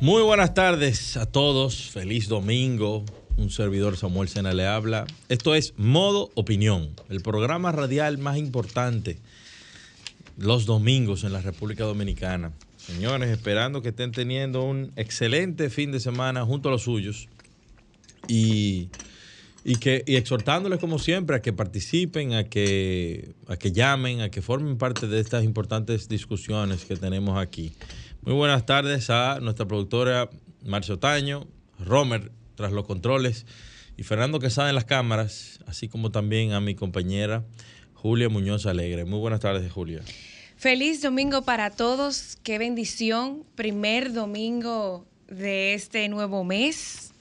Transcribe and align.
Muy 0.00 0.22
buenas 0.22 0.54
tardes 0.54 1.18
a 1.18 1.26
todos, 1.26 1.90
feliz 1.90 2.26
domingo. 2.26 3.04
Un 3.36 3.50
servidor 3.50 3.98
Samuel 3.98 4.30
Sena 4.30 4.54
le 4.54 4.66
habla. 4.66 5.06
Esto 5.28 5.54
es 5.54 5.74
Modo 5.76 6.30
Opinión, 6.34 6.88
el 7.10 7.20
programa 7.20 7.70
radial 7.70 8.16
más 8.16 8.38
importante 8.38 9.18
los 10.38 10.64
domingos 10.64 11.22
en 11.24 11.34
la 11.34 11.42
República 11.42 11.84
Dominicana. 11.84 12.52
Señores, 12.78 13.28
esperando 13.28 13.82
que 13.82 13.90
estén 13.90 14.10
teniendo 14.10 14.62
un 14.62 14.90
excelente 14.96 15.68
fin 15.68 15.92
de 15.92 16.00
semana 16.00 16.46
junto 16.46 16.70
a 16.70 16.72
los 16.72 16.84
suyos 16.84 17.28
y, 18.26 18.88
y 19.66 19.76
que, 19.76 20.02
y 20.06 20.16
exhortándoles 20.16 20.78
como 20.78 20.98
siempre 20.98 21.36
a 21.36 21.42
que 21.42 21.52
participen, 21.52 22.32
a 22.32 22.44
que, 22.44 23.34
a 23.48 23.58
que 23.58 23.70
llamen, 23.72 24.22
a 24.22 24.30
que 24.30 24.40
formen 24.40 24.78
parte 24.78 25.08
de 25.08 25.20
estas 25.20 25.44
importantes 25.44 26.08
discusiones 26.08 26.86
que 26.86 26.96
tenemos 26.96 27.38
aquí. 27.38 27.74
Muy 28.22 28.34
buenas 28.34 28.66
tardes 28.66 29.08
a 29.08 29.40
nuestra 29.40 29.66
productora 29.66 30.28
Marcio 30.62 30.98
Taño, 30.98 31.46
Romer 31.78 32.30
tras 32.54 32.70
los 32.70 32.86
controles 32.86 33.46
y 33.96 34.02
Fernando 34.02 34.38
Quesada 34.38 34.68
en 34.68 34.74
las 34.74 34.84
cámaras, 34.84 35.60
así 35.66 35.88
como 35.88 36.10
también 36.10 36.52
a 36.52 36.60
mi 36.60 36.74
compañera 36.74 37.44
Julia 37.94 38.28
Muñoz 38.28 38.66
Alegre. 38.66 39.06
Muy 39.06 39.20
buenas 39.20 39.40
tardes, 39.40 39.72
Julia. 39.72 40.02
Feliz 40.56 41.00
domingo 41.00 41.46
para 41.46 41.70
todos, 41.70 42.36
qué 42.42 42.58
bendición, 42.58 43.42
primer 43.54 44.12
domingo 44.12 45.06
de 45.26 45.72
este 45.72 46.06
nuevo 46.10 46.44
mes. 46.44 47.12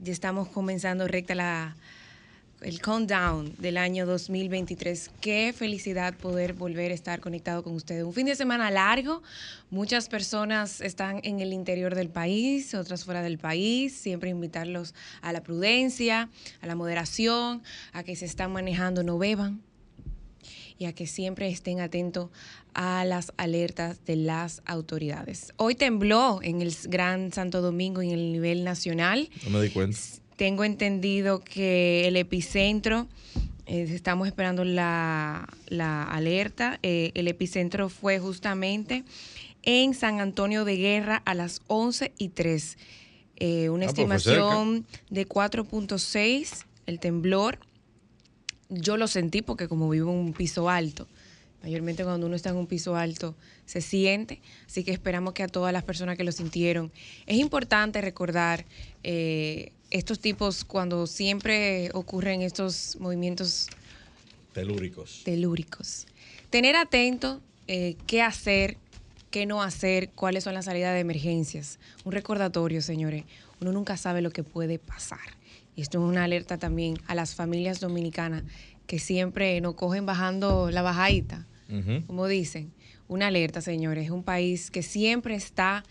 Ya 0.00 0.12
estamos 0.12 0.48
comenzando 0.48 1.08
recta 1.08 1.34
la, 1.34 1.76
el 2.62 2.80
countdown 2.80 3.54
del 3.58 3.76
año 3.76 4.06
2023. 4.06 5.10
Qué 5.20 5.54
felicidad 5.56 6.14
poder 6.14 6.52
volver 6.52 6.90
a 6.90 6.94
estar 6.94 7.20
conectado 7.20 7.62
con 7.62 7.74
ustedes. 7.74 8.04
Un 8.04 8.12
fin 8.12 8.26
de 8.26 8.36
semana 8.36 8.70
largo. 8.70 9.22
Muchas 9.70 10.08
personas 10.08 10.80
están 10.80 11.20
en 11.22 11.40
el 11.40 11.52
interior 11.52 11.94
del 11.94 12.08
país, 12.08 12.74
otras 12.74 13.04
fuera 13.04 13.22
del 13.22 13.38
país. 13.38 13.94
Siempre 13.94 14.30
invitarlos 14.30 14.94
a 15.22 15.32
la 15.32 15.42
prudencia, 15.42 16.28
a 16.60 16.66
la 16.66 16.74
moderación, 16.74 17.62
a 17.92 18.02
que 18.02 18.16
se 18.16 18.26
están 18.26 18.52
manejando, 18.52 19.02
no 19.02 19.18
beban 19.18 19.62
y 20.78 20.86
a 20.86 20.94
que 20.94 21.06
siempre 21.06 21.48
estén 21.48 21.80
atentos 21.80 22.30
a 22.72 23.04
las 23.04 23.32
alertas 23.36 24.04
de 24.06 24.16
las 24.16 24.62
autoridades. 24.64 25.52
Hoy 25.56 25.74
tembló 25.74 26.40
en 26.42 26.62
el 26.62 26.74
Gran 26.84 27.32
Santo 27.32 27.60
Domingo 27.60 28.02
y 28.02 28.08
en 28.08 28.18
el 28.18 28.32
nivel 28.32 28.64
nacional. 28.64 29.28
No 29.44 29.50
me 29.50 29.62
di 29.62 29.70
cuenta 29.70 29.98
tengo 30.40 30.64
entendido 30.64 31.40
que 31.44 32.08
el 32.08 32.16
epicentro, 32.16 33.06
eh, 33.66 33.86
estamos 33.90 34.26
esperando 34.26 34.64
la, 34.64 35.46
alerta, 36.08 36.78
eh, 36.82 37.10
el 37.12 37.28
epicentro 37.28 37.90
fue 37.90 38.18
justamente 38.18 39.04
en 39.64 39.92
San 39.92 40.18
Antonio 40.18 40.64
de 40.64 40.76
Guerra 40.78 41.20
a 41.26 41.34
las 41.34 41.60
11 41.66 42.14
y 42.16 42.30
3. 42.30 42.78
Eh, 43.36 43.68
una 43.68 43.84
Ah, 43.84 43.88
pues 43.88 43.98
estimación 43.98 44.86
de 45.10 45.28
4.6, 45.28 46.64
el 46.86 47.00
temblor. 47.00 47.58
Yo 48.70 48.96
lo 48.96 49.08
sentí 49.08 49.42
porque 49.42 49.68
como 49.68 49.90
vivo 49.90 50.10
en 50.10 50.16
un 50.16 50.32
piso 50.32 50.70
alto, 50.70 51.06
mayormente 51.62 52.02
cuando 52.02 52.28
uno 52.28 52.36
está 52.36 52.48
en 52.48 52.56
un 52.56 52.66
piso 52.66 52.96
alto 52.96 53.34
se 53.66 53.82
siente, 53.82 54.40
así 54.66 54.84
que 54.84 54.92
esperamos 54.92 55.34
que 55.34 55.42
a 55.42 55.48
todas 55.48 55.74
las 55.74 55.84
personas 55.84 56.16
que 56.16 56.24
lo 56.24 56.32
sintieron. 56.32 56.90
Es 57.26 57.36
importante 57.36 58.00
recordar 58.00 58.64
eh, 59.02 59.72
estos 59.90 60.20
tipos 60.20 60.64
cuando 60.64 61.06
siempre 61.06 61.90
ocurren 61.94 62.42
estos 62.42 62.96
movimientos 63.00 63.68
Telúricos. 64.52 65.22
telúricos. 65.24 66.06
Tener 66.50 66.76
atento 66.76 67.40
eh, 67.68 67.96
qué 68.06 68.22
hacer, 68.22 68.76
qué 69.30 69.46
no 69.46 69.62
hacer, 69.62 70.10
cuáles 70.10 70.44
son 70.44 70.54
las 70.54 70.64
salidas 70.64 70.92
de 70.94 71.00
emergencias. 71.00 71.78
Un 72.04 72.12
recordatorio, 72.12 72.82
señores. 72.82 73.24
Uno 73.60 73.72
nunca 73.72 73.96
sabe 73.96 74.22
lo 74.22 74.30
que 74.30 74.42
puede 74.42 74.78
pasar. 74.78 75.20
Y 75.76 75.82
esto 75.82 75.98
es 75.98 76.08
una 76.10 76.24
alerta 76.24 76.58
también 76.58 76.98
a 77.06 77.14
las 77.14 77.34
familias 77.34 77.78
dominicanas 77.78 78.42
que 78.86 78.98
siempre 78.98 79.60
nos 79.60 79.74
cogen 79.76 80.04
bajando 80.04 80.70
la 80.72 80.82
bajadita, 80.82 81.46
como 82.06 82.26
dicen. 82.26 82.72
Una 83.06 83.28
alerta, 83.28 83.60
señores. 83.60 84.06
Es 84.06 84.10
un 84.10 84.24
país 84.24 84.70
que 84.70 84.82
siempre 84.82 85.36
está, 85.36 85.84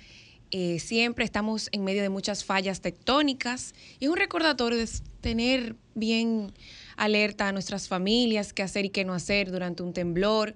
eh, 0.52 0.80
siempre 0.80 1.26
estamos 1.26 1.70
en 1.72 1.84
medio 1.84 2.02
de 2.02 2.10
muchas 2.10 2.44
fallas 2.44 2.82
tectónicas. 2.82 3.74
Y 4.00 4.06
es 4.06 4.12
un 4.12 4.18
recordatorio 4.18 4.78
de 4.78 4.90
tener 5.22 5.76
bien 5.96 6.52
alerta 6.98 7.48
a 7.48 7.52
nuestras 7.52 7.88
familias, 7.88 8.54
qué 8.54 8.64
hacer 8.64 8.86
y 8.86 8.90
qué 8.90 9.06
no 9.06 9.14
hacer 9.14 9.52
durante 9.52 9.84
un 9.84 9.94
temblor. 9.94 10.56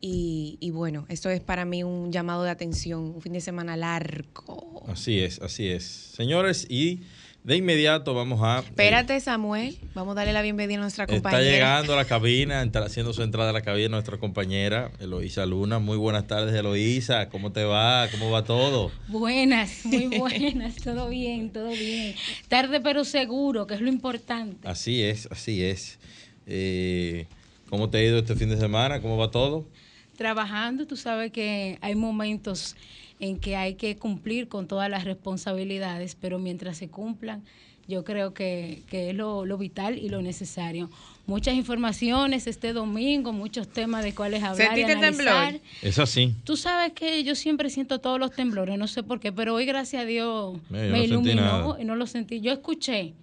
Y, 0.00 0.58
y 0.60 0.70
bueno, 0.70 1.06
esto 1.08 1.30
es 1.30 1.40
para 1.40 1.64
mí 1.64 1.82
un 1.82 2.12
llamado 2.12 2.44
de 2.44 2.50
atención, 2.50 3.14
un 3.14 3.22
fin 3.22 3.32
de 3.32 3.40
semana 3.40 3.76
largo. 3.76 4.84
Así 4.86 5.18
es, 5.20 5.40
así 5.40 5.68
es. 5.68 5.84
Señores, 5.84 6.66
y 6.68 7.00
de 7.46 7.56
inmediato 7.56 8.12
vamos 8.12 8.40
a... 8.42 8.58
Espérate, 8.58 9.20
Samuel. 9.20 9.78
Vamos 9.94 10.12
a 10.12 10.14
darle 10.16 10.32
la 10.32 10.42
bienvenida 10.42 10.78
a 10.78 10.82
nuestra 10.82 11.04
Está 11.04 11.14
compañera. 11.14 11.42
llegando 11.52 11.92
a 11.92 11.96
la 11.96 12.04
cabina, 12.04 12.60
entra- 12.60 12.84
haciendo 12.86 13.12
su 13.12 13.22
entrada 13.22 13.50
a 13.50 13.52
la 13.52 13.62
cabina 13.62 13.88
nuestra 13.90 14.18
compañera 14.18 14.90
Eloísa 14.98 15.46
Luna. 15.46 15.78
Muy 15.78 15.96
buenas 15.96 16.26
tardes, 16.26 16.52
Eloísa. 16.56 17.28
¿Cómo 17.28 17.52
te 17.52 17.62
va? 17.62 18.08
¿Cómo 18.10 18.32
va 18.32 18.42
todo? 18.42 18.90
Buenas, 19.06 19.86
muy 19.86 20.06
buenas, 20.18 20.74
todo 20.76 21.08
bien, 21.08 21.50
todo 21.52 21.68
bien. 21.68 22.16
Tarde 22.48 22.80
pero 22.80 23.04
seguro, 23.04 23.68
que 23.68 23.74
es 23.74 23.80
lo 23.80 23.88
importante. 23.90 24.66
Así 24.66 25.02
es, 25.04 25.28
así 25.30 25.62
es. 25.62 26.00
Eh, 26.48 27.26
¿Cómo 27.70 27.90
te 27.90 27.98
ha 27.98 28.02
ido 28.02 28.18
este 28.18 28.34
fin 28.34 28.48
de 28.48 28.56
semana? 28.56 29.00
¿Cómo 29.00 29.16
va 29.18 29.30
todo? 29.30 29.68
Trabajando, 30.16 30.84
tú 30.86 30.96
sabes 30.96 31.30
que 31.30 31.78
hay 31.80 31.94
momentos 31.94 32.74
en 33.20 33.38
que 33.38 33.56
hay 33.56 33.74
que 33.74 33.96
cumplir 33.96 34.48
con 34.48 34.66
todas 34.66 34.90
las 34.90 35.04
responsabilidades, 35.04 36.16
pero 36.20 36.38
mientras 36.38 36.76
se 36.76 36.88
cumplan, 36.88 37.42
yo 37.88 38.04
creo 38.04 38.34
que, 38.34 38.82
que 38.88 39.10
es 39.10 39.16
lo, 39.16 39.44
lo 39.44 39.58
vital 39.58 39.98
y 39.98 40.08
lo 40.08 40.20
necesario. 40.20 40.90
Muchas 41.26 41.54
informaciones 41.54 42.46
este 42.46 42.72
domingo, 42.72 43.32
muchos 43.32 43.68
temas 43.68 44.02
de 44.02 44.14
cuáles 44.14 44.42
hablar 44.42 44.76
y 44.78 44.82
¿Sentiste 44.82 44.92
analizar. 44.92 45.52
temblor? 45.52 45.62
Es 45.82 45.98
así. 45.98 46.34
Tú 46.44 46.56
sabes 46.56 46.92
que 46.92 47.22
yo 47.24 47.34
siempre 47.34 47.70
siento 47.70 48.00
todos 48.00 48.18
los 48.18 48.32
temblores, 48.32 48.78
no 48.78 48.88
sé 48.88 49.02
por 49.02 49.20
qué, 49.20 49.32
pero 49.32 49.54
hoy 49.54 49.66
gracias 49.66 50.02
a 50.02 50.06
Dios 50.06 50.58
me 50.68 50.88
no 50.88 50.96
iluminó 50.96 51.76
y 51.80 51.84
no 51.84 51.94
lo 51.96 52.06
sentí. 52.06 52.40
Yo 52.40 52.52
escuché 52.52 53.14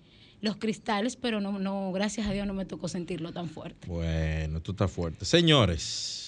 los 0.42 0.58
cristales, 0.58 1.16
pero 1.16 1.40
no, 1.40 1.60
no, 1.60 1.92
gracias 1.94 2.28
a 2.28 2.32
Dios 2.32 2.46
no 2.46 2.54
me 2.54 2.66
tocó 2.66 2.88
sentirlo 2.88 3.32
tan 3.32 3.50
fuerte. 3.50 3.88
Bueno, 3.88 4.62
tú 4.62 4.72
estás 4.72 4.92
fuerte. 4.92 5.24
Señores, 5.24 6.23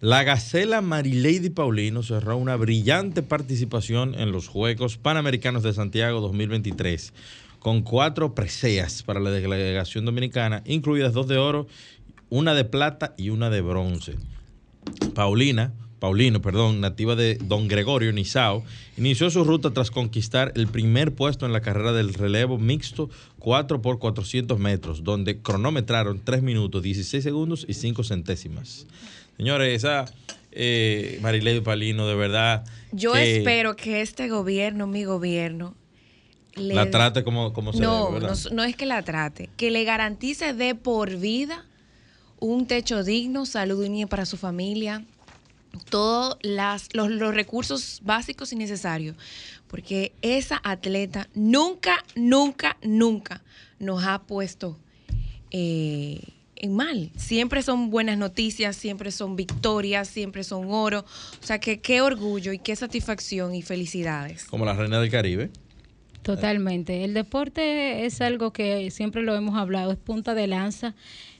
la 0.00 0.24
Gacela 0.24 0.80
Marilady 0.80 1.50
Paulino 1.50 2.02
cerró 2.02 2.38
una 2.38 2.56
brillante 2.56 3.22
participación 3.22 4.14
en 4.14 4.32
los 4.32 4.48
Juegos 4.48 4.96
Panamericanos 4.96 5.62
de 5.62 5.74
Santiago 5.74 6.22
2023 6.22 7.12
con 7.58 7.82
cuatro 7.82 8.34
preseas 8.34 9.02
para 9.02 9.20
la 9.20 9.30
delegación 9.30 10.06
dominicana, 10.06 10.62
incluidas 10.64 11.12
dos 11.12 11.28
de 11.28 11.36
oro, 11.36 11.66
una 12.30 12.54
de 12.54 12.64
plata 12.64 13.14
y 13.18 13.28
una 13.28 13.50
de 13.50 13.60
bronce. 13.60 14.16
Paulina, 15.14 15.74
Paulino, 15.98 16.40
perdón, 16.40 16.80
nativa 16.80 17.14
de 17.14 17.34
Don 17.34 17.68
Gregorio 17.68 18.10
Nizao, 18.10 18.64
inició 18.96 19.28
su 19.28 19.44
ruta 19.44 19.74
tras 19.74 19.90
conquistar 19.90 20.50
el 20.56 20.66
primer 20.66 21.14
puesto 21.14 21.44
en 21.44 21.52
la 21.52 21.60
carrera 21.60 21.92
del 21.92 22.14
relevo 22.14 22.56
mixto 22.56 23.10
4 23.38 23.82
por 23.82 23.98
400 23.98 24.58
metros, 24.58 25.04
donde 25.04 25.42
cronometraron 25.42 26.22
3 26.24 26.42
minutos, 26.42 26.82
16 26.82 27.22
segundos 27.22 27.66
y 27.68 27.74
5 27.74 28.02
centésimas. 28.02 28.86
Señores, 29.40 29.74
esa 29.74 30.04
eh, 30.52 31.18
Marilady 31.22 31.62
Paulino, 31.62 32.06
de 32.06 32.14
verdad. 32.14 32.62
Yo 32.92 33.14
que 33.14 33.38
espero 33.38 33.74
que 33.74 34.02
este 34.02 34.28
gobierno, 34.28 34.86
mi 34.86 35.04
gobierno, 35.04 35.74
le 36.56 36.74
La 36.74 36.90
trate 36.90 37.24
como, 37.24 37.54
como 37.54 37.72
se 37.72 37.80
no, 37.80 38.10
debe, 38.12 38.26
no, 38.26 38.34
no 38.52 38.64
es 38.64 38.76
que 38.76 38.84
la 38.84 39.02
trate, 39.02 39.48
que 39.56 39.70
le 39.70 39.84
garantice 39.84 40.52
de 40.52 40.74
por 40.74 41.16
vida 41.16 41.64
un 42.38 42.66
techo 42.66 43.02
digno, 43.02 43.46
salud 43.46 43.82
digna 43.82 44.06
para 44.08 44.26
su 44.26 44.36
familia, 44.36 45.06
todos 45.88 46.36
los, 46.42 46.88
los 46.92 47.34
recursos 47.34 48.00
básicos 48.04 48.52
y 48.52 48.56
necesarios, 48.56 49.16
porque 49.68 50.12
esa 50.20 50.60
atleta 50.62 51.30
nunca, 51.34 52.04
nunca, 52.14 52.76
nunca 52.82 53.42
nos 53.78 54.04
ha 54.04 54.20
puesto 54.20 54.78
eh, 55.50 56.20
en 56.60 56.76
mal. 56.76 57.10
Siempre 57.16 57.62
son 57.62 57.90
buenas 57.90 58.18
noticias, 58.18 58.76
siempre 58.76 59.10
son 59.10 59.34
victorias, 59.34 60.08
siempre 60.08 60.44
son 60.44 60.70
oro. 60.70 61.00
O 61.42 61.46
sea 61.46 61.58
que 61.58 61.80
qué 61.80 62.02
orgullo 62.02 62.52
y 62.52 62.58
qué 62.58 62.76
satisfacción 62.76 63.54
y 63.54 63.62
felicidades. 63.62 64.44
Como 64.44 64.66
la 64.66 64.74
reina 64.74 65.00
del 65.00 65.10
Caribe. 65.10 65.50
Totalmente. 66.22 67.04
El 67.04 67.14
deporte 67.14 68.04
es 68.04 68.20
algo 68.20 68.52
que 68.52 68.90
siempre 68.90 69.22
lo 69.22 69.34
hemos 69.34 69.56
hablado, 69.56 69.90
es 69.90 69.96
punta 69.96 70.34
de 70.34 70.46
lanza 70.46 70.94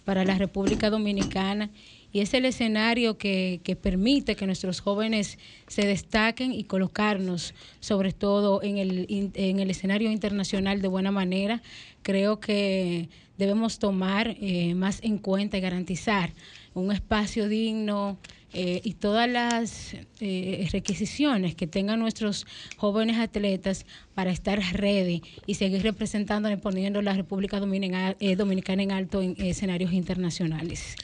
para 0.06 0.24
la 0.24 0.38
República 0.38 0.88
Dominicana 0.88 1.70
y 2.12 2.20
es 2.20 2.32
el 2.32 2.46
escenario 2.46 3.18
que, 3.18 3.60
que, 3.62 3.76
permite 3.76 4.36
que 4.36 4.46
nuestros 4.46 4.80
jóvenes 4.80 5.38
se 5.68 5.86
destaquen 5.86 6.52
y 6.52 6.64
colocarnos 6.64 7.54
sobre 7.80 8.12
todo 8.12 8.62
en 8.62 8.78
el, 8.78 9.06
en 9.34 9.60
el 9.60 9.70
escenario 9.70 10.10
internacional 10.10 10.80
de 10.80 10.88
buena 10.88 11.12
manera. 11.12 11.62
Creo 12.02 12.40
que 12.40 13.10
debemos 13.40 13.78
tomar 13.78 14.36
eh, 14.40 14.74
más 14.74 15.00
en 15.02 15.18
cuenta 15.18 15.56
y 15.56 15.60
garantizar 15.60 16.30
un 16.74 16.92
espacio 16.92 17.48
digno 17.48 18.18
eh, 18.52 18.80
y 18.84 18.94
todas 18.94 19.28
las 19.28 19.94
eh, 20.20 20.68
requisiciones 20.70 21.54
que 21.54 21.66
tengan 21.66 21.98
nuestros 21.98 22.46
jóvenes 22.76 23.16
atletas 23.16 23.86
para 24.14 24.30
estar 24.30 24.60
ready 24.74 25.22
y 25.46 25.54
seguir 25.54 25.82
representando 25.82 26.50
y 26.50 26.56
poniendo 26.56 27.00
la 27.00 27.14
República 27.14 27.58
Dominicana, 27.58 28.14
Dominicana 28.36 28.82
en 28.82 28.92
alto 28.92 29.22
en 29.22 29.34
escenarios 29.38 29.92
internacionales. 29.92 30.96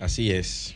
Así 0.00 0.30
es. 0.30 0.74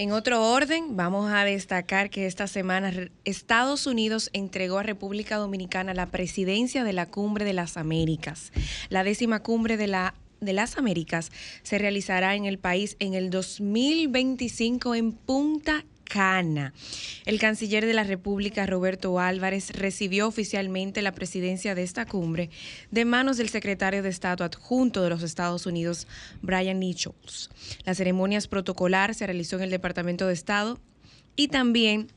En 0.00 0.12
otro 0.12 0.50
orden, 0.50 0.96
vamos 0.96 1.30
a 1.30 1.44
destacar 1.44 2.08
que 2.08 2.24
esta 2.24 2.46
semana 2.46 2.90
Estados 3.26 3.86
Unidos 3.86 4.30
entregó 4.32 4.78
a 4.78 4.82
República 4.82 5.36
Dominicana 5.36 5.92
la 5.92 6.06
presidencia 6.06 6.84
de 6.84 6.94
la 6.94 7.04
Cumbre 7.04 7.44
de 7.44 7.52
las 7.52 7.76
Américas. 7.76 8.50
La 8.88 9.04
décima 9.04 9.42
cumbre 9.42 9.76
de, 9.76 9.88
la, 9.88 10.14
de 10.40 10.54
las 10.54 10.78
Américas 10.78 11.30
se 11.62 11.76
realizará 11.76 12.34
en 12.34 12.46
el 12.46 12.58
país 12.58 12.96
en 12.98 13.12
el 13.12 13.28
2025 13.28 14.94
en 14.94 15.12
Punta 15.12 15.84
El 16.12 17.38
canciller 17.38 17.86
de 17.86 17.94
la 17.94 18.04
República, 18.04 18.66
Roberto 18.66 19.18
Álvarez, 19.20 19.70
recibió 19.70 20.26
oficialmente 20.26 21.02
la 21.02 21.12
presidencia 21.12 21.74
de 21.74 21.82
esta 21.82 22.04
cumbre 22.04 22.50
de 22.90 23.04
manos 23.04 23.36
del 23.36 23.48
secretario 23.48 24.02
de 24.02 24.08
Estado 24.08 24.44
adjunto 24.44 25.02
de 25.02 25.10
los 25.10 25.22
Estados 25.22 25.66
Unidos, 25.66 26.08
Brian 26.42 26.80
Nichols. 26.80 27.50
La 27.84 27.94
ceremonia 27.94 28.40
protocolar 28.48 29.14
se 29.14 29.26
realizó 29.26 29.56
en 29.56 29.62
el 29.62 29.70
Departamento 29.70 30.26
de 30.26 30.34
Estado 30.34 30.80
y 31.36 31.48
también 31.48 32.08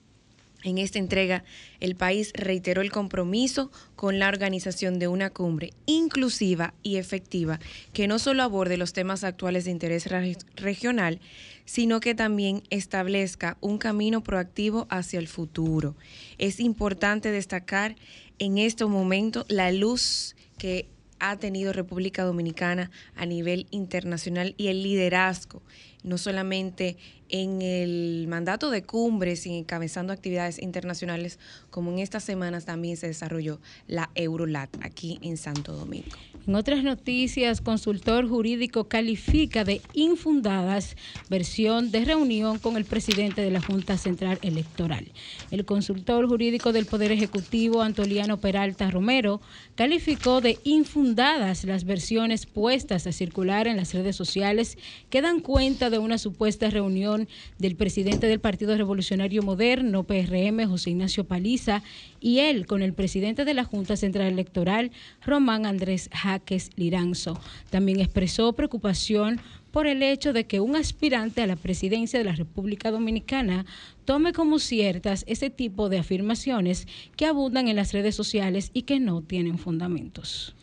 en 0.64 0.78
esta 0.78 1.00
entrega, 1.00 1.44
el 1.80 1.96
país 1.96 2.32
reiteró 2.34 2.82
el 2.82 2.92
compromiso 2.92 3.72
con 3.96 4.20
la 4.20 4.30
organización 4.30 5.00
de 5.00 5.08
una 5.08 5.30
cumbre 5.30 5.74
inclusiva 5.86 6.74
y 6.84 6.98
efectiva 6.98 7.60
que 7.92 8.08
no 8.08 8.20
solo 8.20 8.44
aborde 8.44 8.78
los 8.78 8.94
temas 8.94 9.24
actuales 9.24 9.66
de 9.66 9.72
interés 9.72 10.08
regional, 10.56 11.20
sino 11.66 12.00
que 12.00 12.16
también 12.16 12.64
establezca 12.70 13.58
un 13.62 13.78
camino 13.78 14.24
proactivo 14.24 14.88
hacia 14.90 15.20
el 15.20 15.28
futuro. 15.28 15.96
Es 16.38 16.60
importante 16.60 17.32
destacar 17.32 17.96
en 18.40 18.58
este 18.58 18.86
momento 18.86 19.46
la 19.48 19.72
luz 19.72 20.36
que 20.58 20.88
ha 21.20 21.38
tenido 21.38 21.72
República 21.72 22.24
Dominicana 22.24 22.92
a 23.16 23.26
nivel 23.26 23.68
internacional 23.72 24.56
y 24.58 24.68
el 24.68 24.84
liderazgo, 24.84 25.62
no 26.04 26.18
solamente 26.18 26.98
en 27.34 27.64
el 27.64 28.28
mandato 28.28 28.70
de 28.70 28.84
cumbres 28.84 29.48
y 29.48 29.58
encabezando 29.58 30.14
actividades 30.14 30.62
internacionales, 30.62 31.40
como 31.72 31.92
en 31.92 31.98
estas 31.98 32.24
semanas 32.24 32.66
también 32.66 32.96
se 32.96 33.08
desarrolló 33.08 33.60
la 33.88 34.12
Eurolat 34.14 34.70
aquí 34.84 35.18
en 35.24 35.38
Santo 35.38 35.74
Domingo. 35.74 36.16
En 36.46 36.56
otras 36.56 36.84
noticias, 36.84 37.62
consultor 37.62 38.28
jurídico 38.28 38.84
califica 38.84 39.64
de 39.64 39.82
infundadas 39.94 40.96
versión 41.30 41.90
de 41.90 42.04
reunión 42.04 42.60
con 42.60 42.76
el 42.76 42.84
presidente 42.84 43.42
de 43.42 43.50
la 43.50 43.62
Junta 43.62 43.98
Central 43.98 44.38
Electoral. 44.42 45.08
El 45.52 45.66
consultor 45.66 46.28
jurídico 46.28 46.74
del 46.74 46.86
Poder 46.86 47.14
Ejecutivo, 47.14 47.82
Antoliano 47.82 48.42
Peralta 48.42 48.92
Romero, 48.92 49.42
calificó 49.76 50.42
de 50.42 50.60
infundadas 50.66 51.64
las 51.64 51.86
versiones 51.86 52.46
puestas 52.46 53.08
a 53.08 53.12
circular 53.12 53.66
en 53.66 53.78
las 53.78 53.94
redes 53.94 54.18
sociales 54.18 54.78
que 55.10 55.22
dan 55.22 55.40
cuenta 55.40 55.90
de 55.90 55.98
una 55.98 56.18
supuesta 56.18 56.70
reunión 56.70 57.23
del 57.58 57.76
presidente 57.76 58.28
del 58.28 58.40
Partido 58.40 58.76
Revolucionario 58.76 59.44
Moderno, 59.44 60.04
PRM, 60.04 60.68
José 60.68 60.92
Ignacio 60.92 61.24
Paliza, 61.24 61.84
y 62.20 62.40
él 62.40 62.66
con 62.66 62.82
el 62.82 62.94
presidente 62.94 63.46
de 63.46 63.54
la 63.54 63.64
Junta 63.64 63.96
Central 63.96 64.28
Electoral, 64.28 64.92
Román 65.26 65.66
Andrés 65.66 66.10
Jaques 66.14 66.72
Liranzo. 66.76 67.40
También 67.70 68.00
expresó 68.00 68.54
preocupación 68.54 69.40
por 69.74 69.88
el 69.88 70.04
hecho 70.04 70.34
de 70.34 70.46
que 70.46 70.60
un 70.60 70.76
aspirante 70.76 71.42
a 71.42 71.48
la 71.48 71.56
presidencia 71.56 72.20
de 72.20 72.26
la 72.26 72.36
República 72.36 72.92
Dominicana 72.92 73.66
tome 74.06 74.32
como 74.32 74.60
ciertas 74.60 75.26
ese 75.28 75.50
tipo 75.50 75.90
de 75.90 75.98
afirmaciones 75.98 76.88
que 77.16 77.26
abundan 77.26 77.68
en 77.68 77.76
las 77.76 77.92
redes 77.92 78.16
sociales 78.16 78.70
y 78.74 78.84
que 78.84 79.00
no 79.00 79.24
tienen 79.24 79.58
fundamentos. 79.58 80.56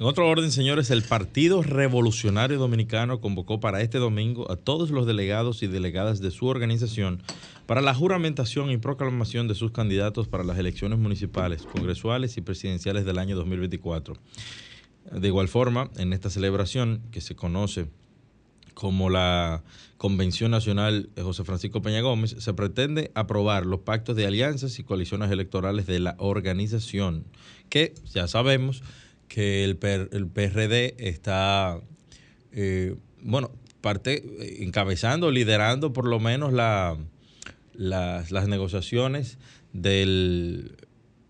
En 0.00 0.06
otro 0.06 0.28
orden, 0.28 0.52
señores, 0.52 0.92
el 0.92 1.02
Partido 1.02 1.60
Revolucionario 1.60 2.56
Dominicano 2.56 3.20
convocó 3.20 3.58
para 3.58 3.80
este 3.80 3.98
domingo 3.98 4.48
a 4.48 4.54
todos 4.54 4.90
los 4.92 5.08
delegados 5.08 5.64
y 5.64 5.66
delegadas 5.66 6.20
de 6.20 6.30
su 6.30 6.46
organización 6.46 7.20
para 7.66 7.80
la 7.80 7.94
juramentación 7.94 8.70
y 8.70 8.76
proclamación 8.76 9.48
de 9.48 9.56
sus 9.56 9.72
candidatos 9.72 10.28
para 10.28 10.44
las 10.44 10.56
elecciones 10.56 11.00
municipales, 11.00 11.64
congresuales 11.64 12.36
y 12.36 12.42
presidenciales 12.42 13.06
del 13.06 13.18
año 13.18 13.34
2024. 13.34 14.14
De 15.10 15.26
igual 15.26 15.48
forma, 15.48 15.90
en 15.96 16.12
esta 16.12 16.30
celebración 16.30 17.02
que 17.10 17.20
se 17.20 17.34
conoce 17.34 17.88
como 18.74 19.10
la 19.10 19.64
Convención 19.96 20.52
Nacional 20.52 21.10
de 21.16 21.22
José 21.24 21.42
Francisco 21.42 21.82
Peña 21.82 22.02
Gómez, 22.02 22.36
se 22.38 22.54
pretende 22.54 23.10
aprobar 23.16 23.66
los 23.66 23.80
pactos 23.80 24.14
de 24.14 24.28
alianzas 24.28 24.78
y 24.78 24.84
coaliciones 24.84 25.32
electorales 25.32 25.88
de 25.88 25.98
la 25.98 26.14
organización, 26.20 27.24
que 27.68 27.94
ya 28.04 28.28
sabemos 28.28 28.84
que 29.28 29.64
el, 29.64 29.78
el 30.12 30.26
PRD 30.26 30.94
está, 30.98 31.80
eh, 32.52 32.96
bueno, 33.20 33.52
parte, 33.80 34.24
eh, 34.40 34.64
encabezando, 34.64 35.30
liderando 35.30 35.92
por 35.92 36.06
lo 36.06 36.18
menos 36.18 36.52
la, 36.52 36.96
las 37.74 38.48
negociaciones 38.48 39.38
del, 39.72 40.76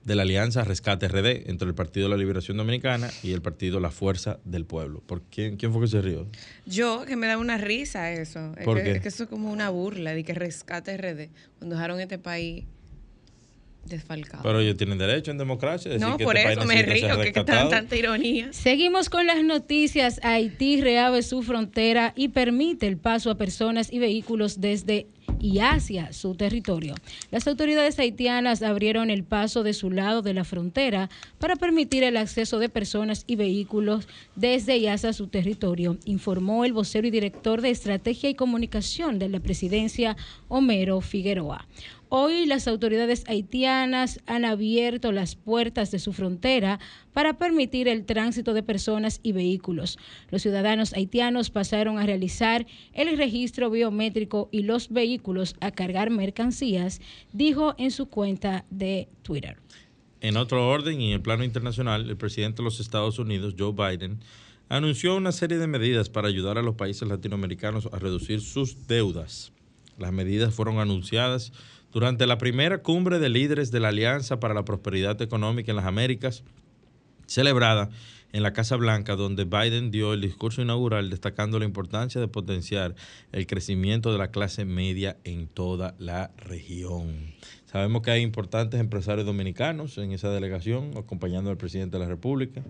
de 0.05 0.15
la 0.15 0.23
alianza 0.23 0.65
Rescate 0.65 1.07
RD 1.07 1.51
entre 1.51 1.69
el 1.69 1.75
Partido 1.75 2.09
de 2.09 2.11
la 2.11 2.17
Liberación 2.17 2.57
Dominicana 2.57 3.11
y 3.23 3.33
el 3.33 3.43
Partido 3.43 3.79
La 3.79 3.91
Fuerza 3.91 4.39
del 4.45 4.65
Pueblo. 4.65 5.03
¿Por 5.05 5.23
quién, 5.23 5.57
quién 5.57 5.73
fue 5.73 5.83
que 5.83 5.89
se 5.89 6.01
rió? 6.01 6.27
Yo, 6.67 7.05
que 7.07 7.17
me 7.17 7.27
da 7.27 7.37
una 7.37 7.59
risa 7.59 8.11
eso. 8.11 8.53
¿Por 8.65 8.79
es, 8.79 8.85
qué? 8.85 8.91
Que, 8.91 8.97
es 8.97 9.03
que 9.03 9.09
eso 9.09 9.25
es 9.25 9.29
como 9.29 9.53
una 9.53 9.69
burla 9.69 10.15
de 10.15 10.25
que 10.25 10.35
Rescate 10.35 10.97
RD, 10.97 11.31
cuando 11.59 11.77
dejaron 11.77 12.01
este 12.01 12.19
país 12.19 12.65
desfalcado. 13.89 14.43
Pero 14.43 14.61
ellos 14.61 14.77
tienen 14.77 14.99
derecho 14.99 15.31
en 15.31 15.39
democracia. 15.39 15.91
a 15.91 15.95
decir 15.95 16.09
no, 16.09 16.17
que 16.17 16.25
por 16.25 16.37
este 16.37 16.53
eso 16.53 16.61
país 16.61 16.69
me 16.69 16.83
río, 16.83 17.21
que, 17.21 17.33
que 17.33 17.45
tan, 17.45 17.69
tanta 17.69 17.97
ironía. 17.97 18.53
Seguimos 18.53 19.11
con 19.11 19.27
las 19.27 19.43
noticias. 19.43 20.21
Haití 20.23 20.81
reabre 20.81 21.23
su 21.23 21.43
frontera 21.43 22.13
y 22.17 22.29
permite 22.29 22.87
el 22.87 22.97
paso 22.97 23.31
a 23.31 23.37
personas 23.37 23.93
y 23.93 23.99
vehículos 23.99 24.61
desde 24.61 25.07
y 25.41 25.61
hacia 25.61 26.13
su 26.13 26.35
territorio. 26.35 26.95
Las 27.31 27.47
autoridades 27.47 27.99
haitianas 27.99 28.63
abrieron 28.63 29.11
el 29.11 29.25
paso 29.25 29.63
de 29.63 29.73
su 29.73 29.91
lado 29.91 30.23
de 30.23 30.35
la 30.35 30.45
frontera 30.45 31.11
para 31.39 31.57
permitir 31.57 32.03
el 32.05 32.17
acceso 32.17 32.59
de 32.59 32.69
personas 32.69 33.25
y 33.27 33.37
vehículos 33.37 34.09
desde 34.35 34.77
y 34.79 34.87
hacia 34.87 35.13
su 35.13 35.29
territorio, 35.29 35.97
informó 36.05 36.65
el 36.65 36.73
vocero 36.73 37.07
y 37.07 37.11
director 37.11 37.61
de 37.61 37.71
Estrategia 37.71 38.31
y 38.31 38.35
Comunicación 38.35 39.19
de 39.19 39.29
la 39.29 39.41
Presidencia, 39.41 40.17
Homero 40.49 41.01
Figueroa. 41.01 41.67
Hoy 42.11 42.47
las 42.47 42.67
autoridades 42.67 43.25
haitianas 43.27 44.21
han 44.27 44.47
abierto 44.47 45.13
las 45.13 45.37
puertas 45.37 45.91
de 45.91 45.99
su 45.99 46.15
frontera 46.15 46.81
para 47.13 47.37
permitir 47.37 47.87
el 47.87 48.07
tránsito 48.07 48.55
de 48.55 48.63
personas 48.63 49.21
y 49.23 49.33
vehículos. 49.33 49.99
Los 50.31 50.41
ciudadanos 50.41 50.95
haitianos 50.95 51.51
pasaron 51.51 51.99
a 51.99 52.07
realizar 52.07 52.67
el 52.95 53.15
registro 53.19 53.69
biométrico 53.69 54.49
y 54.51 54.63
los 54.63 54.89
vehículos 54.89 55.55
a 55.61 55.71
cargar 55.71 56.09
mercancías, 56.09 57.03
dijo 57.35 57.75
en 57.77 57.91
su 57.91 58.07
cuenta 58.07 58.65
de 58.71 59.09
Twitter. 59.21 59.59
En 60.23 60.39
otro 60.39 60.67
orden 60.67 61.03
y 61.03 61.09
en 61.09 61.13
el 61.13 61.21
plano 61.21 61.45
internacional, 61.45 62.09
el 62.09 62.17
presidente 62.17 62.59
de 62.59 62.65
los 62.65 62.81
Estados 62.81 63.19
Unidos, 63.19 63.55
Joe 63.59 63.73
Biden, 63.73 64.21
anunció 64.71 65.15
una 65.15 65.33
serie 65.33 65.59
de 65.59 65.67
medidas 65.67 66.09
para 66.09 66.29
ayudar 66.29 66.57
a 66.57 66.63
los 66.63 66.75
países 66.75 67.07
latinoamericanos 67.07 67.87
a 67.93 67.99
reducir 67.99 68.41
sus 68.41 68.87
deudas. 68.87 69.53
Las 69.99 70.13
medidas 70.13 70.55
fueron 70.55 70.79
anunciadas 70.79 71.53
durante 71.93 72.27
la 72.27 72.39
primera 72.39 72.79
cumbre 72.79 73.19
de 73.19 73.29
líderes 73.29 73.71
de 73.71 73.81
la 73.81 73.89
Alianza 73.89 74.41
para 74.41 74.55
la 74.55 74.65
Prosperidad 74.65 75.21
Económica 75.23 75.73
en 75.73 75.77
las 75.77 75.87
Américas, 75.87 76.45
celebrada 77.27 77.91
en 78.33 78.43
la 78.43 78.53
Casa 78.53 78.77
Blanca, 78.77 79.17
donde 79.17 79.45
Biden 79.45 79.91
dio 79.91 80.13
el 80.13 80.21
discurso 80.21 80.61
inaugural 80.61 81.09
destacando 81.09 81.59
la 81.59 81.65
importancia 81.65 82.21
de 82.21 82.29
potenciar 82.29 82.95
el 83.33 83.47
crecimiento 83.47 84.13
de 84.13 84.19
la 84.19 84.31
clase 84.31 84.65
media 84.65 85.17
en 85.25 85.49
toda 85.49 85.95
la 85.99 86.31
región. 86.37 87.35
Sabemos 87.65 88.03
que 88.03 88.11
hay 88.11 88.23
importantes 88.23 88.81
empresarios 88.81 89.27
dominicanos 89.27 89.99
en 89.99 90.13
esa 90.13 90.31
delegación, 90.31 90.93
acompañando 90.97 91.51
al 91.51 91.57
presidente 91.57 91.97
de 91.99 92.05
la 92.05 92.09
República. 92.09 92.63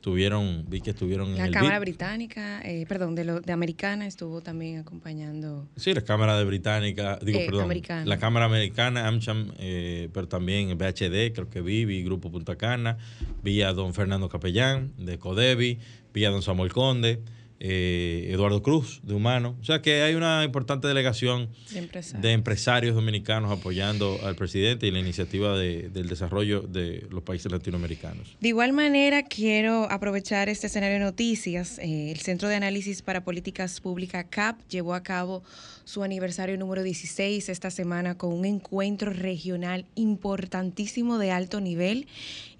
Tuvieron, 0.00 0.64
vi 0.68 0.80
que 0.80 0.90
estuvieron 0.90 1.32
la 1.34 1.40
en 1.40 1.46
el 1.46 1.52
Cámara. 1.52 1.78
Británica, 1.78 2.62
eh, 2.64 2.86
perdón, 2.88 3.14
de, 3.14 3.24
lo, 3.24 3.40
de 3.40 3.52
Americana 3.52 4.06
estuvo 4.06 4.40
también 4.40 4.78
acompañando. 4.78 5.68
Sí, 5.76 5.92
la 5.92 6.00
Cámara 6.00 6.38
de 6.38 6.44
Británica, 6.44 7.18
digo, 7.22 7.38
Eh, 7.38 7.46
perdón, 7.46 7.64
americana. 7.64 8.04
la 8.06 8.18
Cámara 8.18 8.46
Americana, 8.46 9.06
AmCham, 9.06 9.52
eh, 9.58 10.08
pero 10.14 10.26
también 10.26 10.76
BHD, 10.78 11.32
creo 11.34 11.50
que 11.50 11.60
vi, 11.60 11.84
vi 11.84 12.02
Grupo 12.02 12.30
Punta 12.32 12.56
Cana, 12.56 12.96
vi 13.42 13.60
a 13.62 13.72
don 13.72 13.92
Fernando 13.92 14.28
Capellán 14.30 14.92
de 14.96 15.18
Codevi, 15.18 15.78
vi 16.14 16.24
a 16.24 16.30
don 16.30 16.42
Samuel 16.42 16.72
Conde, 16.72 17.20
eh, 17.62 18.28
Eduardo 18.32 18.62
Cruz 18.62 19.00
de 19.02 19.12
Humano. 19.14 19.54
O 19.60 19.64
sea 19.64 19.82
que 19.82 20.00
hay 20.02 20.14
una 20.14 20.42
importante 20.44 20.88
delegación 20.88 21.50
De 21.70 21.78
empresarios. 21.80 22.22
de 22.22 22.32
empresarios 22.32 22.94
dominicanos 22.94 23.52
apoyando 23.52 24.18
al 24.24 24.34
presidente 24.34 24.86
y 24.86 24.90
la 24.90 24.98
iniciativa 24.98 25.56
de- 25.58 25.90
del 25.90 26.08
desarrollo 26.08 26.62
de 26.62 27.06
los 27.10 27.22
países 27.22 27.52
latinoamericanos. 27.52 28.36
De 28.40 28.48
igual 28.48 28.72
manera, 28.72 29.22
quiero 29.24 29.90
aprovechar 29.90 30.48
este 30.48 30.68
escenario 30.68 30.94
de 30.98 31.04
noticias. 31.04 31.78
Eh, 31.78 32.10
el 32.10 32.18
Centro 32.20 32.48
de 32.48 32.54
Análisis 32.54 33.02
para 33.02 33.24
Políticas 33.24 33.80
Públicas, 33.80 34.24
CAP, 34.30 34.58
llevó 34.70 34.94
a 34.94 35.02
cabo 35.02 35.42
su 35.84 36.02
aniversario 36.02 36.56
número 36.56 36.82
16 36.82 37.48
esta 37.50 37.70
semana 37.70 38.16
con 38.16 38.32
un 38.32 38.44
encuentro 38.46 39.12
regional 39.12 39.84
importantísimo 39.96 41.18
de 41.18 41.30
alto 41.32 41.60
nivel, 41.60 42.06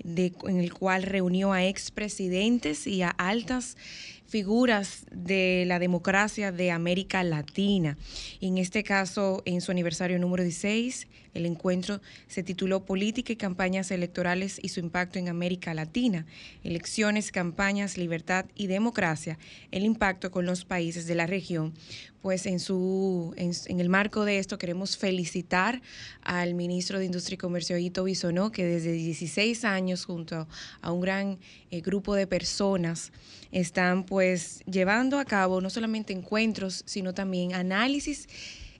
de- 0.05 0.33
en 0.47 0.59
el 0.59 0.73
cual 0.75 1.05
reunió 1.05 1.53
a 1.53 1.65
expresidentes 1.65 2.87
y 2.87 3.03
a 3.03 3.09
altas 3.11 3.77
figuras 4.31 5.05
de 5.11 5.65
la 5.67 5.81
democracia 5.81 6.53
de 6.53 6.71
América 6.71 7.25
Latina. 7.25 7.99
En 8.41 8.59
este 8.59 8.85
caso, 8.85 9.43
en 9.45 9.61
su 9.61 9.73
aniversario 9.73 10.19
número 10.21 10.45
16, 10.45 11.09
el 11.35 11.47
encuentro 11.47 12.01
se 12.27 12.43
tituló 12.43 12.85
Política 12.85 13.33
y 13.33 13.37
campañas 13.37 13.91
electorales 13.91 14.59
y 14.63 14.69
su 14.69 14.81
impacto 14.81 15.19
en 15.19 15.29
América 15.29 15.75
Latina. 15.75 16.27
Elecciones, 16.65 17.31
campañas, 17.31 17.97
libertad 17.97 18.47
y 18.55 18.67
democracia. 18.67 19.39
El 19.71 19.85
impacto 19.85 20.31
con 20.31 20.47
los 20.47 20.65
países 20.65 21.07
de 21.07 21.15
la 21.15 21.27
región. 21.27 21.73
Pues 22.23 22.45
en, 22.45 22.61
su, 22.61 23.33
en, 23.37 23.81
el 23.81 23.89
marco 23.89 24.27
de 24.27 24.39
esto 24.39 24.59
queremos 24.59 24.99
felicitar 24.99 25.81
al 26.23 26.53
ministro 26.53 26.99
de 26.99 27.07
Industria 27.07 27.37
y 27.37 27.39
Comercio, 27.39 27.79
Ito 27.79 28.05
Bisonó, 28.05 28.53
que 28.53 28.65
desde 28.65 28.93
16 28.93 29.65
años 29.65 30.05
junto 30.05 30.47
a 30.83 30.93
un 30.93 31.01
gran 31.01 31.39
eh, 31.71 31.81
grupo 31.81 32.15
de 32.15 32.27
personas 32.27 33.11
están 33.53 34.05
pues 34.05 34.63
llevando 34.67 35.19
a 35.19 35.25
cabo 35.25 35.63
no 35.63 35.71
solamente 35.71 36.13
encuentros, 36.13 36.83
sino 36.85 37.15
también 37.15 37.55
análisis 37.55 38.29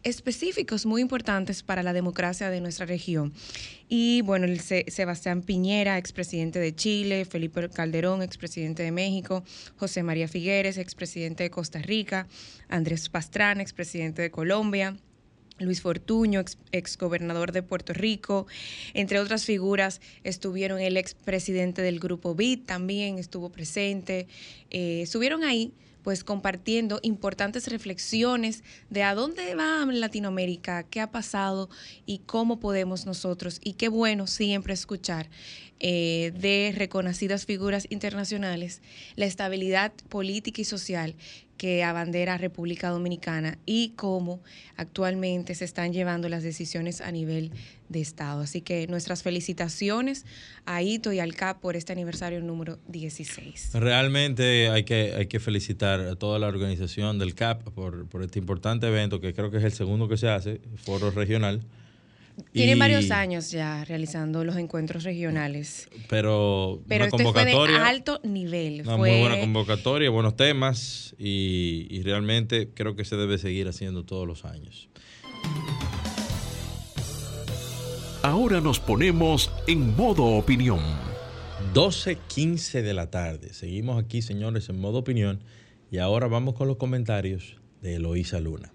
específicos 0.03 0.87
muy 0.87 1.03
importantes 1.03 1.63
para 1.63 1.83
la 1.83 1.93
democracia 1.93 2.51
de 2.51 2.61
nuestra 2.61 2.87
región. 2.87 3.33
Y 3.89 4.23
bueno, 4.23 4.47
el 4.47 4.61
Se- 4.61 4.87
Sebastián 4.89 5.43
Piñera, 5.43 5.99
expresidente 5.99 6.59
de 6.59 6.75
Chile, 6.75 7.25
Felipe 7.25 7.69
Calderón, 7.69 8.23
expresidente 8.23 8.83
de 8.83 8.93
México, 8.93 9.45
José 9.77 10.03
María 10.03 10.29
Figueres, 10.29 10.79
expresidente 10.79 11.43
de 11.45 11.51
Costa 11.51 11.81
Rica, 11.81 12.29
Andrés 12.69 13.09
Pastrana, 13.09 13.63
expresidente 13.63 14.23
de 14.23 14.31
Colombia. 14.31 14.97
Luis 15.59 15.83
Fortuño, 15.83 16.41
ex, 16.41 16.57
exgobernador 16.73 17.53
de 17.53 17.63
Puerto 17.63 17.93
Rico, 17.93 18.47
entre 18.95 19.19
otras 19.21 19.45
figuras 19.45 20.01
estuvieron 20.25 20.81
el 20.81 20.97
expresidente 20.97 21.83
del 21.83 22.01
grupo 22.01 22.35
BID, 22.35 22.65
también 22.65 23.19
estuvo 23.19 23.51
presente, 23.51 24.27
eh, 24.71 25.03
estuvieron 25.03 25.45
ahí 25.45 25.75
pues 26.03 26.25
compartiendo 26.25 27.01
importantes 27.03 27.69
reflexiones 27.69 28.63
de 28.89 29.03
a 29.03 29.15
dónde 29.15 29.55
va 29.55 29.85
Latinoamérica, 30.01 30.83
qué 30.85 31.01
ha 31.01 31.11
pasado 31.11 31.69
y 32.07 32.19
cómo 32.19 32.61
podemos 32.61 33.07
nosotros, 33.07 33.61
y 33.63 33.75
qué 33.75 33.89
bueno 33.89 34.27
siempre 34.27 34.75
escuchar 34.75 35.29
eh, 35.81 36.33
de 36.39 36.75
reconocidas 36.77 37.47
figuras 37.47 37.87
internacionales 37.89 38.83
la 39.17 39.25
estabilidad 39.25 39.93
política 40.11 40.61
y 40.61 40.65
social 40.65 41.15
que 41.61 41.85
abandera 41.85 42.39
República 42.39 42.89
Dominicana 42.89 43.59
y 43.67 43.91
cómo 43.97 44.41
actualmente 44.77 45.55
se 45.55 45.67
están 45.67 45.93
llevando 45.93 46.31
las 46.31 46.43
decisiones 46.43 47.03
a 47.03 47.13
nivel 47.13 47.51
de 47.91 48.01
Estado. 48.01 48.41
Así 48.41 48.63
que 48.63 48.87
nuestras 48.87 49.23
felicitaciones 49.23 50.25
a 50.65 50.83
Ito 50.83 51.13
y 51.13 51.19
al 51.21 51.35
CAP 51.35 51.61
por 51.61 51.77
este 51.77 51.93
aniversario 51.93 52.41
número 52.41 52.79
16. 52.89 53.73
Realmente 53.75 54.71
hay 54.71 54.85
que, 54.85 55.13
hay 55.15 55.27
que 55.27 55.39
felicitar 55.39 56.01
a 56.01 56.17
toda 56.17 56.39
la 56.39 56.47
organización 56.47 57.19
del 57.19 57.35
CAP 57.35 57.71
por, 57.71 58.07
por 58.09 58.23
este 58.23 58.39
importante 58.39 58.87
evento, 58.87 59.21
que 59.21 59.35
creo 59.35 59.51
que 59.51 59.59
es 59.59 59.65
el 59.65 59.73
segundo 59.73 60.09
que 60.09 60.17
se 60.17 60.29
hace, 60.29 60.61
foro 60.77 61.11
regional. 61.11 61.63
Tienen 62.53 62.77
Y- 62.77 62.81
varios 62.81 63.11
años 63.11 63.51
ya 63.51 63.85
realizando 63.85 64.45
los 64.45 64.57
encuentros 64.57 65.05
regionales, 65.05 65.89
Pero, 66.09 66.83
pero 66.89 67.05
una 67.05 67.17
este 67.17 67.23
fue 67.25 67.45
de 67.45 67.53
convocatoria, 67.53 67.87
alto 67.87 68.21
nivel. 68.25 68.83
una 68.83 68.97
fue 68.97 69.11
muy 69.11 69.21
buena 69.21 69.41
convocatoria, 69.41 70.11
buenos 70.11 70.37
temas 70.37 71.15
y, 71.19 71.87
y 71.91 72.03
realmente 72.03 72.69
creo 72.75 72.97
que 72.97 73.05
se 73.05 73.17
debe 73.17 73.39
seguir 73.39 73.69
haciendo 73.69 74.05
todos 74.05 74.27
los 74.27 74.45
años. 74.45 74.89
Ahora 78.23 78.61
nos 78.61 78.81
ponemos 78.81 79.51
en 79.67 79.97
modo 79.97 80.25
opinión. 80.25 80.81
12.15 81.75 82.83
de 82.83 82.95
la 82.95 83.11
tarde. 83.11 83.53
Seguimos 83.55 84.03
aquí, 84.03 84.23
señores, 84.23 84.69
en 84.69 84.81
modo 84.81 84.99
opinión. 84.99 85.41
Y 85.91 85.99
ahora 85.99 86.27
vamos 86.27 86.55
con 86.55 86.69
los 86.69 86.77
comentarios 86.77 87.57
de 87.81 87.97
Eloísa 87.97 88.41
Luna. 88.41 88.73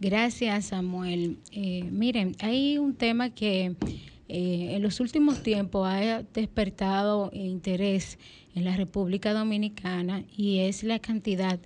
Gracias, 0.00 0.66
Samuel. 0.66 1.36
Eh, 1.52 1.84
miren, 1.90 2.34
hay 2.40 2.78
un 2.78 2.94
tema 2.94 3.34
que 3.34 3.76
eh, 4.32 4.76
en 4.76 4.82
los 4.82 4.98
últimos 5.00 5.42
tiempos 5.42 5.86
ha 5.86 6.22
despertado 6.22 7.30
interés 7.34 8.16
en 8.54 8.64
la 8.64 8.76
República 8.76 9.34
Dominicana 9.34 10.24
y 10.34 10.60
es 10.60 10.84
la 10.84 11.00
cantidad 11.00 11.58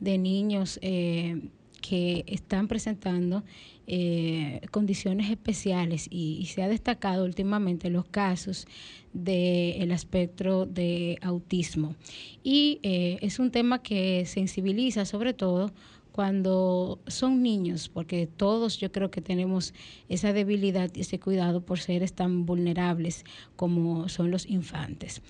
de 0.00 0.18
niños 0.18 0.80
eh, 0.82 1.48
que 1.80 2.24
están 2.26 2.68
presentando 2.68 3.44
eh, 3.86 4.60
condiciones 4.72 5.30
especiales 5.30 6.08
y, 6.10 6.44
se 6.46 6.62
ha 6.62 6.68
destacado 6.68 7.24
últimamente 7.24 7.88
los 7.88 8.04
casos 8.04 8.66
del 9.14 9.92
espectro 9.92 10.66
de 10.66 11.18
autismo. 11.22 11.94
Y 12.42 12.80
es 12.82 13.38
un 13.38 13.50
tema 13.50 13.80
que 13.80 14.26
sensibiliza 14.26 15.04
sobre 15.04 15.32
todo 15.34 15.72
cuando 16.18 16.98
son 17.06 17.44
niños, 17.44 17.88
porque 17.88 18.26
todos 18.26 18.76
yo 18.78 18.90
creo 18.90 19.08
que 19.08 19.20
tenemos 19.20 19.72
esa 20.08 20.32
debilidad 20.32 20.90
y 20.92 21.02
ese 21.02 21.20
cuidado 21.20 21.60
por 21.60 21.78
seres 21.78 22.12
tan 22.12 22.44
vulnerables 22.44 23.24
como 23.54 24.08
son 24.08 24.32
los 24.32 24.44
infantes. 24.44 25.22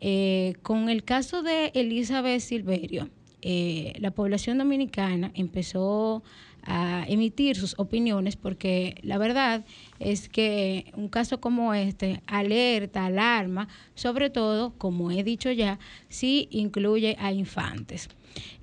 Eh, 0.00 0.54
con 0.62 0.88
el 0.88 1.02
caso 1.02 1.42
de 1.42 1.72
Elizabeth 1.74 2.38
Silverio, 2.38 3.10
eh, 3.48 3.92
la 4.00 4.10
población 4.10 4.58
dominicana 4.58 5.30
empezó 5.34 6.24
a 6.64 7.04
emitir 7.06 7.54
sus 7.54 7.78
opiniones 7.78 8.34
porque 8.34 8.96
la 9.02 9.18
verdad 9.18 9.64
es 10.00 10.28
que 10.28 10.90
un 10.96 11.08
caso 11.08 11.40
como 11.40 11.72
este 11.72 12.22
alerta, 12.26 13.06
alarma, 13.06 13.68
sobre 13.94 14.30
todo, 14.30 14.74
como 14.78 15.12
he 15.12 15.22
dicho 15.22 15.52
ya, 15.52 15.78
si 16.08 16.48
incluye 16.50 17.14
a 17.20 17.30
infantes. 17.30 18.08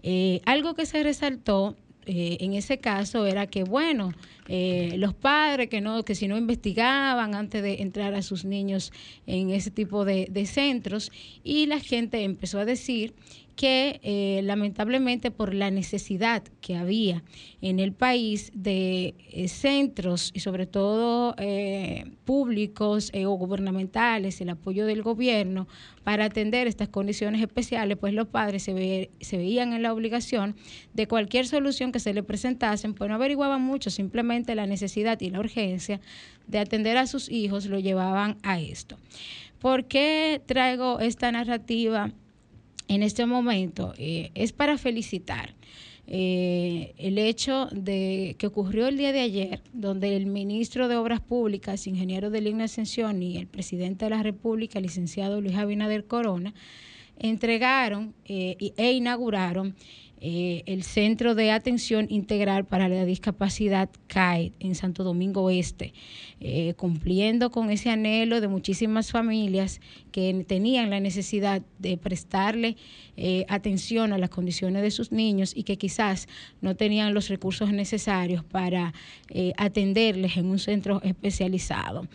Eh, 0.04 0.42
algo 0.46 0.74
que 0.74 0.86
se 0.86 1.02
resaltó 1.02 1.78
eh, 2.06 2.36
en 2.42 2.52
ese 2.52 2.80
caso 2.80 3.26
era 3.26 3.48
que, 3.48 3.64
bueno, 3.64 4.12
los 4.50 5.14
padres 5.14 5.70
que 5.70 5.80
no, 5.80 6.04
que 6.04 6.16
si 6.16 6.28
no 6.28 6.36
investigaban 6.36 7.34
antes 7.34 7.64
de 7.64 7.82
entrar 7.82 8.14
a 8.14 8.22
sus 8.22 8.44
niños 8.44 8.92
en 9.26 9.52
ese 9.52 9.72
tipo 9.72 10.04
de 10.04 10.46
centros, 10.46 11.14
y 11.46 11.68
la 11.68 11.80
gente 11.80 12.26
empezó 12.26 12.60
a 12.60 12.66
decir 12.66 13.14
que 13.56 14.00
eh, 14.04 14.42
lamentablemente 14.44 15.32
por 15.32 15.54
la 15.54 15.70
necesidad 15.72 16.44
que 16.62 16.76
había 16.76 17.24
en 17.62 17.80
el 17.80 17.94
país 17.94 18.52
de 18.56 19.16
eh, 19.32 19.48
centros 19.48 20.32
y 20.34 20.40
sobre 20.40 20.66
todo 20.66 21.36
eh, 21.38 22.06
públicos 22.26 23.12
o 23.14 23.30
gubernamentales, 23.36 24.42
el 24.42 24.50
apoyo 24.50 24.86
del 24.86 25.04
gobierno 25.04 25.68
para 26.04 26.26
atender 26.26 26.68
estas 26.68 26.90
condiciones 26.90 27.42
especiales, 27.42 27.98
pues 27.98 28.14
los 28.14 28.28
padres 28.28 28.64
se, 28.64 29.12
se 29.20 29.38
veían 29.38 29.74
en 29.74 29.84
la 29.84 29.94
obligación 29.94 30.56
de 30.94 31.08
cualquier 31.08 31.46
solución 31.46 31.92
que 31.92 32.00
se 32.00 32.14
le 32.14 32.24
presentasen, 32.24 32.94
pues 32.94 33.10
no 33.10 33.16
averiguaban 33.16 33.62
mucho, 33.62 33.90
simplemente 33.90 34.56
la 34.56 34.66
necesidad 34.66 35.20
y 35.22 35.30
la 35.30 35.40
urgencia 35.40 36.02
de 36.48 36.60
atender 36.60 36.98
a 36.98 37.08
sus 37.08 37.30
hijos 37.30 37.68
lo 37.68 37.80
llevaban 37.80 38.38
a 38.44 38.60
esto. 38.60 38.98
¿Por 39.60 39.86
qué 39.86 40.42
traigo 40.46 41.00
esta 41.00 41.32
narrativa? 41.32 42.12
En 42.88 43.04
este 43.04 43.26
momento 43.26 43.94
eh, 43.98 44.32
es 44.36 44.52
para 44.52 44.78
felicitar 44.78 45.54
eh, 46.06 46.94
el 46.98 47.18
hecho 47.18 47.68
de 47.72 48.36
que 48.38 48.48
ocurrió 48.48 48.88
el 48.88 48.98
día 48.98 49.14
de 49.14 49.22
ayer, 49.22 49.62
donde 49.72 50.16
el 50.18 50.26
ministro 50.26 50.88
de 50.88 50.98
Obras 50.98 51.22
Públicas, 51.22 51.88
ingeniero 51.88 52.30
de 52.30 52.42
Línea 52.42 52.66
Ascensión 52.66 53.24
y 53.24 53.38
el 53.38 53.48
presidente 53.48 54.06
de 54.06 54.12
la 54.12 54.22
República, 54.22 54.82
licenciado 54.82 55.40
Luis 55.40 55.56
Abinader 55.56 56.06
Corona, 56.06 56.54
entregaron 57.18 58.14
e 58.26 58.92
inauguraron 58.92 59.76
eh, 60.26 60.64
el 60.68 60.84
Centro 60.84 61.36
de 61.36 61.52
Atención 61.52 62.08
Integral 62.10 62.64
para 62.64 62.88
la 62.88 63.04
Discapacidad 63.04 63.90
CAE 64.08 64.54
en 64.62 64.74
Santo 64.74 65.04
Domingo 65.04 65.42
Oeste, 65.42 65.94
eh, 66.40 66.76
cumpliendo 66.76 67.52
con 67.52 67.70
ese 67.70 67.90
anhelo 67.90 68.40
de 68.40 68.48
muchísimas 68.48 69.12
familias 69.12 69.82
que 70.14 70.46
tenían 70.48 70.90
la 70.90 71.02
necesidad 71.02 71.62
de 71.78 71.98
prestarle 71.98 72.78
eh, 73.18 73.46
atención 73.50 74.14
a 74.14 74.18
las 74.18 74.30
condiciones 74.30 74.82
de 74.82 74.92
sus 74.92 75.12
niños 75.12 75.52
y 75.58 75.64
que 75.64 75.78
quizás 75.78 76.30
no 76.62 76.78
tenían 76.78 77.14
los 77.14 77.28
recursos 77.28 77.74
necesarios 77.74 78.46
para 78.46 78.94
atenderles 79.58 80.38
en 80.38 80.46
un 80.46 80.60
centro 80.60 81.02
especializado. 81.04 82.08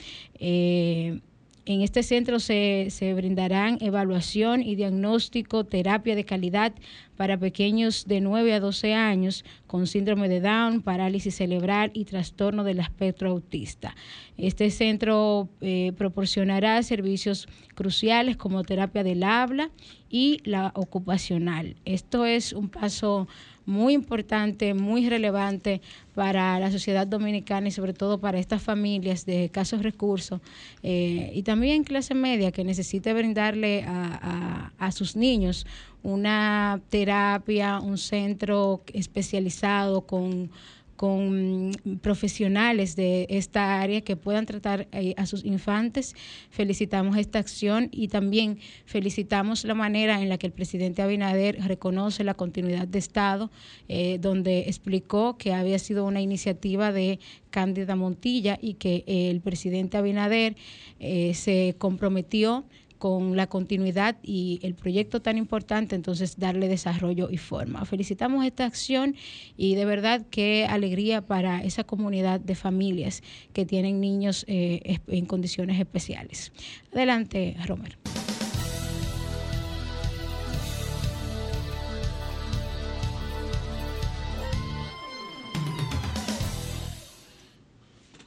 En 1.68 1.82
este 1.82 2.02
centro 2.02 2.40
se, 2.40 2.86
se, 2.88 3.12
brindarán 3.12 3.76
evaluación 3.82 4.62
y 4.62 4.74
diagnóstico, 4.74 5.64
terapia 5.64 6.16
de 6.16 6.24
calidad 6.24 6.72
para 7.14 7.36
pequeños 7.36 8.06
de 8.06 8.22
9 8.22 8.54
a 8.54 8.60
12 8.60 8.94
años 8.94 9.44
con 9.66 9.86
síndrome 9.86 10.30
de 10.30 10.40
Down, 10.40 10.80
parálisis 10.80 11.34
cerebral 11.34 11.90
y 11.92 12.06
trastorno 12.06 12.64
del 12.64 12.78
espectro 12.78 13.28
autista. 13.28 13.94
Este 14.38 14.70
centro 14.70 15.50
eh, 15.60 15.92
proporcionará 15.98 16.82
servicios 16.82 17.46
cruciales 17.74 18.38
como 18.38 18.62
terapia 18.62 19.04
del 19.04 19.22
habla 19.22 19.70
y 20.08 20.40
la 20.44 20.72
ocupacional. 20.74 21.76
Esto 21.84 22.24
es 22.24 22.54
un 22.54 22.70
paso 22.70 23.28
muy 23.68 23.92
importante, 23.92 24.72
muy 24.72 25.08
relevante 25.10 25.82
para 26.14 26.58
la 26.58 26.70
sociedad 26.72 27.06
dominicana 27.06 27.68
y 27.68 27.70
sobre 27.70 27.92
todo 27.92 28.18
para 28.18 28.38
estas 28.38 28.62
familias 28.62 29.26
de 29.26 29.44
escasos 29.44 29.82
recursos 29.82 30.40
eh, 30.82 31.30
y 31.34 31.42
también 31.42 31.84
clase 31.84 32.14
media 32.14 32.50
que 32.50 32.64
necesite 32.64 33.12
brindarle 33.12 33.84
a, 33.86 34.72
a 34.78 34.90
sus 34.90 35.16
niños 35.16 35.66
una 36.02 36.80
terapia, 36.88 37.80
un 37.80 37.98
centro 37.98 38.82
especializado 38.94 40.06
con 40.06 40.50
con 40.98 41.70
profesionales 42.02 42.96
de 42.96 43.28
esta 43.30 43.80
área 43.80 44.00
que 44.00 44.16
puedan 44.16 44.46
tratar 44.46 44.88
eh, 44.90 45.14
a 45.16 45.26
sus 45.26 45.44
infantes. 45.44 46.16
Felicitamos 46.50 47.16
esta 47.16 47.38
acción 47.38 47.88
y 47.92 48.08
también 48.08 48.58
felicitamos 48.84 49.64
la 49.64 49.74
manera 49.74 50.20
en 50.20 50.28
la 50.28 50.38
que 50.38 50.48
el 50.48 50.52
presidente 50.52 51.00
Abinader 51.00 51.56
reconoce 51.68 52.24
la 52.24 52.34
continuidad 52.34 52.88
de 52.88 52.98
Estado, 52.98 53.52
eh, 53.86 54.18
donde 54.20 54.62
explicó 54.66 55.38
que 55.38 55.54
había 55.54 55.78
sido 55.78 56.04
una 56.04 56.20
iniciativa 56.20 56.90
de 56.90 57.20
Cándida 57.50 57.94
Montilla 57.94 58.58
y 58.60 58.74
que 58.74 59.04
el 59.06 59.40
presidente 59.40 59.98
Abinader 59.98 60.56
eh, 60.98 61.32
se 61.34 61.76
comprometió 61.78 62.64
con 62.98 63.36
la 63.36 63.46
continuidad 63.46 64.16
y 64.22 64.60
el 64.62 64.74
proyecto 64.74 65.20
tan 65.20 65.38
importante, 65.38 65.94
entonces 65.94 66.38
darle 66.38 66.68
desarrollo 66.68 67.28
y 67.30 67.38
forma. 67.38 67.84
Felicitamos 67.84 68.44
esta 68.44 68.64
acción 68.64 69.14
y 69.56 69.74
de 69.74 69.84
verdad 69.84 70.26
qué 70.30 70.66
alegría 70.68 71.22
para 71.22 71.62
esa 71.62 71.84
comunidad 71.84 72.40
de 72.40 72.54
familias 72.54 73.22
que 73.52 73.64
tienen 73.64 74.00
niños 74.00 74.44
eh, 74.48 74.98
en 75.06 75.26
condiciones 75.26 75.78
especiales. 75.78 76.52
Adelante, 76.92 77.56
Romer. 77.66 77.96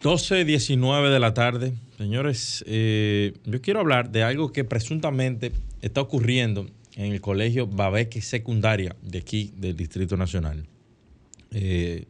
12, 0.01 0.45
19 0.45 1.09
de 1.11 1.19
la 1.19 1.33
tarde. 1.35 1.73
Señores, 2.01 2.63
eh, 2.65 3.33
yo 3.45 3.61
quiero 3.61 3.79
hablar 3.79 4.09
de 4.09 4.23
algo 4.23 4.51
que 4.51 4.63
presuntamente 4.63 5.51
está 5.83 6.01
ocurriendo 6.01 6.65
en 6.95 7.11
el 7.11 7.21
colegio 7.21 7.67
Babeque 7.67 8.23
Secundaria 8.23 8.95
de 9.03 9.19
aquí, 9.19 9.53
del 9.55 9.75
Distrito 9.75 10.17
Nacional. 10.17 10.65
Eh, 11.51 12.05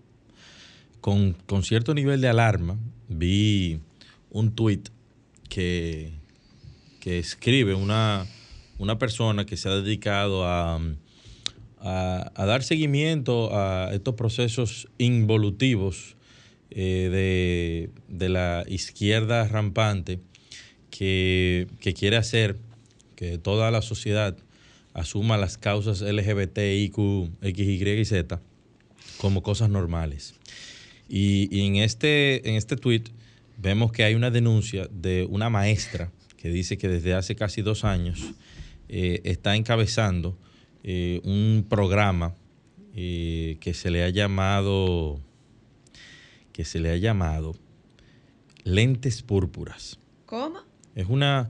con, 1.01 1.35
cierto 1.63 1.93
nivel 1.93 2.21
de 2.21 2.29
alarma, 2.29 2.77
vi 3.09 3.81
un 4.29 4.55
tuit 4.55 4.87
que, 5.49 6.13
que 7.01 7.19
escribe 7.19 7.73
una, 7.73 8.25
una 8.77 8.97
persona 8.97 9.45
que 9.45 9.57
se 9.57 9.67
ha 9.67 9.73
dedicado 9.73 10.45
a, 10.45 10.79
a 11.81 12.45
dar 12.45 12.63
seguimiento 12.63 13.53
a 13.53 13.89
estos 13.93 14.15
procesos 14.15 14.87
involutivos 14.97 16.15
eh, 16.73 17.89
de, 18.07 18.29
la 18.29 18.63
izquierda 18.65 19.45
rampante 19.45 20.21
que, 20.89 21.67
quiere 21.97 22.15
hacer 22.15 22.57
que 23.17 23.37
toda 23.37 23.71
la 23.71 23.81
sociedad 23.81 24.37
asuma 24.93 25.37
las 25.37 25.57
causas 25.57 26.01
LGBT, 26.01 26.59
IQ, 26.59 27.29
X, 27.41 27.67
Y 27.67 27.89
y 27.89 28.05
Z 28.05 28.41
como 29.17 29.43
cosas 29.43 29.69
normales. 29.69 30.33
Y, 31.09 31.59
en 31.59 31.75
este, 31.75 32.47
en 32.49 32.55
este 32.55 32.77
tweet 32.77 33.03
vemos 33.57 33.91
que 33.91 34.05
hay 34.05 34.15
una 34.15 34.31
denuncia 34.31 34.87
de 34.89 35.27
una 35.29 35.49
maestra 35.49 36.09
que 36.37 36.49
dice 36.49 36.77
que 36.77 36.87
desde 36.87 37.13
hace 37.13 37.35
casi 37.35 37.61
dos 37.61 37.83
años 37.83 38.33
eh, 38.87 39.19
está 39.25 39.57
encabezando 39.57 40.37
eh, 40.83 41.19
un 41.25 41.65
programa 41.69 42.33
que 42.93 43.71
se 43.73 43.89
le 43.89 44.03
ha 44.03 44.09
llamado 44.09 45.21
que 46.53 46.65
se 46.65 46.79
le 46.79 46.91
ha 46.91 46.97
llamado 46.97 47.55
lentes 48.63 49.21
púrpuras. 49.21 49.99
¿Cómo? 50.25 50.59
Es 50.95 51.07
una, 51.07 51.49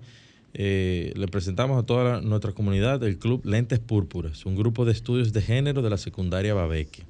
eh, 0.53 1.13
le 1.15 1.27
presentamos 1.27 1.81
a 1.81 1.85
toda 1.85 2.21
nuestra 2.21 2.53
comunidad 2.53 3.03
el 3.03 3.17
club 3.17 3.45
Lentes 3.45 3.79
Púrpuras, 3.79 4.45
un 4.45 4.55
grupo 4.55 4.85
de 4.85 4.91
estudios 4.91 5.33
de 5.33 5.41
género 5.41 5.81
de 5.81 5.89
la 5.89 5.97
secundaria 5.97 6.53
Babeque. 6.53 7.03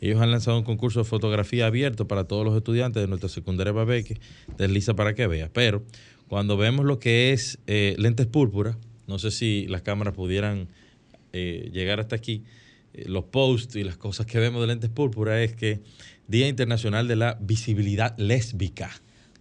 Ellos 0.00 0.20
han 0.20 0.30
lanzado 0.30 0.58
un 0.58 0.64
concurso 0.64 1.00
de 1.00 1.04
fotografía 1.04 1.66
abierto 1.66 2.06
para 2.06 2.24
todos 2.24 2.44
los 2.44 2.56
estudiantes 2.56 3.02
de 3.02 3.08
nuestra 3.08 3.30
secundaria 3.30 3.72
Babeque. 3.72 4.20
Desliza 4.58 4.94
para 4.94 5.14
que 5.14 5.26
vea. 5.26 5.48
Pero 5.52 5.82
cuando 6.28 6.56
vemos 6.56 6.84
lo 6.84 6.98
que 6.98 7.32
es 7.32 7.58
eh, 7.66 7.94
lentes 7.98 8.26
púrpuras, 8.26 8.76
no 9.06 9.18
sé 9.18 9.30
si 9.30 9.66
las 9.68 9.82
cámaras 9.82 10.14
pudieran 10.14 10.68
eh, 11.32 11.70
llegar 11.72 12.00
hasta 12.00 12.16
aquí, 12.16 12.44
los 13.06 13.24
posts 13.24 13.76
y 13.76 13.84
las 13.84 13.96
cosas 13.96 14.26
que 14.26 14.38
vemos 14.38 14.60
de 14.60 14.68
lentes 14.68 14.90
púrpuras 14.90 15.38
es 15.40 15.54
que 15.54 15.80
Día 16.28 16.48
Internacional 16.48 17.06
de 17.08 17.16
la 17.16 17.38
Visibilidad 17.40 18.16
Lésbica. 18.18 18.90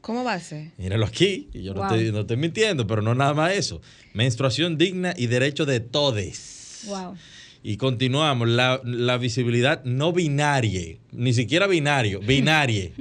¿Cómo 0.01 0.23
va 0.23 0.33
a 0.33 0.39
ser? 0.39 0.71
Míralo 0.77 1.05
aquí, 1.05 1.49
yo 1.53 1.73
no, 1.73 1.83
estoy, 1.87 2.37
mintiendo, 2.37 2.85
pero 2.85 3.01
no 3.01 3.15
nada 3.15 3.33
más 3.33 3.53
eso. 3.53 3.81
Menstruación 4.13 4.77
digna 4.77 5.13
y 5.17 5.27
derecho 5.27 5.65
de 5.65 5.79
todes. 5.79 6.83
Wow. 6.87 7.15
Y 7.63 7.77
continuamos, 7.77 8.47
la, 8.47 8.79
la 8.83 9.17
visibilidad 9.17 9.83
no 9.83 10.13
binaria, 10.13 10.97
ni 11.11 11.33
siquiera 11.33 11.65
binario, 11.65 12.19
binaria, 12.19 12.91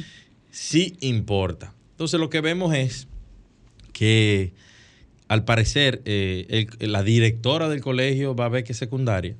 sí 0.50 0.96
importa. 0.98 1.74
Entonces 1.92 2.18
lo 2.18 2.28
que 2.28 2.40
vemos 2.40 2.74
es 2.74 3.06
que 3.92 4.52
al 5.28 5.44
parecer 5.44 6.02
eh, 6.06 6.66
la 6.80 7.04
directora 7.04 7.68
del 7.68 7.80
colegio 7.80 8.34
va 8.34 8.46
a 8.46 8.48
ver 8.48 8.64
que 8.64 8.74
secundaria 8.74 9.36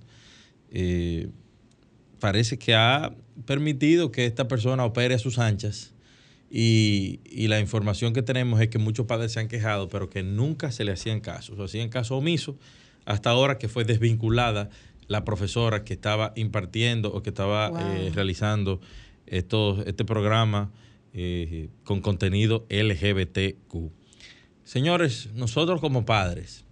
eh, 0.73 1.29
parece 2.21 2.59
que 2.59 2.75
ha 2.75 3.15
permitido 3.47 4.11
que 4.13 4.27
esta 4.27 4.49
persona 4.49 4.85
opere 4.85 5.15
a 5.15 5.19
sus 5.19 5.39
anchas. 5.39 5.95
Y, 6.51 7.21
la 7.49 7.61
información 7.61 8.13
que 8.13 8.23
tenemos 8.23 8.61
es 8.61 8.69
que 8.69 8.79
muchos 8.79 9.07
padres 9.07 9.33
se 9.33 9.41
han 9.41 9.49
quejado, 9.49 9.89
pero 9.89 10.09
que 10.11 10.23
nunca 10.23 10.71
se 10.71 10.85
le 10.85 10.93
hacían 10.93 11.21
caso, 11.21 11.57
se 11.57 11.63
hacían 11.63 11.89
caso 11.89 12.17
omiso 12.17 12.59
hasta 13.05 13.31
ahora 13.31 13.59
que 13.59 13.69
fue 13.69 13.85
desvinculada 13.85 14.69
la 15.07 15.25
profesora 15.25 15.85
que 15.85 15.95
estaba 15.95 16.33
impartiendo 16.37 17.13
o 17.13 17.23
que 17.23 17.31
estaba 17.31 17.73
eh, 17.97 18.11
realizando 18.15 18.81
este 19.27 20.05
programa 20.05 20.71
eh, 21.15 21.71
con 21.85 22.03
contenido 22.03 22.67
LGBTQ. 22.69 23.91
Señores, 24.65 25.31
nosotros 25.35 25.81
como 25.81 26.05
padres 26.05 26.67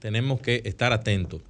tenemos 0.00 0.40
que 0.40 0.62
estar 0.64 0.92
atentos, 0.92 1.42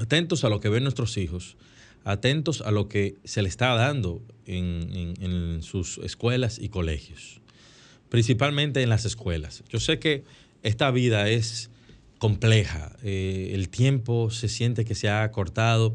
atentos 0.00 0.44
a 0.44 0.48
lo 0.48 0.60
que 0.60 0.70
ven 0.70 0.82
nuestros 0.82 1.16
hijos, 1.18 1.56
atentos 2.04 2.62
a 2.62 2.70
lo 2.70 2.88
que 2.88 3.16
se 3.24 3.42
le 3.42 3.48
está 3.48 3.74
dando 3.74 4.22
en, 4.46 5.60
sus 5.62 5.98
escuelas 5.98 6.58
y 6.58 6.70
colegios, 6.70 7.40
principalmente 8.08 8.82
en 8.82 8.88
las 8.88 9.04
escuelas. 9.04 9.62
Yo 9.68 9.78
sé 9.78 9.98
que 9.98 10.24
esta 10.62 10.90
vida 10.90 11.28
es 11.28 11.70
compleja, 12.18 12.96
eh, 13.02 13.50
el 13.54 13.68
tiempo 13.68 14.30
se 14.30 14.48
siente 14.48 14.84
que 14.84 14.94
se 14.94 15.08
ha 15.08 15.22
acortado, 15.22 15.94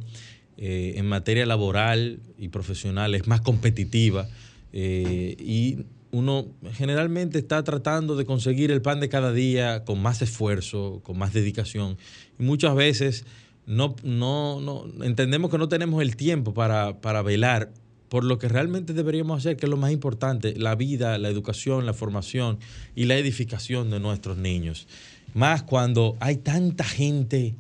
eh, 0.58 0.94
en 0.96 1.08
materia 1.08 1.46
laboral 1.46 2.20
y 2.38 2.48
profesional 2.48 3.14
es 3.14 3.28
más 3.28 3.42
competitiva 3.42 4.30
eh, 4.72 5.36
y 5.38 5.80
uno 6.12 6.48
generalmente 6.72 7.40
está 7.40 7.62
tratando 7.66 8.16
de 8.16 8.24
conseguir 8.24 8.72
el 8.72 8.82
pan 8.82 9.02
de 9.02 9.10
cada 9.10 9.34
día 9.34 9.84
con 9.84 10.02
más 10.02 10.22
esfuerzo, 10.22 11.02
con 11.04 11.18
más 11.18 11.34
dedicación 11.34 11.98
y 12.40 12.44
muchas 12.44 12.74
veces 12.74 13.26
no, 13.66 13.96
no, 14.04 14.62
no, 14.62 15.04
entendemos 15.04 15.50
que 15.50 15.58
no 15.58 15.68
tenemos 15.68 16.02
el 16.02 16.16
tiempo 16.16 16.54
para, 16.54 17.02
para 17.02 17.22
velar 17.22 17.72
por 18.10 18.24
lo 18.24 18.38
que 18.38 18.48
realmente 18.48 18.94
deberíamos 18.94 19.40
hacer, 19.40 19.58
que 19.58 19.66
es 19.66 19.70
lo 19.70 19.78
más 19.78 19.92
importante, 19.92 20.54
la 20.58 20.76
vida, 20.76 21.18
la 21.18 21.30
educación, 21.30 21.86
la 21.86 21.94
formación 21.94 22.60
y 22.96 23.06
la 23.06 23.18
edificación 23.18 23.90
de 23.90 24.00
nuestros 24.00 24.38
niños. 24.38 24.88
más 25.34 25.64
cuando 25.64 26.16
hay 26.20 26.38
tanta 26.38 26.84
gente 26.84 27.56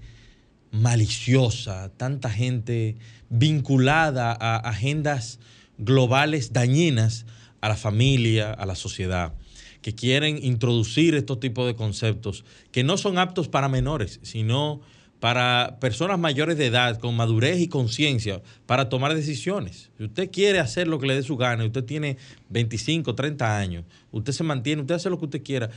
maliciosa, 0.71 1.91
tanta 1.97 2.29
gente 2.29 2.95
vinculada 3.29 4.31
a 4.31 4.57
agendas 4.57 5.39
globales 5.77 6.53
dañinas 6.53 7.25
a 7.61 7.69
la 7.69 7.75
familia, 7.75 8.51
a 8.51 8.65
la 8.65 8.75
sociedad, 8.75 9.33
que 9.81 9.95
quieren 9.95 10.39
introducir 10.43 11.15
estos 11.15 11.39
tipos 11.39 11.65
de 11.65 11.75
conceptos 11.75 12.45
que 12.71 12.83
no 12.83 12.97
son 12.97 13.17
aptos 13.17 13.47
para 13.47 13.69
menores, 13.69 14.19
sino 14.23 14.81
para 15.19 15.77
personas 15.79 16.19
mayores 16.19 16.57
de 16.57 16.67
edad, 16.67 16.99
con 16.99 17.15
madurez 17.15 17.59
y 17.59 17.67
conciencia, 17.67 18.41
para 18.65 18.89
tomar 18.89 19.13
decisiones. 19.15 19.89
Si 19.97 20.03
usted 20.03 20.29
quiere 20.29 20.59
hacer 20.59 20.87
lo 20.87 20.99
que 20.99 21.07
le 21.07 21.15
dé 21.15 21.23
su 21.23 21.37
gana, 21.37 21.65
usted 21.65 21.83
tiene 21.83 22.17
25, 22.49 23.15
30 23.15 23.57
años, 23.57 23.85
usted 24.11 24.33
se 24.33 24.43
mantiene, 24.43 24.81
usted 24.81 24.95
hace 24.95 25.09
lo 25.09 25.17
que 25.17 25.25
usted 25.25 25.43
quiera, 25.43 25.69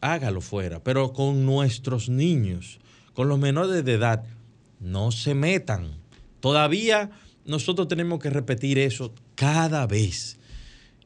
hágalo 0.00 0.40
fuera. 0.40 0.82
Pero 0.82 1.12
con 1.12 1.44
nuestros 1.44 2.08
niños, 2.08 2.78
con 3.12 3.28
los 3.28 3.38
menores 3.38 3.84
de 3.84 3.92
edad, 3.92 4.24
no 4.80 5.12
se 5.12 5.34
metan. 5.34 5.90
Todavía 6.40 7.10
nosotros 7.44 7.88
tenemos 7.88 8.20
que 8.20 8.30
repetir 8.30 8.78
eso 8.78 9.14
cada 9.34 9.86
vez. 9.86 10.38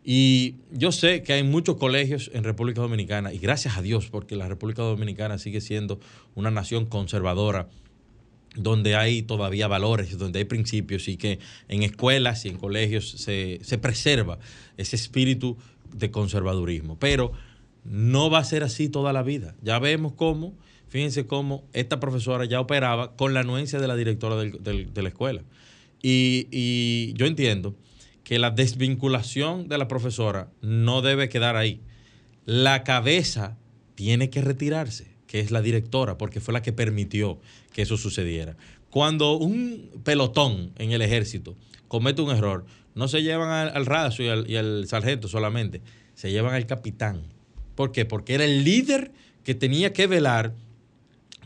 Y 0.03 0.55
yo 0.73 0.93
sé 0.93 1.23
que 1.23 1.35
hay 1.35 1.43
muchos 1.43 1.77
colegios 1.77 2.31
en 2.33 2.45
República 2.45 2.81
Dominicana, 2.81 3.33
y 3.33 3.39
gracias 3.39 3.77
a 3.77 3.83
Dios, 3.83 4.09
porque 4.11 4.35
la 4.37 4.49
República 4.49 4.83
Dominicana 4.83 5.39
sigue 5.39 5.61
siendo 5.61 6.01
una 6.35 6.51
nación 6.51 6.87
conservadora, 6.87 7.69
donde 8.57 8.97
hay 8.97 9.23
todavía 9.23 9.69
valores, 9.69 10.19
donde 10.19 10.41
hay 10.41 10.45
principios, 10.45 11.07
y 11.07 11.17
que 11.17 11.39
en 11.69 11.83
escuelas 11.83 12.45
y 12.47 12.49
en 12.49 12.57
colegios 12.57 13.11
se, 13.11 13.61
se 13.63 13.79
preserva 13.79 14.39
ese 14.77 14.97
espíritu 14.97 15.57
de 15.93 16.11
conservadurismo. 16.11 16.99
Pero 16.99 17.33
no 17.85 18.31
va 18.31 18.39
a 18.39 18.45
ser 18.45 18.65
así 18.65 18.89
toda 18.89 19.13
la 19.13 19.23
vida. 19.23 19.55
Ya 19.63 19.79
vemos 19.79 20.15
cómo, 20.15 20.55
fíjense 20.89 21.27
cómo 21.27 21.65
esta 21.73 22.01
profesora 22.01 22.45
ya 22.47 22.61
operaba 22.61 23.17
con 23.17 23.35
la 23.35 23.41
anuencia 23.41 23.79
de 23.79 23.87
la 23.87 23.97
directora 23.97 24.37
de 24.37 25.03
la 25.03 25.09
escuela. 25.09 25.43
Y, 26.03 26.49
y 26.51 27.13
yo 27.15 27.27
entiendo 27.27 27.75
que 28.31 28.39
la 28.39 28.53
desvinculación 28.53 29.67
de 29.67 29.77
la 29.77 29.89
profesora 29.89 30.53
no 30.63 31.03
debe 31.03 31.29
quedar 31.29 31.57
ahí. 31.57 31.81
La 32.47 32.85
cabeza 32.85 33.59
tiene 33.97 34.31
que 34.31 34.41
retirarse, 34.41 35.17
que 35.27 35.41
es 35.41 35.51
la 35.51 35.63
directora, 35.63 36.17
porque 36.17 36.39
fue 36.39 36.55
la 36.55 36.63
que 36.63 36.73
permitió 36.73 37.41
que 37.73 37.83
eso 37.83 37.97
sucediera. 37.97 38.57
Cuando 38.89 39.37
un 39.37 39.91
pelotón 40.05 40.71
en 40.79 40.93
el 40.93 41.03
ejército 41.03 41.57
comete 41.89 42.23
un 42.23 42.31
error, 42.31 42.67
no 42.95 43.09
se 43.09 43.25
llevan 43.25 43.51
al, 43.51 43.85
raso 43.85 44.23
y 44.23 44.29
al, 44.29 44.49
y 44.49 44.55
al 44.55 44.87
sargento 44.87 45.27
solamente, 45.27 45.83
se 46.15 46.31
llevan 46.31 46.55
al 46.55 46.67
capitán. 46.67 47.23
¿Por 47.75 47.91
qué? 47.91 48.05
Porque 48.05 48.35
era 48.35 48.45
el 48.45 48.63
líder 48.63 49.11
que 49.43 49.57
tenía 49.57 49.93
que 49.93 50.07
velar 50.07 50.55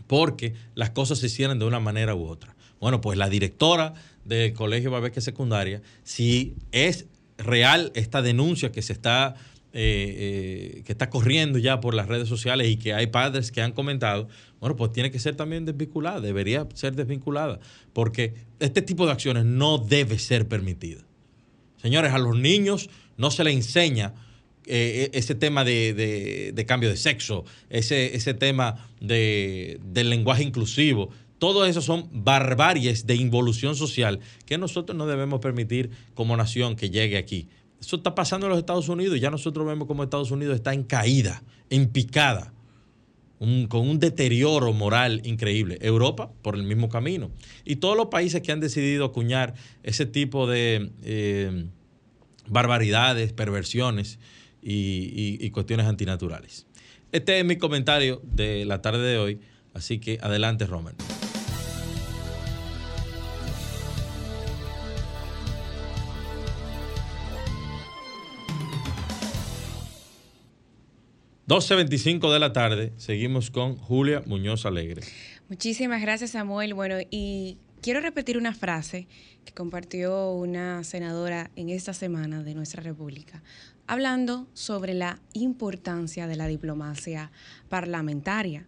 porque 0.06 0.52
las 0.74 0.90
cosas 0.90 1.20
se 1.20 1.28
hicieran 1.28 1.58
de 1.58 1.64
una 1.64 1.80
manera 1.80 2.14
u 2.14 2.26
otra. 2.26 2.54
Bueno, 2.78 3.00
pues 3.00 3.16
la 3.16 3.30
directora 3.30 3.94
del 4.24 4.52
Colegio 4.52 4.90
Babeque 4.90 5.20
Secundaria, 5.20 5.82
si 6.02 6.54
es 6.72 7.06
real 7.38 7.92
esta 7.94 8.22
denuncia 8.22 8.72
que 8.72 8.82
se 8.82 8.92
está, 8.92 9.34
eh, 9.72 10.76
eh, 10.78 10.82
que 10.84 10.92
está 10.92 11.10
corriendo 11.10 11.58
ya 11.58 11.80
por 11.80 11.94
las 11.94 12.08
redes 12.08 12.28
sociales 12.28 12.68
y 12.68 12.76
que 12.76 12.94
hay 12.94 13.08
padres 13.08 13.50
que 13.50 13.60
han 13.60 13.72
comentado, 13.72 14.28
bueno, 14.60 14.76
pues 14.76 14.92
tiene 14.92 15.10
que 15.10 15.18
ser 15.18 15.36
también 15.36 15.64
desvinculada, 15.64 16.20
debería 16.20 16.66
ser 16.74 16.94
desvinculada, 16.94 17.60
porque 17.92 18.34
este 18.60 18.82
tipo 18.82 19.06
de 19.06 19.12
acciones 19.12 19.44
no 19.44 19.78
debe 19.78 20.18
ser 20.18 20.48
permitida. 20.48 21.02
Señores, 21.82 22.12
a 22.12 22.18
los 22.18 22.36
niños 22.38 22.88
no 23.16 23.30
se 23.30 23.44
les 23.44 23.54
enseña 23.54 24.14
eh, 24.66 25.10
ese 25.12 25.34
tema 25.34 25.62
de, 25.64 25.92
de, 25.92 26.52
de, 26.54 26.66
cambio 26.66 26.88
de 26.88 26.96
sexo, 26.96 27.44
ese, 27.68 28.16
ese 28.16 28.32
tema 28.32 28.88
de, 28.98 29.78
del 29.84 30.08
lenguaje 30.08 30.42
inclusivo. 30.42 31.10
Todo 31.44 31.66
eso 31.66 31.82
son 31.82 32.08
barbaries 32.10 33.06
de 33.06 33.16
involución 33.16 33.76
social 33.76 34.18
que 34.46 34.56
nosotros 34.56 34.96
no 34.96 35.06
debemos 35.06 35.40
permitir 35.40 35.90
como 36.14 36.34
nación 36.38 36.74
que 36.74 36.88
llegue 36.88 37.18
aquí. 37.18 37.48
Eso 37.78 37.96
está 37.96 38.14
pasando 38.14 38.46
en 38.46 38.50
los 38.52 38.58
Estados 38.58 38.88
Unidos 38.88 39.18
y 39.18 39.20
ya 39.20 39.28
nosotros 39.28 39.66
vemos 39.66 39.86
como 39.86 40.02
Estados 40.02 40.30
Unidos 40.30 40.54
está 40.54 40.72
en 40.72 40.84
caída, 40.84 41.42
en 41.68 41.90
picada, 41.90 42.54
con 43.38 43.86
un 43.86 43.98
deterioro 43.98 44.72
moral 44.72 45.20
increíble. 45.24 45.76
Europa 45.82 46.32
por 46.40 46.54
el 46.54 46.62
mismo 46.62 46.88
camino. 46.88 47.30
Y 47.66 47.76
todos 47.76 47.94
los 47.94 48.06
países 48.06 48.40
que 48.40 48.50
han 48.50 48.60
decidido 48.60 49.04
acuñar 49.04 49.52
ese 49.82 50.06
tipo 50.06 50.46
de 50.46 50.92
eh, 51.02 51.66
barbaridades, 52.48 53.34
perversiones 53.34 54.18
y, 54.62 55.36
y, 55.44 55.50
cuestiones 55.50 55.84
antinaturales. 55.84 56.66
Este 57.12 57.38
es 57.38 57.44
mi 57.44 57.58
comentario 57.58 58.22
de 58.24 58.64
la 58.64 58.80
tarde 58.80 59.06
de 59.06 59.18
hoy. 59.18 59.40
Así 59.74 59.98
que 59.98 60.18
adelante, 60.22 60.64
Roman. 60.64 60.94
12.25 71.46 72.32
de 72.32 72.38
la 72.38 72.54
tarde, 72.54 72.94
seguimos 72.96 73.50
con 73.50 73.76
Julia 73.76 74.22
Muñoz 74.24 74.64
Alegre. 74.64 75.02
Muchísimas 75.50 76.00
gracias, 76.00 76.30
Samuel. 76.30 76.72
Bueno, 76.72 76.96
y 77.10 77.58
quiero 77.82 78.00
repetir 78.00 78.38
una 78.38 78.54
frase 78.54 79.08
que 79.44 79.52
compartió 79.52 80.30
una 80.30 80.82
senadora 80.84 81.50
en 81.54 81.68
esta 81.68 81.92
semana 81.92 82.42
de 82.42 82.54
nuestra 82.54 82.82
República, 82.82 83.42
hablando 83.86 84.48
sobre 84.54 84.94
la 84.94 85.20
importancia 85.34 86.26
de 86.26 86.36
la 86.36 86.46
diplomacia 86.46 87.30
parlamentaria. 87.68 88.66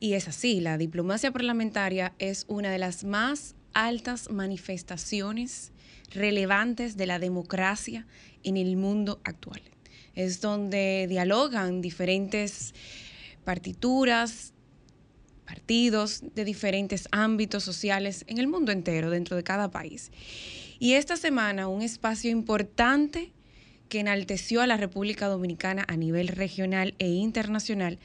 Y 0.00 0.14
es 0.14 0.26
así, 0.26 0.60
la 0.60 0.78
diplomacia 0.78 1.32
parlamentaria 1.32 2.14
es 2.18 2.46
una 2.48 2.70
de 2.70 2.78
las 2.78 3.04
más 3.04 3.56
altas 3.74 4.30
manifestaciones 4.30 5.70
relevantes 6.14 6.96
de 6.96 7.04
la 7.04 7.18
democracia 7.18 8.06
en 8.42 8.56
el 8.56 8.78
mundo 8.78 9.20
actual 9.22 9.60
es 10.16 10.40
donde 10.40 11.06
dialogan 11.08 11.80
diferentes 11.80 12.74
partituras, 13.44 14.52
partidos 15.44 16.22
de 16.34 16.44
diferentes 16.44 17.06
ámbitos 17.12 17.62
sociales 17.62 18.24
en 18.26 18.38
el 18.38 18.48
mundo 18.48 18.72
entero, 18.72 19.10
dentro 19.10 19.36
de 19.36 19.44
cada 19.44 19.70
país. 19.70 20.10
Y 20.80 20.94
esta 20.94 21.16
semana 21.16 21.68
un 21.68 21.82
espacio 21.82 22.30
importante 22.30 23.32
que 23.88 24.00
enalteció 24.00 24.62
a 24.62 24.66
la 24.66 24.76
República 24.76 25.28
Dominicana 25.28 25.84
a 25.86 25.96
nivel 25.96 26.28
regional 26.28 26.94
e 26.98 27.08
internacional 27.08 28.00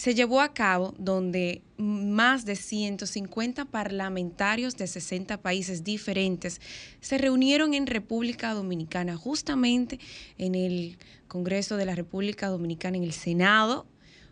se 0.00 0.14
llevó 0.14 0.40
a 0.40 0.54
cabo 0.54 0.94
donde 0.96 1.60
más 1.76 2.46
de 2.46 2.56
150 2.56 3.66
parlamentarios 3.66 4.78
de 4.78 4.86
60 4.86 5.42
países 5.42 5.84
diferentes 5.84 6.62
se 7.02 7.18
reunieron 7.18 7.74
en 7.74 7.86
República 7.86 8.54
Dominicana, 8.54 9.18
justamente 9.18 10.00
en 10.38 10.54
el 10.54 10.96
Congreso 11.28 11.76
de 11.76 11.84
la 11.84 11.94
República 11.94 12.48
Dominicana, 12.48 12.96
en 12.96 13.04
el 13.04 13.12
Senado, 13.12 13.84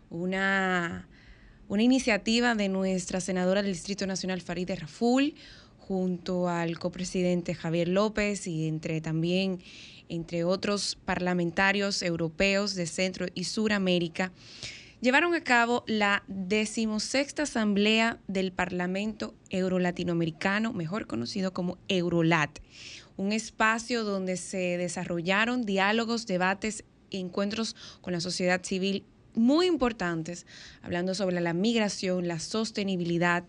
una, 0.09 1.07
una 1.67 1.83
iniciativa 1.83 2.55
de 2.55 2.67
nuestra 2.67 3.21
senadora 3.21 3.61
del 3.61 3.73
Distrito 3.73 4.07
Nacional, 4.07 4.41
Farideh 4.41 4.75
Raful, 4.75 5.35
junto 5.77 6.49
al 6.49 6.79
copresidente 6.79 7.53
Javier 7.53 7.89
López 7.89 8.47
y 8.47 8.67
entre 8.67 9.01
también 9.01 9.59
entre 10.07 10.43
otros 10.45 10.97
parlamentarios 11.05 12.01
europeos 12.01 12.73
de 12.73 12.87
Centro 12.87 13.27
y 13.35 13.43
Suramérica 13.43 14.31
llevaron 15.01 15.33
a 15.33 15.43
cabo 15.43 15.83
la 15.87 16.23
decimosexta 16.27 17.43
Asamblea 17.43 18.19
del 18.27 18.51
Parlamento 18.51 19.33
Euro-Latinoamericano, 19.49 20.73
mejor 20.73 21.07
conocido 21.07 21.53
como 21.53 21.77
Eurolat, 21.87 22.59
un 23.17 23.31
espacio 23.31 24.03
donde 24.03 24.37
se 24.37 24.77
desarrollaron 24.77 25.65
diálogos, 25.65 26.25
debates 26.25 26.83
encuentros 27.11 27.75
con 28.01 28.13
la 28.13 28.21
sociedad 28.21 28.63
civil 28.63 29.05
muy 29.35 29.67
importantes, 29.67 30.45
hablando 30.81 31.15
sobre 31.15 31.39
la 31.39 31.53
migración, 31.53 32.27
la 32.27 32.39
sostenibilidad, 32.39 33.45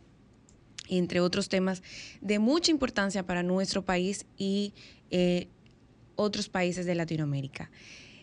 entre 0.88 1.20
otros 1.20 1.48
temas 1.48 1.82
de 2.20 2.38
mucha 2.38 2.70
importancia 2.70 3.24
para 3.24 3.42
nuestro 3.42 3.84
país 3.84 4.26
y 4.36 4.74
eh, 5.10 5.48
otros 6.16 6.48
países 6.48 6.84
de 6.86 6.94
Latinoamérica. 6.94 7.70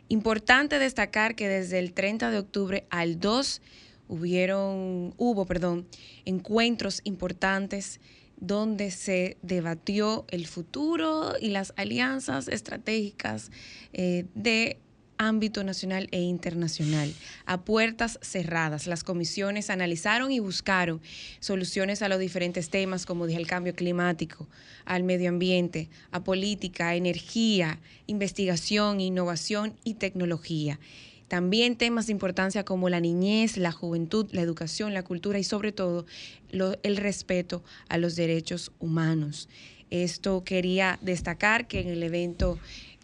Importante 0.09 0.79
destacar 0.79 1.35
que 1.35 1.47
desde 1.47 1.79
el 1.79 1.93
30 1.93 2.31
de 2.31 2.39
octubre 2.39 2.87
al 2.89 3.19
2 3.19 3.61
hubieron, 4.07 5.13
hubo 5.17 5.45
perdón, 5.45 5.87
encuentros 6.25 7.01
importantes 7.03 7.99
donde 8.39 8.91
se 8.91 9.37
debatió 9.41 10.25
el 10.29 10.47
futuro 10.47 11.33
y 11.41 11.49
las 11.49 11.73
alianzas 11.75 12.47
estratégicas 12.47 13.51
eh, 13.93 14.25
de 14.35 14.79
ámbito 15.17 15.63
nacional 15.63 16.07
e 16.11 16.21
internacional, 16.21 17.13
a 17.45 17.61
puertas 17.61 18.19
cerradas. 18.21 18.87
Las 18.87 19.03
comisiones 19.03 19.69
analizaron 19.69 20.31
y 20.31 20.39
buscaron 20.39 21.01
soluciones 21.39 22.01
a 22.01 22.09
los 22.09 22.19
diferentes 22.19 22.69
temas, 22.69 23.05
como 23.05 23.27
dije, 23.27 23.39
el 23.39 23.47
cambio 23.47 23.75
climático, 23.75 24.47
al 24.85 25.03
medio 25.03 25.29
ambiente, 25.29 25.89
a 26.11 26.23
política, 26.23 26.89
a 26.89 26.95
energía, 26.95 27.79
investigación, 28.05 29.01
innovación 29.01 29.75
y 29.83 29.95
tecnología. 29.95 30.79
También 31.27 31.75
temas 31.75 32.07
de 32.07 32.13
importancia 32.13 32.63
como 32.63 32.87
la 32.87 33.01
niñez, 33.01 33.57
la 33.57 33.73
juventud, 33.73 34.27
la 34.31 34.41
educación, 34.41 34.93
la 34.93 35.03
cultura 35.03 35.39
y 35.39 35.43
sobre 35.43 35.73
todo 35.73 36.05
el 36.51 36.97
respeto 36.97 37.63
a 37.89 37.97
los 37.97 38.15
derechos 38.15 38.71
humanos. 38.79 39.49
Esto 39.89 40.43
quería 40.43 40.99
destacar 41.01 41.67
que 41.67 41.79
en 41.81 41.89
el 41.89 42.03
evento 42.03 42.59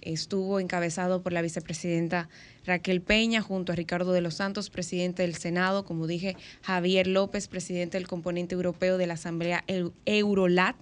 estuvo 0.05 0.59
encabezado 0.59 1.21
por 1.21 1.33
la 1.33 1.41
vicepresidenta 1.41 2.29
Raquel 2.65 3.01
Peña 3.01 3.41
junto 3.41 3.71
a 3.71 3.75
Ricardo 3.75 4.13
de 4.13 4.21
los 4.21 4.35
Santos, 4.35 4.69
presidente 4.69 5.23
del 5.23 5.35
Senado, 5.35 5.85
como 5.85 6.07
dije, 6.07 6.37
Javier 6.61 7.07
López, 7.07 7.47
presidente 7.47 7.97
del 7.97 8.07
componente 8.07 8.55
europeo 8.55 8.97
de 8.97 9.07
la 9.07 9.15
Asamblea 9.15 9.63
Eurolat, 10.05 10.75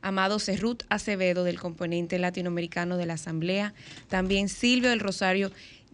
Amado 0.00 0.38
Cerrut 0.38 0.82
Acevedo 0.88 1.44
del 1.44 1.58
componente 1.58 2.18
latinoamericano 2.18 2.96
de 2.96 3.06
la 3.06 3.14
Asamblea, 3.14 3.74
también 4.08 4.48
Silvio 4.48 4.90
del 4.90 5.00
Rosario 5.00 5.50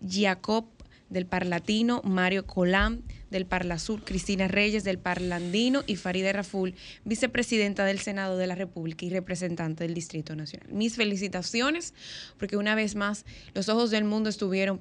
Jacob 0.07 0.67
del 1.11 1.27
Parlatino, 1.27 2.03
Mario 2.05 2.47
Colán 2.47 3.03
del 3.31 3.47
Parlasur, 3.47 4.05
Cristina 4.05 4.49
Reyes 4.49 4.85
del 4.85 4.99
Parlandino 4.99 5.83
y 5.87 5.97
Faride 5.97 6.33
Raful, 6.33 6.75
vicepresidenta 7.05 7.85
del 7.85 7.99
Senado 7.99 8.37
de 8.37 8.47
la 8.47 8.55
República 8.55 9.05
y 9.05 9.11
representante 9.11 9.85
del 9.85 9.95
Distrito 9.95 10.35
Nacional. 10.37 10.69
Mis 10.73 10.97
felicitaciones 10.97 11.95
porque 12.39 12.57
una 12.57 12.75
vez 12.75 12.95
más 12.95 13.25
los 13.55 13.69
ojos 13.69 13.91
del 13.91 14.05
mundo 14.05 14.29
estuvieron 14.31 14.81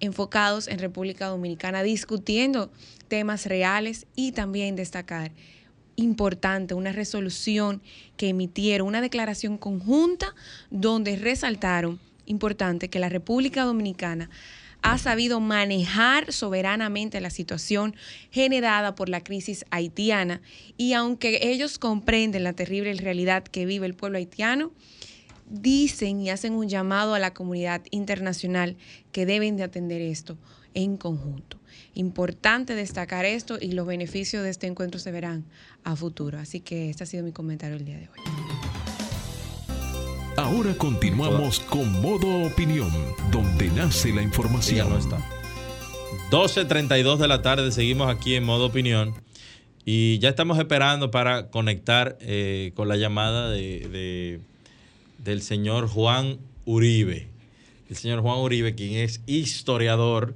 enfocados 0.00 0.68
en 0.68 0.78
República 0.78 1.26
Dominicana 1.26 1.82
discutiendo 1.82 2.70
temas 3.08 3.46
reales 3.46 4.06
y 4.14 4.32
también 4.32 4.76
destacar 4.76 5.32
importante, 5.96 6.74
una 6.74 6.92
resolución 6.92 7.82
que 8.16 8.28
emitieron, 8.28 8.86
una 8.86 9.00
declaración 9.00 9.56
conjunta 9.56 10.34
donde 10.70 11.16
resaltaron, 11.16 11.98
importante, 12.26 12.90
que 12.90 12.98
la 12.98 13.08
República 13.08 13.64
Dominicana 13.64 14.28
ha 14.86 14.98
sabido 14.98 15.40
manejar 15.40 16.32
soberanamente 16.32 17.20
la 17.20 17.30
situación 17.30 17.96
generada 18.30 18.94
por 18.94 19.08
la 19.08 19.20
crisis 19.20 19.64
haitiana 19.70 20.42
y 20.76 20.92
aunque 20.92 21.40
ellos 21.42 21.80
comprenden 21.80 22.44
la 22.44 22.52
terrible 22.52 22.94
realidad 22.94 23.42
que 23.42 23.66
vive 23.66 23.86
el 23.86 23.94
pueblo 23.94 24.18
haitiano, 24.18 24.70
dicen 25.50 26.20
y 26.20 26.30
hacen 26.30 26.52
un 26.52 26.68
llamado 26.68 27.14
a 27.14 27.18
la 27.18 27.34
comunidad 27.34 27.82
internacional 27.90 28.76
que 29.10 29.26
deben 29.26 29.56
de 29.56 29.64
atender 29.64 30.00
esto 30.00 30.38
en 30.72 30.96
conjunto. 30.96 31.58
Importante 31.94 32.76
destacar 32.76 33.24
esto 33.24 33.58
y 33.60 33.72
los 33.72 33.88
beneficios 33.88 34.44
de 34.44 34.50
este 34.50 34.68
encuentro 34.68 35.00
se 35.00 35.10
verán 35.10 35.46
a 35.82 35.96
futuro. 35.96 36.38
Así 36.38 36.60
que 36.60 36.90
este 36.90 37.02
ha 37.02 37.06
sido 37.08 37.24
mi 37.24 37.32
comentario 37.32 37.76
el 37.76 37.84
día 37.84 37.96
de 37.96 38.08
hoy. 38.08 38.65
Ahora 40.36 40.74
continuamos 40.76 41.60
con 41.60 41.90
Modo 42.02 42.44
Opinión, 42.44 42.90
donde 43.30 43.68
nace 43.70 44.12
la 44.12 44.20
información. 44.20 44.90
no 44.90 44.98
está. 44.98 45.16
12.32 46.30 47.16
de 47.16 47.26
la 47.26 47.40
tarde, 47.40 47.72
seguimos 47.72 48.14
aquí 48.14 48.34
en 48.34 48.44
Modo 48.44 48.66
Opinión. 48.66 49.14
Y 49.86 50.18
ya 50.18 50.28
estamos 50.28 50.58
esperando 50.58 51.10
para 51.10 51.48
conectar 51.48 52.18
eh, 52.20 52.72
con 52.74 52.86
la 52.86 52.96
llamada 52.96 53.50
de, 53.50 54.40
del 55.16 55.40
señor 55.40 55.88
Juan 55.88 56.36
Uribe. 56.66 57.28
El 57.88 57.96
señor 57.96 58.20
Juan 58.20 58.38
Uribe, 58.38 58.74
quien 58.74 58.96
es 58.96 59.22
historiador 59.26 60.34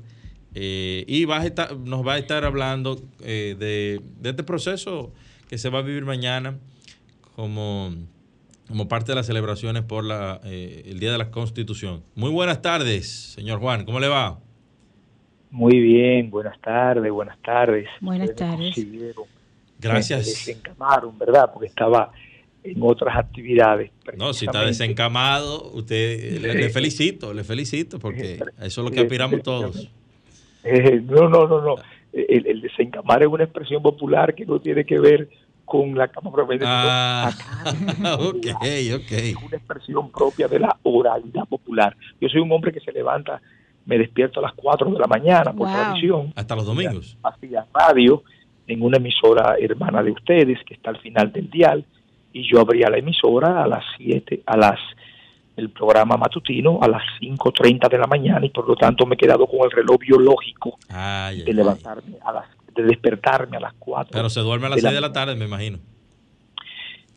eh, 0.54 1.04
y 1.06 1.26
va 1.26 1.40
a 1.40 1.46
estar, 1.46 1.76
nos 1.76 2.06
va 2.06 2.14
a 2.14 2.18
estar 2.18 2.46
hablando 2.46 3.02
eh, 3.20 3.54
de, 3.58 4.00
de 4.18 4.30
este 4.30 4.44
proceso 4.44 5.12
que 5.48 5.58
se 5.58 5.68
va 5.68 5.80
a 5.80 5.82
vivir 5.82 6.06
mañana 6.06 6.56
como 7.36 7.92
como 8.70 8.86
parte 8.86 9.10
de 9.12 9.16
las 9.16 9.26
celebraciones 9.26 9.82
por 9.82 10.04
la, 10.04 10.40
eh, 10.44 10.84
el 10.86 11.00
Día 11.00 11.10
de 11.10 11.18
la 11.18 11.30
Constitución. 11.32 12.04
Muy 12.14 12.30
buenas 12.30 12.62
tardes, 12.62 13.32
señor 13.34 13.58
Juan, 13.58 13.84
¿cómo 13.84 13.98
le 13.98 14.06
va? 14.06 14.38
Muy 15.50 15.80
bien, 15.80 16.30
buenas 16.30 16.58
tardes, 16.60 17.10
buenas 17.12 17.36
tardes. 17.42 17.88
Buenas 18.00 18.32
tardes. 18.36 18.76
Gracias. 19.80 20.20
Me 20.20 20.26
desencamaron, 20.26 21.18
¿verdad? 21.18 21.50
Porque 21.52 21.66
estaba 21.66 22.12
en 22.62 22.80
otras 22.80 23.16
actividades. 23.16 23.90
No, 24.16 24.32
si 24.32 24.46
está 24.46 24.64
desencamado, 24.64 25.72
usted 25.72 26.40
le, 26.40 26.70
felicito, 26.70 27.34
le 27.34 27.42
felicito, 27.42 27.98
porque 27.98 28.34
eso 28.60 28.80
es 28.80 28.84
lo 28.84 28.90
que 28.92 29.00
aspiramos 29.00 29.42
todos. 29.42 29.90
Eh, 30.62 31.00
no, 31.04 31.28
no, 31.28 31.48
no, 31.48 31.60
no. 31.60 31.74
El, 32.12 32.46
el, 32.46 32.60
desencamar 32.60 33.22
es 33.22 33.28
una 33.28 33.44
expresión 33.44 33.82
popular 33.82 34.34
que 34.34 34.46
no 34.46 34.60
tiene 34.60 34.84
que 34.84 35.00
ver 35.00 35.28
con 35.70 35.94
la 35.96 36.08
cama 36.08 36.32
promedio. 36.32 36.64
Ah, 36.66 37.30
ok, 38.18 38.46
ok. 38.96 39.12
Es 39.12 39.36
una 39.36 39.56
expresión 39.56 40.10
propia 40.10 40.48
de 40.48 40.58
la 40.58 40.76
oralidad 40.82 41.44
popular. 41.48 41.96
Yo 42.20 42.28
soy 42.28 42.40
un 42.40 42.50
hombre 42.50 42.72
que 42.72 42.80
se 42.80 42.90
levanta, 42.90 43.40
me 43.86 43.96
despierto 43.96 44.40
a 44.40 44.42
las 44.42 44.52
4 44.54 44.90
de 44.90 44.98
la 44.98 45.06
mañana 45.06 45.52
por 45.52 45.68
tradición. 45.68 46.32
Hasta 46.34 46.56
los 46.56 46.66
domingos. 46.66 47.16
Hacía 47.22 47.64
radio 47.72 48.24
en 48.66 48.82
una 48.82 48.96
emisora 48.96 49.54
hermana 49.60 50.02
de 50.02 50.10
ustedes 50.10 50.58
que 50.66 50.74
está 50.74 50.90
al 50.90 50.98
final 50.98 51.30
del 51.30 51.48
dial 51.48 51.84
y 52.32 52.50
yo 52.50 52.60
abría 52.60 52.90
la 52.90 52.98
emisora 52.98 53.62
a 53.62 53.68
las 53.68 53.84
7, 53.96 54.42
a 54.46 54.56
las 54.56 54.80
el 55.56 55.70
programa 55.70 56.16
matutino 56.16 56.78
a 56.80 56.88
las 56.88 57.02
5.30 57.20 57.88
de 57.88 57.98
la 57.98 58.06
mañana 58.06 58.44
y 58.44 58.50
por 58.50 58.66
lo 58.66 58.74
tanto 58.74 59.04
me 59.04 59.14
he 59.14 59.18
quedado 59.18 59.46
con 59.46 59.60
el 59.64 59.70
reloj 59.70 59.98
biológico 59.98 60.78
de 60.88 61.52
levantarme 61.52 62.16
a 62.24 62.32
las 62.32 62.46
de 62.74 62.82
despertarme 62.84 63.56
a 63.56 63.60
las 63.60 63.74
4. 63.78 64.10
Pero 64.12 64.30
se 64.30 64.40
duerme 64.40 64.66
a 64.66 64.70
las 64.70 64.80
6 64.80 64.94
de 64.94 65.00
la 65.00 65.12
tarde, 65.12 65.34
me 65.34 65.44
imagino. 65.44 65.78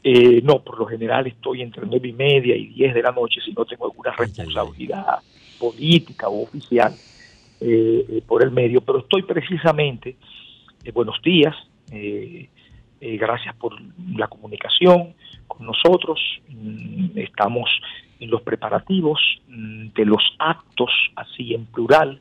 Eh, 0.04 0.42
no, 0.44 0.62
por 0.62 0.78
lo 0.78 0.86
general 0.86 1.28
estoy 1.28 1.62
entre 1.62 1.86
9 1.86 2.10
y 2.10 2.14
media 2.14 2.58
y 2.58 2.68
10 2.68 2.94
de 2.94 3.02
la 3.02 3.12
noche 3.12 3.40
si 3.44 3.54
no 3.54 3.64
tengo 3.64 3.86
alguna 3.86 4.12
responsabilidad 4.12 5.20
política 5.58 6.28
o 6.28 6.44
oficial 6.44 6.94
eh, 7.62 8.06
eh, 8.10 8.22
por 8.28 8.44
el 8.44 8.52
medio, 8.52 8.82
pero 8.82 9.00
estoy 9.00 9.24
precisamente, 9.24 10.18
buenos 10.94 11.22
días, 11.24 11.56
gracias 13.00 13.56
por 13.56 13.76
la 14.18 14.28
comunicación 14.28 15.14
con 15.48 15.66
nosotros, 15.66 16.20
mm, 16.50 17.18
estamos 17.18 17.70
en 18.20 18.30
los 18.30 18.42
preparativos 18.42 19.20
mm, 19.48 19.90
de 19.96 20.06
los 20.06 20.22
actos, 20.40 20.90
así 21.16 21.54
en 21.54 21.66
plural, 21.66 22.20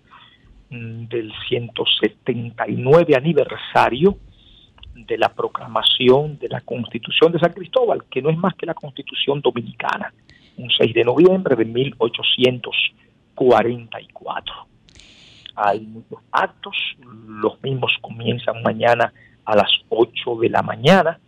del 0.73 1.33
179 1.49 3.15
aniversario 3.15 4.19
de 4.95 5.19
la 5.19 5.29
proclamación 5.29 6.39
de 6.39 6.49
la 6.49 6.63
Constitución 6.63 7.31
de 7.33 7.39
San 7.39 7.53
Cristóbal, 7.53 8.05
que 8.11 8.23
no 8.23 8.31
es 8.31 8.39
más 8.39 8.55
que 8.55 8.65
la 8.65 8.73
Constitución 8.75 9.43
Dominicana, 9.43 10.15
un 10.57 10.71
6 10.71 10.95
de 10.95 11.05
noviembre 11.05 11.57
de 11.57 11.67
1844. 11.67 14.55
Hay 15.57 15.81
muchos 15.81 16.21
actos, 16.31 16.75
los 17.27 17.63
mismos 17.63 17.93
comienzan 18.01 18.63
mañana 18.63 19.13
a 19.45 19.57
las 19.57 19.71
8 19.91 20.37
de 20.41 20.49
la 20.49 20.63
mañana 20.63 21.21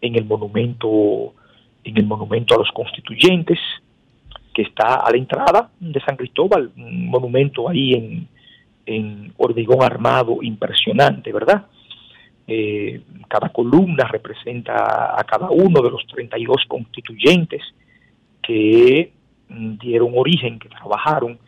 en 0.00 0.14
el 0.14 0.24
monumento 0.24 1.34
en 1.82 1.96
el 1.96 2.04
monumento 2.06 2.54
a 2.54 2.58
los 2.58 2.70
constituyentes 2.72 3.58
que 4.54 4.62
está 4.62 4.96
a 4.96 5.10
la 5.10 5.16
entrada 5.16 5.70
de 5.80 5.98
San 6.00 6.16
Cristóbal, 6.16 6.70
un 6.76 7.08
monumento 7.08 7.68
ahí 7.68 7.94
en, 7.94 8.28
en 8.90 9.32
hormigón 9.36 9.82
armado 9.82 10.38
impresionante, 10.42 11.32
¿verdad? 11.32 11.66
Eh, 12.46 13.02
cada 13.28 13.50
columna 13.50 14.08
representa 14.08 15.14
a 15.16 15.22
cada 15.24 15.50
uno 15.50 15.80
de 15.80 15.90
los 15.90 16.04
32 16.08 16.64
constituyentes 16.66 17.62
que 18.42 19.12
mm, 19.48 19.78
dieron 19.78 20.12
origen, 20.16 20.58
que 20.58 20.68
trabajaron 20.68 21.38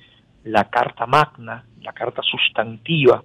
la 0.45 0.71
Carta 0.71 1.07
Magna, 1.07 1.65
la 1.83 1.93
Carta 1.93 2.23
Sustantiva 2.23 3.23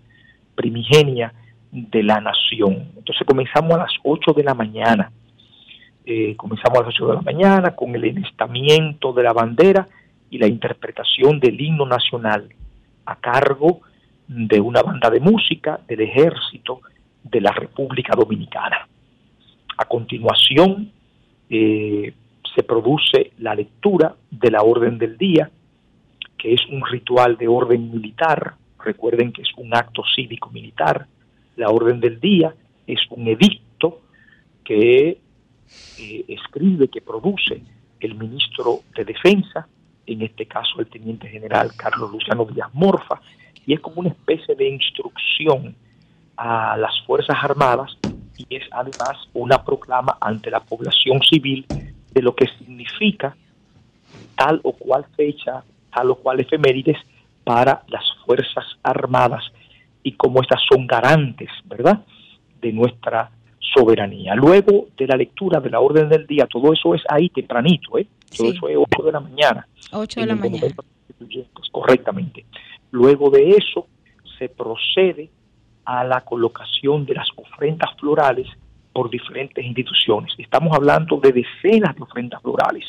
primigenia 0.56 1.32
de 1.72 2.02
la 2.02 2.20
nación. 2.20 2.92
Entonces 2.98 3.26
comenzamos 3.28 3.76
a 3.76 3.80
las 3.80 3.94
8 4.04 4.34
de 4.34 4.44
la 4.44 4.56
mañana. 4.56 5.12
Eh, 6.04 6.36
comenzamos 6.36 6.80
a 6.80 6.84
las 6.84 6.96
8 6.96 7.08
de 7.08 7.14
la 7.14 7.22
mañana 7.22 7.76
con 7.76 7.94
el 7.94 8.04
enestamiento 8.06 9.14
de 9.14 9.24
la 9.24 9.34
bandera 9.34 9.88
y 10.32 10.40
la 10.40 10.48
interpretación 10.48 11.40
del 11.40 11.62
himno 11.62 11.86
nacional 11.86 12.50
a 13.06 13.16
cargo 13.18 13.82
de 14.28 14.60
una 14.60 14.82
banda 14.82 15.10
de 15.10 15.20
música 15.20 15.80
del 15.88 16.02
ejército 16.02 16.82
de 17.24 17.42
la 17.42 17.52
República 17.52 18.14
Dominicana. 18.16 18.88
A 19.78 19.86
continuación 19.86 20.92
eh, 21.50 22.14
se 22.56 22.64
produce 22.64 23.32
la 23.38 23.56
lectura 23.56 24.16
de 24.30 24.52
la 24.52 24.62
orden 24.62 24.98
del 24.98 25.18
día, 25.18 25.50
que 26.38 26.54
es 26.54 26.62
un 26.68 26.86
ritual 26.86 27.38
de 27.38 27.48
orden 27.48 27.92
militar. 27.92 28.56
Recuerden 28.84 29.32
que 29.32 29.44
es 29.44 29.50
un 29.58 29.74
acto 29.76 30.04
cívico-militar. 30.16 31.08
La 31.56 31.70
orden 31.70 32.00
del 32.00 32.20
día 32.20 32.54
es 32.86 33.00
un 33.10 33.28
edicto 33.28 34.02
que 34.64 35.18
eh, 36.00 36.26
escribe, 36.28 36.88
que 36.88 37.02
produce 37.02 37.62
el 38.00 38.16
ministro 38.16 38.82
de 38.96 39.06
Defensa, 39.06 39.68
en 40.06 40.22
este 40.22 40.46
caso 40.46 40.80
el 40.80 40.88
teniente 40.88 41.28
general 41.28 41.72
Carlos 41.76 42.12
Luciano 42.12 42.46
Díaz 42.46 42.70
Morfa, 42.74 43.22
y 43.68 43.74
es 43.74 43.82
como 43.82 44.00
una 44.00 44.10
especie 44.10 44.56
de 44.56 44.70
instrucción 44.70 45.76
a 46.38 46.78
las 46.78 47.00
Fuerzas 47.06 47.38
Armadas 47.44 47.98
y 48.38 48.56
es 48.56 48.64
además 48.72 49.28
una 49.34 49.64
proclama 49.64 50.18
ante 50.22 50.50
la 50.50 50.62
población 50.62 51.22
civil 51.22 51.66
de 52.12 52.22
lo 52.22 52.34
que 52.34 52.48
significa 52.58 53.36
tal 54.36 54.62
o 54.64 54.72
cual 54.72 55.06
fecha, 55.16 55.64
tal 55.94 56.12
o 56.12 56.16
cual 56.16 56.40
efemérides 56.40 56.98
para 57.44 57.84
las 57.88 58.06
Fuerzas 58.26 58.66
Armadas 58.84 59.44
y 60.02 60.14
cómo 60.14 60.42
estas 60.42 60.62
son 60.72 60.88
garantes, 60.88 61.50
¿verdad?, 61.66 62.00
de 62.62 62.72
nuestra 62.72 63.30
soberanía. 63.60 64.34
Luego 64.36 64.88
de 64.98 65.08
la 65.08 65.18
lectura 65.18 65.60
de 65.60 65.70
la 65.70 65.82
orden 65.82 66.08
del 66.08 66.26
día, 66.26 66.48
todo 66.48 66.72
eso 66.72 66.96
es 66.96 67.02
ahí 67.10 67.30
tempranito, 67.30 67.98
¿eh? 67.98 68.08
Todo 68.36 68.50
eso 68.50 68.70
es 68.70 68.78
8 68.78 69.04
de 69.04 69.12
la 69.12 69.20
mañana. 69.20 69.68
8 69.92 70.22
de 70.22 70.26
la 70.26 70.36
mañana. 70.36 70.68
Correctamente. 71.72 72.46
Luego 72.92 73.30
de 73.30 73.52
eso 73.52 73.88
se 74.38 74.50
procede 74.50 75.30
a 75.86 76.04
la 76.04 76.22
colocación 76.22 77.06
de 77.06 77.16
las 77.16 77.28
ofrendas 77.36 77.90
florales 78.00 78.48
por 78.94 79.10
diferentes 79.10 79.64
instituciones. 79.64 80.34
Estamos 80.38 80.76
hablando 80.76 81.18
de 81.18 81.32
decenas 81.32 81.96
de 81.96 82.04
ofrendas 82.04 82.42
florales, 82.42 82.86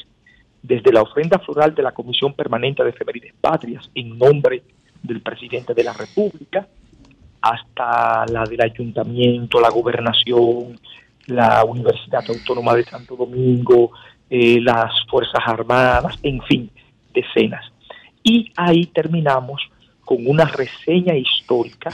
desde 0.62 0.92
la 0.92 1.02
ofrenda 1.02 1.38
floral 1.38 1.74
de 1.74 1.82
la 1.82 1.92
Comisión 1.92 2.34
Permanente 2.34 2.82
de 2.82 2.90
Efemérides 2.90 3.34
Patrias 3.40 3.88
en 3.94 4.18
nombre 4.18 4.62
del 5.02 5.20
presidente 5.20 5.74
de 5.74 5.84
la 5.84 5.92
República, 5.92 6.66
hasta 7.40 8.26
la 8.26 8.44
del 8.44 8.62
ayuntamiento, 8.62 9.60
la 9.60 9.70
gobernación, 9.70 10.78
la 11.26 11.64
Universidad 11.64 12.24
Autónoma 12.28 12.74
de 12.74 12.84
Santo 12.84 13.14
Domingo, 13.14 13.92
eh, 14.28 14.60
las 14.60 14.92
Fuerzas 15.08 15.42
Armadas, 15.46 16.18
en 16.22 16.42
fin, 16.42 16.70
decenas. 17.14 17.64
Y 18.22 18.50
ahí 18.56 18.86
terminamos 18.86 19.60
con 20.08 20.26
una 20.26 20.46
reseña 20.46 21.14
histórica 21.14 21.90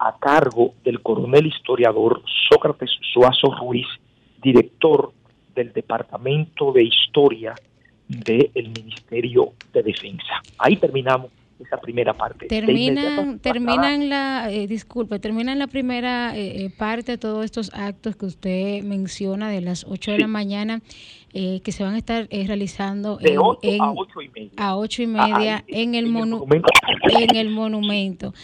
a 0.00 0.18
cargo 0.18 0.74
del 0.82 1.00
coronel 1.00 1.46
historiador 1.46 2.20
Sócrates 2.50 2.90
Suazo 3.12 3.54
Ruiz, 3.60 3.86
director 4.42 5.12
del 5.54 5.72
Departamento 5.72 6.72
de 6.72 6.82
Historia 6.82 7.54
del 8.08 8.72
Ministerio 8.76 9.52
de 9.72 9.84
Defensa. 9.84 10.42
Ahí 10.58 10.78
terminamos 10.78 11.30
esa 11.60 11.76
primera 11.76 12.12
parte. 12.12 12.46
Terminan, 12.46 13.38
terminan 13.38 14.08
la, 14.08 14.50
eh, 14.50 14.66
disculpe, 14.66 15.20
terminan 15.20 15.60
la 15.60 15.68
primera 15.68 16.36
eh, 16.36 16.64
eh, 16.64 16.70
parte 16.76 17.12
de 17.12 17.18
todos 17.18 17.44
estos 17.44 17.72
actos 17.72 18.16
que 18.16 18.26
usted 18.26 18.82
menciona 18.82 19.48
de 19.48 19.60
las 19.60 19.84
8 19.88 20.12
de 20.12 20.18
la 20.18 20.26
mañana 20.26 20.80
eh, 21.32 21.60
que 21.62 21.72
se 21.72 21.82
van 21.84 21.94
a 21.94 21.98
estar 21.98 22.28
realizando 22.30 23.16
de 23.16 23.32
en, 23.32 23.38
8 23.38 23.60
a 23.80 23.92
8 23.92 24.22
y 24.22 24.28
media, 24.28 24.50
a 24.56 24.76
8 24.76 25.02
y 25.02 25.06
media 25.06 25.64
en, 25.68 25.94
el, 25.94 26.06
monumento. 26.06 26.68
en 27.08 27.36
el 27.36 27.50
monumento. 27.50 28.34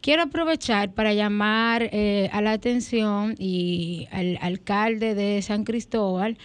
Quiero 0.00 0.22
aprovechar 0.22 0.92
para 0.92 1.14
llamar 1.14 1.90
a 2.30 2.40
la 2.42 2.52
atención 2.52 3.34
y 3.38 4.06
al 4.10 4.38
alcalde 4.42 5.14
de 5.14 5.40
San 5.40 5.64
Cristóbal 5.64 6.36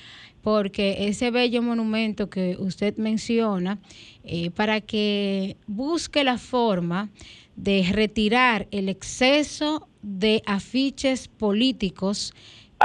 porque 0.42 1.08
ese 1.08 1.32
bello 1.32 1.62
monumento 1.62 2.30
que 2.30 2.56
usted 2.60 2.96
menciona, 2.98 3.80
eh, 4.24 4.52
para 4.52 4.82
que 4.82 5.58
busque 5.68 6.24
la 6.24 6.38
forma 6.38 7.10
de 7.56 7.86
retirar 7.92 8.68
el 8.72 8.90
exceso 8.90 9.88
de 10.02 10.42
afiches 10.46 11.28
políticos 11.28 12.34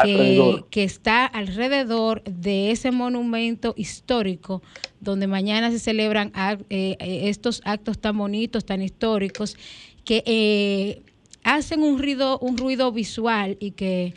que, 0.03 0.85
está 0.85 1.27
alrededor 1.27 2.23
de 2.25 2.71
ese 2.71 2.91
monumento 2.91 3.75
histórico 3.77 4.63
donde 5.01 5.27
mañana 5.27 5.71
se 5.71 5.79
celebran 5.79 6.33
eh, 6.71 6.97
estos 7.01 7.63
actos 7.65 7.99
tan 7.99 8.19
bonitos, 8.19 8.65
tan 8.65 8.83
históricos, 8.83 9.57
que 10.05 10.23
eh, 10.27 11.03
hacen 11.45 11.83
un 11.83 11.99
ruido, 11.99 12.39
un 12.39 12.57
ruido 12.57 12.91
visual 12.93 13.57
y 13.61 13.73
que 13.73 14.15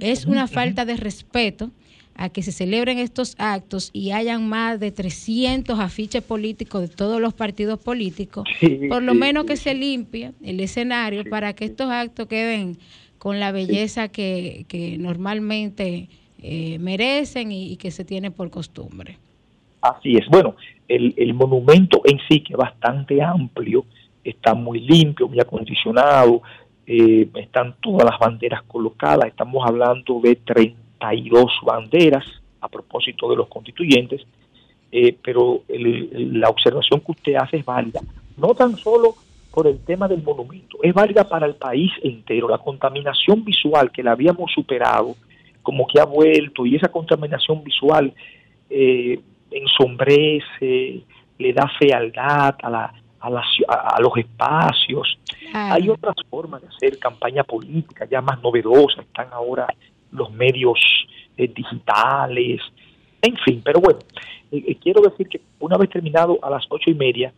es 0.00 0.26
una 0.26 0.46
falta 0.46 0.84
de 0.84 0.96
respeto 0.96 1.70
a 2.14 2.30
que 2.30 2.42
se 2.42 2.50
celebren 2.50 2.98
estos 2.98 3.34
actos 3.38 3.90
y 3.92 4.12
hayan 4.12 4.48
más 4.48 4.80
de 4.80 4.90
300 4.90 5.78
afiches 5.78 6.22
políticos 6.22 6.80
de 6.82 6.88
todos 6.88 7.20
los 7.20 7.34
partidos 7.34 7.78
políticos, 7.78 8.48
por 8.88 9.02
lo 9.02 9.14
menos 9.14 9.44
que 9.44 9.56
se 9.56 9.74
limpie 9.74 10.32
el 10.42 10.60
escenario 10.60 11.24
para 11.28 11.52
que 11.52 11.66
estos 11.66 11.90
actos 11.90 12.26
queden 12.26 12.78
con 13.26 13.40
la 13.40 13.50
belleza 13.50 14.06
que, 14.06 14.66
que 14.68 14.98
normalmente 14.98 16.08
eh, 16.40 16.78
merecen 16.78 17.50
y, 17.50 17.76
que 17.76 17.90
se 17.90 18.04
tiene 18.04 18.30
por 18.30 18.50
costumbre. 18.50 19.18
Así 19.80 20.16
es. 20.16 20.28
Bueno, 20.28 20.54
el, 20.86 21.12
el 21.16 21.34
monumento 21.34 22.02
en 22.04 22.20
sí, 22.28 22.38
que 22.38 22.52
es 22.52 22.56
bastante 22.56 23.20
amplio, 23.20 23.84
está 24.22 24.54
muy 24.54 24.78
limpio, 24.78 25.26
muy 25.26 25.40
acondicionado, 25.40 26.40
eh, 26.86 27.28
están 27.34 27.74
todas 27.80 28.04
las 28.08 28.16
banderas 28.16 28.62
colocadas, 28.62 29.26
estamos 29.26 29.66
hablando 29.66 30.20
de 30.20 30.36
30 30.36 30.78
dos 31.28 31.50
banderas 31.64 32.24
a 32.60 32.68
propósito 32.68 33.28
de 33.28 33.38
los 33.38 33.48
constituyentes, 33.48 34.24
eh, 34.92 35.16
pero 35.20 35.62
la 35.68 36.48
observación 36.48 37.00
que 37.00 37.10
usted 37.10 37.34
hace 37.34 37.56
es 37.56 37.64
válida, 37.64 38.00
no 38.36 38.54
tan 38.54 38.76
solo 38.76 39.16
por 39.56 39.66
el 39.66 39.82
tema 39.86 40.06
del 40.06 40.22
monumento, 40.22 40.76
es 40.82 40.92
válida 40.92 41.26
para 41.26 41.46
el 41.46 41.54
país 41.54 41.90
entero. 42.02 42.46
La 42.46 42.58
contaminación 42.58 43.42
visual 43.42 43.90
que 43.90 44.02
la 44.02 44.12
habíamos 44.12 44.52
superado, 44.52 45.16
como 45.62 45.86
que 45.86 45.98
ha 45.98 46.04
vuelto, 46.04 46.66
y 46.66 46.76
esa 46.76 46.88
contaminación 46.88 47.64
visual 47.64 48.12
eh, 48.68 49.18
ensombrece, 49.50 51.00
le 51.38 51.52
da 51.54 51.72
fealdad 51.78 52.54
a, 52.62 52.68
la, 52.68 52.92
a, 53.18 53.96
a, 53.96 54.00
los 54.02 54.14
espacios. 54.18 55.18
Hay 55.54 55.88
otras 55.88 56.16
formas 56.28 56.60
de 56.60 56.68
hacer 56.68 56.98
campaña 56.98 57.42
política 57.42 58.04
ya 58.04 58.20
más 58.20 58.42
novedosas, 58.42 59.06
están 59.06 59.28
ahora 59.32 59.66
los 60.12 60.30
medios 60.34 60.78
eh, 61.38 61.48
digitales, 61.48 62.60
en 63.22 63.36
fin, 63.38 63.62
pero 63.64 63.80
bueno, 63.80 64.00
eh, 64.52 64.62
eh, 64.68 64.76
quiero 64.76 65.00
decir 65.00 65.26
que 65.28 65.40
una 65.60 65.78
vez 65.78 65.88
terminado 65.88 66.38
a 66.42 66.50
las 66.50 66.66
ocho 66.68 66.90
y 66.90 66.94
media, 66.94 67.32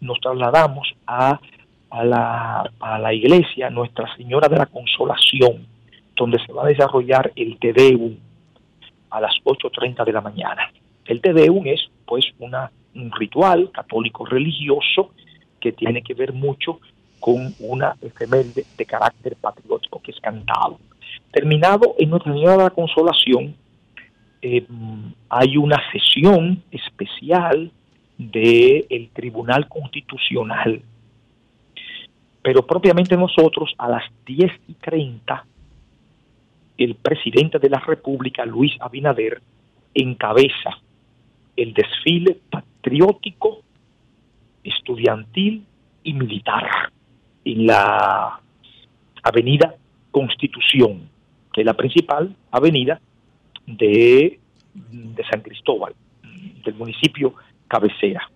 nos 0.00 0.20
trasladamos 0.20 0.94
a, 1.06 1.40
a, 1.90 2.04
la, 2.04 2.70
a 2.80 2.98
la 2.98 3.14
iglesia 3.14 3.70
Nuestra 3.70 4.14
Señora 4.16 4.48
de 4.48 4.58
la 4.58 4.66
Consolación, 4.66 5.66
donde 6.16 6.38
se 6.44 6.52
va 6.52 6.64
a 6.64 6.68
desarrollar 6.68 7.32
el 7.36 7.58
Tedeum 7.58 8.16
a 9.10 9.20
las 9.20 9.34
8.30 9.44 10.04
de 10.04 10.12
la 10.12 10.20
mañana. 10.20 10.70
El 11.04 11.20
Tedeum 11.20 11.66
es 11.66 11.80
pues 12.06 12.24
una, 12.38 12.70
un 12.94 13.10
ritual 13.12 13.70
católico 13.72 14.24
religioso 14.24 15.12
que 15.60 15.72
tiene 15.72 16.02
que 16.02 16.14
ver 16.14 16.32
mucho 16.32 16.80
con 17.20 17.54
una 17.60 17.96
efeméride 18.00 18.64
de 18.76 18.84
carácter 18.84 19.36
patriótico 19.36 20.00
que 20.02 20.10
es 20.10 20.20
cantado. 20.20 20.78
Terminado 21.30 21.94
en 21.98 22.10
Nuestra 22.10 22.32
Señora 22.32 22.56
de 22.56 22.64
la 22.64 22.70
Consolación, 22.70 23.54
eh, 24.42 24.66
hay 25.28 25.56
una 25.56 25.80
sesión 25.92 26.62
especial 26.70 27.70
del 28.30 29.10
Tribunal 29.12 29.68
Constitucional. 29.68 30.82
Pero 32.42 32.66
propiamente 32.66 33.16
nosotros, 33.16 33.74
a 33.78 33.88
las 33.88 34.04
10 34.26 34.52
y 34.68 34.74
30, 34.74 35.44
el 36.78 36.94
presidente 36.96 37.58
de 37.58 37.70
la 37.70 37.78
República, 37.78 38.44
Luis 38.44 38.72
Abinader, 38.80 39.40
encabeza 39.94 40.78
el 41.56 41.74
desfile 41.74 42.38
patriótico, 42.50 43.62
estudiantil 44.64 45.64
y 46.02 46.12
militar 46.14 46.90
en 47.44 47.66
la 47.66 48.40
avenida 49.22 49.74
Constitución 50.10 51.12
que 51.52 51.60
es 51.60 51.66
la 51.66 51.74
principal 51.74 52.34
avenida 52.50 53.00
de, 53.66 54.40
de 54.74 55.24
San 55.30 55.42
Cristóbal, 55.42 55.94
del 56.64 56.74
municipio 56.74 57.34
cabecera. 57.72 58.30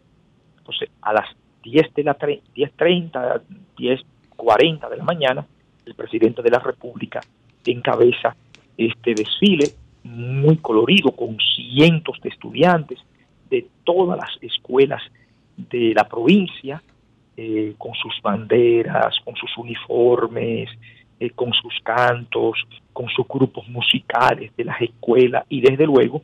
Entonces, 0.56 0.88
a 1.02 1.12
las 1.12 1.28
10 1.62 1.94
de 1.94 2.04
la 2.04 2.16
10.30, 2.18 3.42
10.40 3.76 4.88
de 4.88 4.96
la 4.96 5.04
mañana, 5.04 5.46
el 5.84 5.94
presidente 5.94 6.40
de 6.40 6.50
la 6.50 6.58
República 6.58 7.20
encabeza 7.66 8.34
este 8.78 9.14
desfile 9.14 9.66
muy 10.04 10.56
colorido 10.56 11.10
con 11.10 11.36
cientos 11.54 12.18
de 12.22 12.30
estudiantes 12.30 12.98
de 13.50 13.66
todas 13.84 14.18
las 14.18 14.30
escuelas 14.40 15.02
de 15.56 15.92
la 15.94 16.04
provincia, 16.04 16.82
eh, 17.36 17.74
con 17.76 17.92
sus 17.94 18.14
banderas, 18.22 19.18
con 19.22 19.34
sus 19.36 19.50
uniformes, 19.58 20.70
eh, 21.20 21.30
con 21.30 21.52
sus 21.52 21.74
cantos, 21.82 22.56
con 22.94 23.08
sus 23.10 23.26
grupos 23.28 23.68
musicales 23.68 24.56
de 24.56 24.64
las 24.64 24.80
escuelas 24.80 25.44
y 25.50 25.60
desde 25.60 25.84
luego 25.84 26.22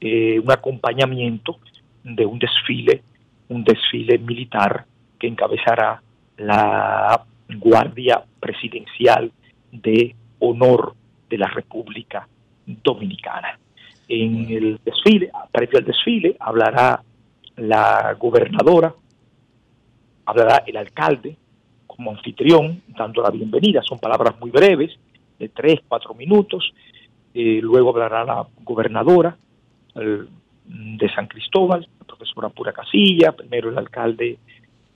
eh, 0.00 0.38
un 0.38 0.50
acompañamiento 0.50 1.58
de 2.02 2.26
un 2.26 2.38
desfile, 2.38 3.02
un 3.48 3.64
desfile 3.64 4.18
militar 4.18 4.84
que 5.18 5.26
encabezará 5.26 6.00
la 6.36 7.24
Guardia 7.48 8.22
Presidencial 8.40 9.32
de 9.72 10.14
Honor 10.38 10.94
de 11.28 11.38
la 11.38 11.48
República 11.48 12.28
Dominicana. 12.66 13.58
En 14.08 14.48
el 14.50 14.80
desfile, 14.84 15.30
previo 15.52 15.78
al 15.78 15.84
desfile, 15.84 16.36
hablará 16.38 17.02
la 17.56 18.14
gobernadora, 18.18 18.94
hablará 20.24 20.62
el 20.66 20.76
alcalde, 20.76 21.36
como 21.86 22.12
anfitrión, 22.12 22.82
dando 22.96 23.22
la 23.22 23.30
bienvenida. 23.30 23.82
Son 23.82 23.98
palabras 23.98 24.38
muy 24.40 24.50
breves, 24.50 24.96
de 25.38 25.48
tres, 25.48 25.80
cuatro 25.86 26.14
minutos. 26.14 26.72
Eh, 27.34 27.60
luego 27.62 27.90
hablará 27.90 28.24
la 28.24 28.46
gobernadora 28.62 29.36
de 30.68 31.08
San 31.14 31.26
Cristóbal, 31.26 31.88
la 31.98 32.06
profesora 32.06 32.48
Pura 32.50 32.72
Casilla, 32.72 33.32
primero 33.32 33.70
el 33.70 33.78
alcalde 33.78 34.38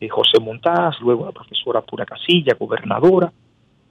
eh, 0.01 0.09
José 0.09 0.39
Montaz, 0.41 1.01
luego 1.01 1.25
la 1.25 1.33
profesora 1.33 1.81
Pura 1.81 2.05
Casilla, 2.05 2.55
gobernadora, 2.59 3.33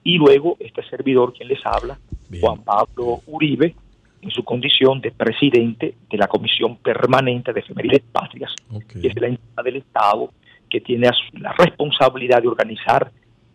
y 0.03 0.17
luego 0.17 0.57
este 0.59 0.83
servidor 0.89 1.33
quien 1.33 1.47
les 1.47 1.59
habla, 1.65 1.97
Juan 2.39 2.63
Pablo 2.63 3.21
Uribe, 3.27 3.75
en 4.21 4.29
su 4.29 4.43
condición 4.43 5.01
de 5.01 5.11
presidente 5.11 5.95
de 6.09 6.17
la 6.17 6.27
Comisión 6.27 6.77
Permanente 6.77 7.53
de 7.53 7.59
Efemérides 7.61 8.03
Patrias, 8.11 8.53
que 8.87 9.07
es 9.07 9.19
la 9.19 9.27
entidad 9.27 9.63
del 9.63 9.77
Estado 9.77 10.31
que 10.69 10.81
tiene 10.81 11.09
la 11.33 11.53
responsabilidad 11.53 12.41
de 12.41 12.47
organizar 12.47 13.11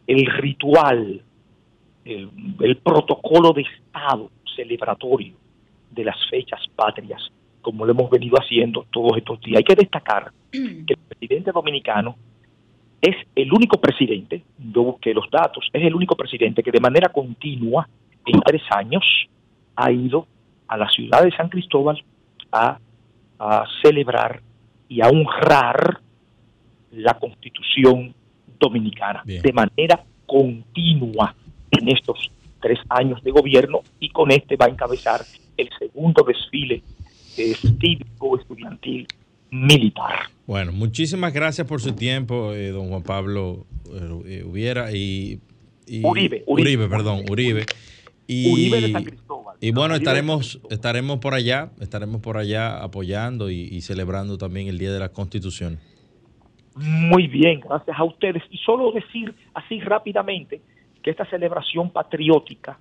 el 0.06 0.26
ritual, 0.26 1.22
el, 2.04 2.76
protocolo 2.82 3.52
de 3.52 3.62
Estado 3.62 4.30
celebratorio 4.54 5.34
de 5.90 6.04
las 6.04 6.16
fechas 6.30 6.60
patrias, 6.74 7.20
como 7.66 7.84
lo 7.84 7.90
hemos 7.90 8.08
venido 8.08 8.36
haciendo 8.38 8.86
todos 8.92 9.16
estos 9.16 9.40
días. 9.40 9.58
Hay 9.58 9.64
que 9.64 9.74
destacar 9.74 10.30
que 10.52 10.84
el 10.86 10.98
presidente 11.08 11.50
dominicano 11.50 12.14
es 13.02 13.16
el 13.34 13.52
único 13.52 13.80
presidente, 13.80 14.44
yo 14.72 14.84
busqué 14.84 15.12
los 15.12 15.28
datos, 15.28 15.68
es 15.72 15.82
el 15.82 15.92
único 15.92 16.14
presidente 16.14 16.62
que 16.62 16.70
de 16.70 16.78
manera 16.78 17.08
continua, 17.08 17.88
en 18.24 18.40
tres 18.42 18.62
años, 18.70 19.02
ha 19.74 19.90
ido 19.90 20.28
a 20.68 20.76
la 20.76 20.88
ciudad 20.90 21.24
de 21.24 21.32
San 21.32 21.48
Cristóbal 21.48 22.00
a, 22.52 22.78
celebrar 23.82 24.40
y 24.88 25.00
a 25.00 25.08
honrar 25.08 25.98
la 26.92 27.14
constitución 27.14 28.14
dominicana 28.60 29.22
de 29.26 29.52
manera 29.52 30.04
continua 30.24 31.34
en 31.72 31.88
estos 31.88 32.30
tres 32.60 32.78
años 32.88 33.22
de 33.24 33.32
gobierno 33.32 33.80
y 33.98 34.08
con 34.10 34.30
este 34.30 34.56
va 34.56 34.66
a 34.66 34.68
encabezar 34.70 35.20
el 35.56 35.68
segundo 35.78 36.24
desfile 36.24 36.82
cívico 37.36 38.38
estudiantil 38.38 39.06
militar. 39.50 40.30
Bueno, 40.46 40.72
muchísimas 40.72 41.32
gracias 41.32 41.66
por 41.66 41.80
su 41.80 41.92
tiempo, 41.92 42.52
eh, 42.52 42.70
don 42.70 42.88
Juan 42.88 43.02
Pablo 43.02 43.66
eh, 44.26 44.44
Ubiera 44.44 44.92
y, 44.92 45.40
Uribe, 46.02 46.42
Uribe, 46.46 46.88
perdón, 46.88 47.24
Uribe. 47.30 47.64
Y, 48.26 48.70
de 48.70 48.92
San 48.92 49.04
Cristóbal. 49.04 49.56
Y 49.60 49.70
bueno, 49.70 49.94
estaremos, 49.94 50.60
estaremos 50.68 51.18
por 51.18 51.34
allá, 51.34 51.70
estaremos 51.80 52.20
por 52.20 52.36
allá 52.36 52.82
apoyando 52.82 53.50
y, 53.50 53.80
celebrando 53.80 54.36
también 54.36 54.66
el 54.66 54.78
Día 54.78 54.92
de 54.92 54.98
la 54.98 55.10
Constitución. 55.10 55.78
Muy 56.74 57.26
bien, 57.26 57.60
gracias 57.60 57.96
a 57.98 58.04
ustedes. 58.04 58.42
Y 58.50 58.58
solo 58.58 58.92
decir 58.92 59.34
así 59.54 59.80
rápidamente 59.80 60.60
que 61.02 61.10
esta 61.10 61.24
celebración 61.30 61.90
patriótica 61.90 62.78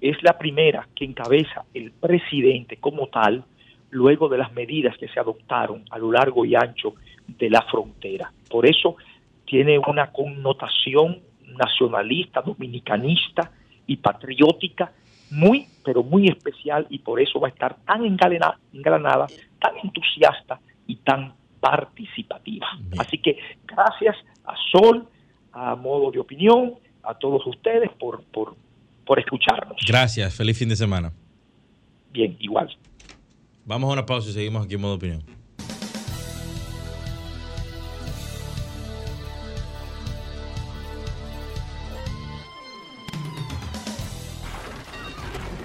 es 0.00 0.22
la 0.22 0.38
primera 0.38 0.88
que 0.94 1.04
encabeza 1.04 1.64
el 1.74 1.90
presidente 1.92 2.76
como 2.76 3.08
tal, 3.08 3.44
luego 3.90 4.28
de 4.28 4.38
las 4.38 4.52
medidas 4.52 4.96
que 4.98 5.08
se 5.08 5.18
adoptaron 5.18 5.84
a 5.90 5.98
lo 5.98 6.12
largo 6.12 6.44
y 6.44 6.54
ancho 6.54 6.94
de 7.26 7.50
la 7.50 7.62
frontera. 7.62 8.32
Por 8.50 8.66
eso 8.66 8.96
tiene 9.44 9.78
una 9.78 10.12
connotación 10.12 11.20
nacionalista, 11.56 12.42
dominicanista, 12.42 13.50
y 13.88 13.96
patriótica 13.96 14.92
muy, 15.30 15.66
pero 15.84 16.04
muy 16.04 16.28
especial 16.28 16.86
y 16.88 17.00
por 17.00 17.20
eso 17.20 17.40
va 17.40 17.48
a 17.48 17.50
estar 17.50 17.76
tan 17.84 18.04
engalanada, 18.04 18.58
engalanada 18.72 19.26
tan 19.58 19.76
entusiasta 19.82 20.60
y 20.86 20.96
tan 20.96 21.34
participativa. 21.58 22.66
Así 22.98 23.18
que 23.18 23.36
gracias 23.66 24.16
a 24.44 24.54
Sol, 24.70 25.06
a 25.52 25.74
modo 25.74 26.12
de 26.12 26.20
opinión, 26.20 26.74
a 27.02 27.14
todos 27.14 27.44
ustedes 27.46 27.90
por, 27.98 28.22
por, 28.24 28.54
por 29.08 29.18
escucharnos. 29.18 29.76
Gracias, 29.88 30.32
feliz 30.34 30.58
fin 30.58 30.68
de 30.68 30.76
semana. 30.76 31.14
Bien, 32.12 32.36
igual. 32.40 32.68
Vamos 33.64 33.88
a 33.88 33.94
una 33.94 34.04
pausa 34.04 34.28
y 34.28 34.34
seguimos 34.34 34.66
aquí 34.66 34.74
en 34.74 34.82
modo 34.82 34.96
opinión. 34.96 35.24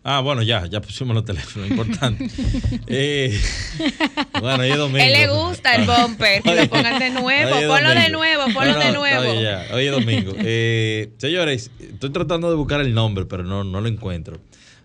Ah, 0.02 0.18
bueno, 0.18 0.42
ya, 0.42 0.66
ya 0.66 0.80
pusimos 0.80 1.14
los 1.14 1.24
teléfonos, 1.24 1.70
importante. 1.70 2.28
eh, 2.88 3.40
bueno, 4.40 4.64
hoy 4.64 4.70
es 4.70 4.76
domingo. 4.76 5.04
Él 5.04 5.12
le 5.12 5.28
gusta 5.28 5.76
el 5.76 5.86
bumper, 5.86 6.42
que 6.42 6.52
lo 6.52 6.68
pongan 6.68 6.98
de 6.98 7.10
nuevo, 7.10 7.54
ponlo 7.68 7.94
de 7.94 8.10
nuevo, 8.10 8.44
ponlo 8.52 8.76
de 8.76 8.90
nuevo. 8.90 9.40
ya, 9.40 9.66
hoy 9.72 9.86
es 9.86 9.92
domingo. 9.92 10.32
Eh, 10.40 11.10
señores, 11.18 11.70
estoy 11.78 12.10
tratando 12.10 12.50
de 12.50 12.56
buscar 12.56 12.80
el 12.80 12.92
nombre, 12.92 13.24
pero 13.24 13.44
no, 13.44 13.62
no 13.62 13.80
lo 13.80 13.86
encuentro. 13.86 14.40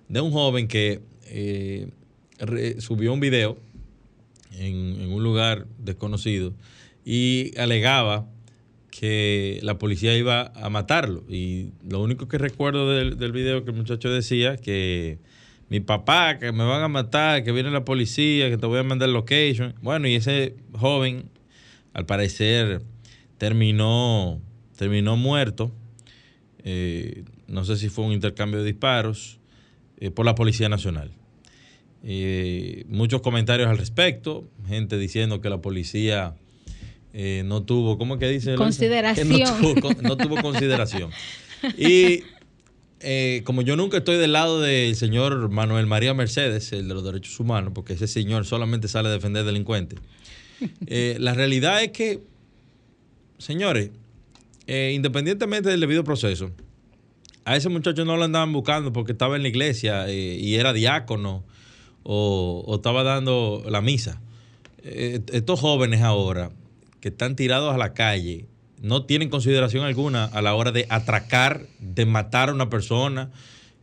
De 0.10 0.22
un 0.22 0.32
joven 0.32 0.68
que 0.68 1.02
eh, 1.26 1.90
subió 2.78 3.12
un 3.14 3.20
video 3.20 3.58
en, 4.58 5.12
un 5.12 5.24
lugar 5.24 5.68
desconocido 5.80 6.54
y 7.06 7.52
alegaba 7.58 8.28
que 8.92 9.60
la 9.64 9.78
policía 9.78 10.16
iba 10.16 10.52
a 10.56 10.70
matarlo. 10.70 11.24
Y 11.28 11.72
lo 11.88 12.02
único 12.02 12.28
que 12.28 12.38
recuerdo 12.38 12.90
del, 12.92 13.18
del 13.18 13.32
video 13.32 13.64
que 13.64 13.72
el 13.72 13.78
muchacho 13.78 14.10
decía 14.10 14.58
que 14.58 15.20
mi 15.70 15.80
papá, 15.80 16.38
que 16.38 16.52
me 16.52 16.64
van 16.64 16.84
a 16.84 16.88
matar, 16.88 17.44
que 17.44 17.52
viene 17.52 17.72
la 17.72 17.84
policía, 17.84 18.50
que 18.50 18.58
te 18.58 18.66
voy 18.68 18.80
a 18.80 18.84
mandar 18.84 19.10
location. 19.10 19.74
Bueno, 19.82 20.08
y 20.08 20.16
ese 20.16 20.56
joven, 20.74 21.30
al 21.94 22.06
parecer, 22.06 22.84
terminó, 23.38 24.40
terminó 24.78 25.18
muerto. 25.18 25.72
Eh, 26.64 27.24
no 27.48 27.66
sé 27.66 27.78
si 27.78 27.90
fue 27.90 28.06
un 28.06 28.12
intercambio 28.12 28.60
de 28.60 28.66
disparos 28.66 29.40
eh, 29.98 30.12
por 30.12 30.26
la 30.26 30.36
Policía 30.36 30.70
Nacional. 30.70 31.12
Eh, 32.06 32.84
muchos 32.90 33.22
comentarios 33.22 33.70
al 33.70 33.78
respecto, 33.78 34.50
gente 34.68 34.98
diciendo 34.98 35.40
que 35.40 35.50
la 35.50 35.62
policía 35.62 36.36
eh, 37.14 37.44
no 37.46 37.64
tuvo, 37.64 37.98
¿cómo 37.98 38.20
que 38.20 38.28
dice? 38.28 38.56
Consideración. 38.56 39.30
no, 40.02 40.18
tuvo, 40.18 40.42
consideración. 40.42 41.12
Y 41.78 42.24
eh, 43.00 43.42
como 43.46 43.62
yo 43.62 43.78
nunca 43.78 44.00
estoy 44.00 44.18
del 44.18 44.34
lado 44.34 44.60
del 44.60 44.98
señor 44.98 45.48
Manuel 45.48 45.86
María 45.86 46.14
Mercedes, 46.14 46.74
el 46.74 46.90
de 46.90 46.94
los 46.94 47.06
derechos 47.06 47.40
humanos, 47.40 47.72
porque 47.74 47.94
ese 47.94 48.06
señor 48.06 48.46
solamente 48.46 48.90
sale 48.90 49.08
a 49.08 49.12
defender 49.14 49.46
delincuentes, 49.46 49.98
eh, 50.88 51.16
la 51.22 51.34
realidad 51.34 51.82
es 51.82 51.92
que, 51.92 52.20
señores, 53.38 53.92
independientemente 54.68 55.70
del 55.70 55.80
debido 55.80 56.04
proceso, 56.04 56.52
a 57.46 57.56
ese 57.56 57.70
muchacho 57.70 58.04
no 58.04 58.18
lo 58.18 58.26
andaban 58.26 58.52
buscando 58.52 58.92
porque 58.92 59.14
estaba 59.14 59.38
en 59.38 59.44
la 59.44 59.48
iglesia 59.48 60.12
y 60.12 60.56
era 60.56 60.74
diácono 60.74 61.46
o, 62.04 62.64
o, 62.68 62.76
estaba 62.76 63.04
dando 63.04 63.64
la 63.68 63.82
misa. 63.82 64.22
estos 64.84 65.60
jóvenes 65.60 66.02
ahora 66.02 66.52
que 67.00 67.10
están 67.10 67.36
tirados 67.36 67.74
a 67.74 67.78
la 67.78 67.94
calle 67.94 68.46
no 68.84 69.06
tienen 69.06 69.30
consideración 69.30 69.86
alguna 69.86 70.26
a 70.26 70.42
la 70.42 70.56
hora 70.56 70.74
de 70.74 70.86
atracar, 70.90 71.66
de 71.80 72.06
matar 72.06 72.50
a 72.50 72.54
una 72.54 72.70
persona, 72.70 73.32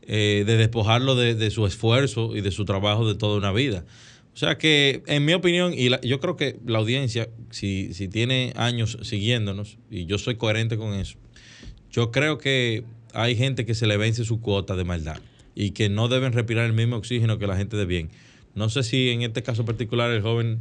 eh, 0.03 0.45
de 0.47 0.59
despojarlo 0.59 1.15
de, 1.15 1.51
su 1.51 1.67
esfuerzo 1.67 2.37
y 2.37 2.43
de 2.43 2.51
su 2.51 2.67
trabajo 2.67 3.09
de 3.09 3.15
toda 3.15 3.39
una 3.39 3.51
vida. 3.51 3.87
O 4.35 4.37
sea 4.37 4.59
que, 4.59 5.03
en 5.07 5.25
mi 5.25 5.33
opinión, 5.33 5.73
y 5.75 5.89
yo 6.07 6.21
creo 6.21 6.37
que 6.37 6.59
la 6.67 6.79
audiencia, 6.79 7.31
si, 7.51 7.95
si 7.95 8.09
tiene 8.09 8.53
años 8.57 8.99
siguiéndonos, 9.03 9.79
y 9.91 10.05
yo 10.05 10.19
soy 10.19 10.37
coherente 10.37 10.77
con 10.77 10.93
eso, 10.93 11.17
yo 11.91 12.11
creo 12.11 12.37
que 12.37 12.85
hay 13.15 13.37
gente 13.37 13.65
que 13.65 13.75
se 13.75 13.87
le 13.87 13.97
vence 13.97 14.25
su 14.25 14.41
cuota 14.41 14.77
de 14.77 14.85
maldad 14.85 15.21
y 15.55 15.71
que 15.71 15.89
no 15.89 16.09
deben 16.09 16.33
respirar 16.33 16.67
el 16.67 16.73
mismo 16.73 16.97
oxígeno 16.97 17.39
que 17.39 17.47
la 17.47 17.57
gente 17.57 17.77
de 17.77 17.87
bien. 17.87 18.11
No 18.55 18.69
sé 18.69 18.83
si 18.83 19.11
en 19.11 19.23
este 19.23 19.43
caso 19.43 19.65
particular 19.65 20.11
el 20.11 20.23
joven 20.23 20.61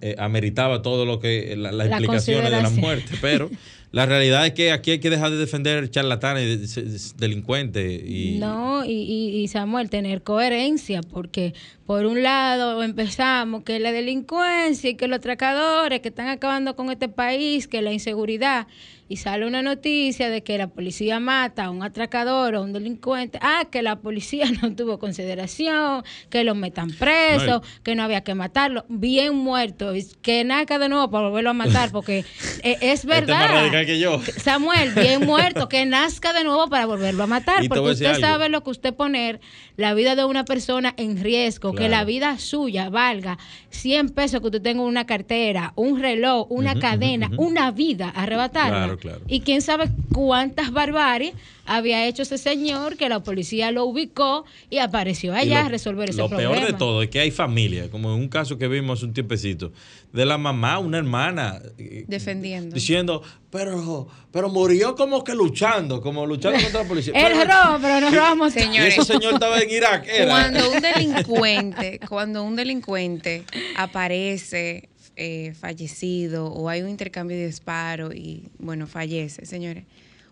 eh, 0.00 0.14
ameritaba 0.18 0.80
todo 0.80 1.04
lo 1.04 1.20
que 1.20 1.54
las 1.56 1.74
la 1.74 1.86
implicaciones 1.86 2.50
de 2.50 2.62
la 2.62 2.70
muerte, 2.70 3.16
pero 3.20 3.50
la 3.92 4.06
realidad 4.06 4.46
es 4.46 4.52
que 4.54 4.72
aquí 4.72 4.92
hay 4.92 4.98
que 4.98 5.10
dejar 5.10 5.30
de 5.30 5.36
defender 5.36 5.90
charlatanes, 5.90 7.14
delincuentes. 7.18 8.02
Y, 8.02 8.38
no, 8.38 8.82
y, 8.86 8.92
y, 8.92 9.46
Samuel, 9.48 9.90
tener 9.90 10.22
coherencia, 10.22 11.02
porque 11.02 11.52
por 11.84 12.06
un 12.06 12.22
lado 12.22 12.82
empezamos 12.82 13.62
que 13.62 13.78
la 13.78 13.92
delincuencia 13.92 14.88
y 14.88 14.94
que 14.94 15.06
los 15.06 15.18
atracadores 15.18 16.00
que 16.00 16.08
están 16.08 16.28
acabando 16.28 16.76
con 16.76 16.90
este 16.90 17.10
país, 17.10 17.68
que 17.68 17.82
la 17.82 17.92
inseguridad, 17.92 18.66
y 19.08 19.16
sale 19.16 19.46
una 19.46 19.62
noticia 19.62 20.30
de 20.30 20.42
que 20.42 20.58
la 20.58 20.68
policía 20.68 21.20
mata 21.20 21.66
a 21.66 21.70
un 21.70 21.82
atracador 21.82 22.54
o 22.54 22.58
a 22.58 22.60
un 22.62 22.72
delincuente, 22.72 23.38
ah, 23.42 23.66
que 23.70 23.82
la 23.82 23.96
policía 23.96 24.46
no 24.62 24.74
tuvo 24.74 24.98
consideración, 24.98 26.04
que 26.30 26.44
lo 26.44 26.54
metan 26.54 26.90
preso, 26.90 27.62
que 27.82 27.94
no 27.94 28.02
había 28.02 28.22
que 28.22 28.34
matarlo, 28.34 28.84
bien 28.88 29.34
muerto, 29.36 29.92
que 30.22 30.44
nada 30.44 30.64
de 30.64 30.88
nuevo 30.88 31.10
para 31.10 31.28
volverlo 31.28 31.50
a 31.50 31.54
matar, 31.54 31.90
porque 31.90 32.24
e, 32.62 32.78
es 32.80 33.04
verdad. 33.04 33.66
igual 33.66 33.86
que 33.86 33.98
yo. 33.98 34.20
Samuel, 34.36 34.92
bien 34.94 35.20
muerto, 35.26 35.68
que 35.68 35.84
nazca 35.86 36.32
de 36.32 36.44
nuevo 36.44 36.68
para 36.68 36.86
volverlo 36.86 37.24
a 37.24 37.26
matar. 37.26 37.66
Porque 37.68 37.90
usted 37.90 38.06
algo. 38.06 38.20
sabe 38.20 38.48
lo 38.48 38.62
que 38.62 38.70
usted 38.70 38.94
poner 38.94 39.40
la 39.76 39.94
vida 39.94 40.16
de 40.16 40.24
una 40.24 40.44
persona 40.44 40.94
en 40.96 41.22
riesgo, 41.22 41.74
que 41.74 41.88
la 41.88 42.04
vida 42.04 42.38
suya 42.38 42.88
valga 42.88 43.38
100 43.70 44.10
pesos 44.10 44.40
que 44.40 44.46
usted 44.46 44.62
tenga 44.62 44.82
en 44.82 44.88
una 44.88 45.06
cartera, 45.06 45.72
un 45.76 46.00
reloj, 46.00 46.46
una 46.50 46.78
cadena, 46.78 47.30
una 47.36 47.70
vida, 47.70 48.08
arrebatarla. 48.08 48.84
Claro, 48.84 48.93
claro. 48.98 49.20
Y 49.28 49.40
quién 49.40 49.62
sabe 49.62 49.88
cuántas 50.12 50.70
barbaries 50.72 51.34
había 51.66 52.06
hecho 52.06 52.22
ese 52.22 52.36
señor 52.38 52.96
que 52.96 53.08
la 53.08 53.22
policía 53.22 53.70
lo 53.70 53.84
ubicó 53.86 54.44
y 54.70 54.78
apareció 54.78 55.32
Y 55.34 55.36
allá 55.36 55.60
lo- 55.60 55.66
a 55.66 55.68
resolver 55.70 56.10
ese 56.10 56.18
Lo 56.18 56.28
problema. 56.28 56.52
peor 56.54 56.66
de 56.66 56.72
todo 56.74 57.02
es 57.02 57.08
que 57.10 57.20
hay 57.20 57.30
familia, 57.30 57.90
como 57.90 58.12
en 58.14 58.20
un 58.20 58.28
caso 58.28 58.58
que 58.58 58.68
vimos 58.68 58.98
hace 58.98 59.06
un 59.06 59.14
tiempecito, 59.14 59.72
de 60.12 60.24
la 60.26 60.38
mamá, 60.38 60.78
una 60.78 60.98
hermana, 60.98 61.60
eh, 61.78 62.04
Defendiendo. 62.06 62.74
diciendo, 62.74 63.22
pero, 63.50 64.06
pero 64.30 64.48
murió 64.50 64.94
como 64.94 65.24
que 65.24 65.34
luchando, 65.34 66.00
como 66.00 66.24
luchando 66.26 66.60
contra 66.60 66.82
la 66.82 66.88
policía. 66.88 67.12
Él 67.16 67.32
Pero- 67.36 67.50
robó, 67.50 67.78
pero 67.80 68.00
no 68.00 68.10
robamos 68.10 68.54
y 68.56 68.60
Señores, 68.60 68.98
ese 68.98 69.12
señor 69.14 69.34
estaba 69.34 69.58
en 69.60 69.70
Irak. 69.70 70.06
Era. 70.06 70.26
Cuando 70.30 70.70
un 70.70 70.80
delincuente, 70.80 72.00
cuando 72.08 72.44
un 72.44 72.54
delincuente 72.56 73.44
aparece 73.76 74.88
eh, 75.16 75.54
fallecido 75.58 76.46
o 76.46 76.68
hay 76.68 76.82
un 76.82 76.88
intercambio 76.88 77.36
de 77.36 77.46
disparo 77.46 78.12
y 78.12 78.48
bueno, 78.58 78.86
fallece, 78.86 79.46
señores, 79.46 79.84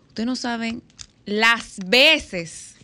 ustedes 0.07 0.27
no 0.27 0.35
saben 0.35 0.81
las 1.25 1.79
veces 1.85 2.75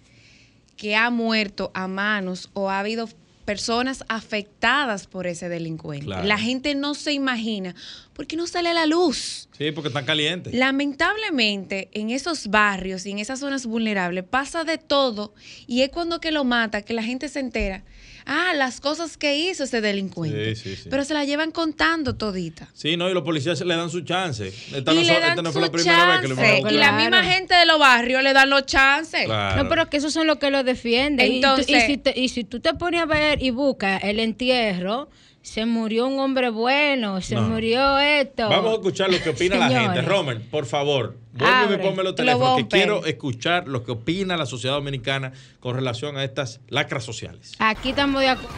que 0.77 0.95
ha 0.95 1.09
muerto 1.09 1.71
a 1.73 1.87
manos 1.87 2.49
o 2.53 2.69
ha 2.69 2.79
habido 2.79 3.09
personas 3.49 4.03
afectadas 4.09 5.07
por 5.07 5.25
ese 5.25 5.49
delincuente. 5.49 6.05
Claro. 6.05 6.23
La 6.23 6.37
gente 6.37 6.75
no 6.75 6.93
se 6.93 7.13
imagina, 7.13 7.73
porque 8.13 8.35
no 8.35 8.45
sale 8.45 8.69
a 8.69 8.75
la 8.75 8.85
luz. 8.85 9.49
Sí, 9.57 9.71
porque 9.71 9.87
están 9.87 10.05
calientes. 10.05 10.53
Lamentablemente, 10.53 11.89
en 11.93 12.11
esos 12.11 12.49
barrios 12.49 13.07
y 13.07 13.11
en 13.11 13.17
esas 13.17 13.39
zonas 13.39 13.65
vulnerables 13.65 14.23
pasa 14.23 14.63
de 14.65 14.77
todo 14.77 15.33
y 15.65 15.81
es 15.81 15.89
cuando 15.89 16.21
que 16.21 16.31
lo 16.31 16.43
mata 16.43 16.83
que 16.83 16.93
la 16.93 17.01
gente 17.01 17.27
se 17.27 17.39
entera. 17.39 17.83
Ah, 18.32 18.53
las 18.55 18.80
cosas 18.80 19.17
que 19.17 19.36
hizo 19.38 19.63
ese 19.63 19.82
delincuente. 19.82 20.55
Sí, 20.55 20.75
sí, 20.75 20.84
sí. 20.84 20.89
Pero 20.89 21.03
se 21.03 21.15
la 21.15 21.25
llevan 21.25 21.49
contando 21.51 22.15
todita. 22.15 22.69
Sí, 22.75 22.95
no, 22.95 23.09
y 23.09 23.13
los 23.15 23.23
policías 23.23 23.59
le 23.61 23.75
dan 23.75 23.89
su 23.89 24.01
chance. 24.01 24.49
Esta 24.49 24.93
y 24.93 24.97
no, 24.97 25.01
le 25.01 25.19
dan 25.19 25.30
esta 25.32 25.41
no 25.41 25.49
su 25.49 25.53
fue 25.53 25.61
la 25.63 25.71
primera 25.71 26.05
vez 26.19 26.19
que 26.21 26.27
iban 26.27 26.39
a 26.67 26.71
Y 26.71 26.75
la 26.75 26.89
Claro. 26.89 26.97
misma 27.01 27.23
gente 27.23 27.55
de 27.55 27.65
los 27.65 27.80
barrios 27.80 28.21
le 28.21 28.34
dan 28.34 28.49
los 28.51 28.65
chances. 28.67 29.25
Claro. 29.25 29.63
No, 29.63 29.69
pero 29.69 29.89
que 29.89 29.97
esos 29.97 30.13
son 30.13 30.27
los 30.27 30.38
que 30.38 30.51
lo 30.51 30.63
defienden. 30.63 31.25
Y 31.25 31.30
tú- 31.30 31.34
y, 31.34 31.36
Entonces- 31.38 31.86
si 31.88 31.97
te- 31.97 32.19
y 32.19 32.30
si 32.30 32.43
tú 32.43 32.59
te 32.59 32.75
pones 32.75 33.01
a 33.01 33.05
ver 33.07 33.41
y 33.41 33.49
buscas 33.49 34.03
el 34.03 34.19
entierro, 34.19 35.09
se 35.41 35.65
murió 35.65 36.07
un 36.07 36.19
hombre 36.19 36.49
bueno, 36.49 37.21
se 37.21 37.35
No. 37.35 37.43
murió 37.43 37.97
esto. 37.99 38.49
Vamos 38.49 38.71
a 38.71 38.73
escuchar 38.75 39.11
lo 39.11 39.21
que 39.21 39.29
opina 39.29 39.57
la 39.57 39.69
gente. 39.69 40.01
Romer, 40.01 40.41
por 40.49 40.65
favor, 40.65 41.15
vuelve 41.33 41.75
y 41.75 41.77
ponme 41.77 41.97
los 42.03 42.11
lo 42.11 42.15
teléfonos 42.15 42.57
que 42.57 42.67
quiero 42.67 43.05
escuchar 43.05 43.67
lo 43.67 43.83
que 43.83 43.91
opina 43.91 44.37
la 44.37 44.45
sociedad 44.45 44.75
dominicana 44.75 45.31
con 45.59 45.75
relación 45.75 46.17
a 46.17 46.23
estas 46.23 46.59
lacras 46.67 47.03
sociales. 47.03 47.53
Aquí 47.59 47.89
estamos 47.89 48.21
de 48.21 48.29
acuerdo. 48.29 48.53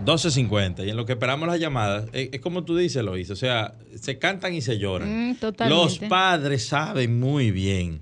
12.50 0.06 0.86
y 0.86 0.92
en 0.92 0.96
lo 0.96 1.06
que 1.08 1.14
esperamos 1.14 1.48
las 1.48 1.60
llamadas, 1.60 2.06
es, 2.14 2.30
es 2.32 2.40
como 2.40 2.64
tú 2.64 2.78
dices, 2.78 3.04
Lois, 3.04 3.32
o 3.32 3.36
sea, 3.36 3.74
se 4.00 4.20
cantan 4.20 4.54
y 4.54 4.62
se 4.62 4.78
lloran. 4.78 5.32
Mm, 5.32 5.36
totalmente. 5.38 5.84
Los 5.84 5.98
padres 6.08 6.68
saben 6.68 7.20
muy 7.20 7.50
bien 7.50 8.02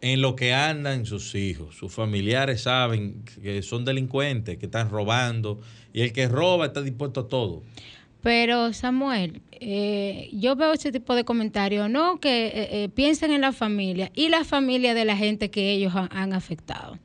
en 0.00 0.20
lo 0.20 0.34
que 0.34 0.52
andan 0.52 1.06
sus 1.06 1.36
hijos, 1.36 1.76
sus 1.76 1.92
familiares 1.92 2.62
saben 2.62 3.22
que 3.40 3.62
son 3.62 3.84
delincuentes, 3.84 4.58
que 4.58 4.66
están 4.66 4.90
robando 4.90 5.60
y 5.92 6.00
el 6.00 6.12
que 6.12 6.26
roba 6.26 6.66
está 6.66 6.82
dispuesto 6.82 7.20
a 7.20 7.28
todo. 7.28 7.62
Pero 8.22 8.72
Samuel, 8.72 9.42
eh, 9.52 10.30
yo 10.32 10.54
veo 10.54 10.72
ese 10.72 10.92
tipo 10.92 11.14
de 11.14 11.24
comentarios, 11.24 11.90
no 11.90 12.20
que 12.20 12.46
eh, 12.46 12.52
eh, 12.84 12.88
piensen 12.88 13.32
en 13.32 13.40
la 13.40 13.52
familia 13.52 14.10
y 14.14 14.28
la 14.28 14.44
familia 14.44 14.94
de 14.94 15.04
la 15.04 15.16
gente 15.16 15.50
que 15.50 15.72
ellos 15.72 15.94
han, 15.96 16.08
han 16.12 16.32
afectado. 16.32 16.98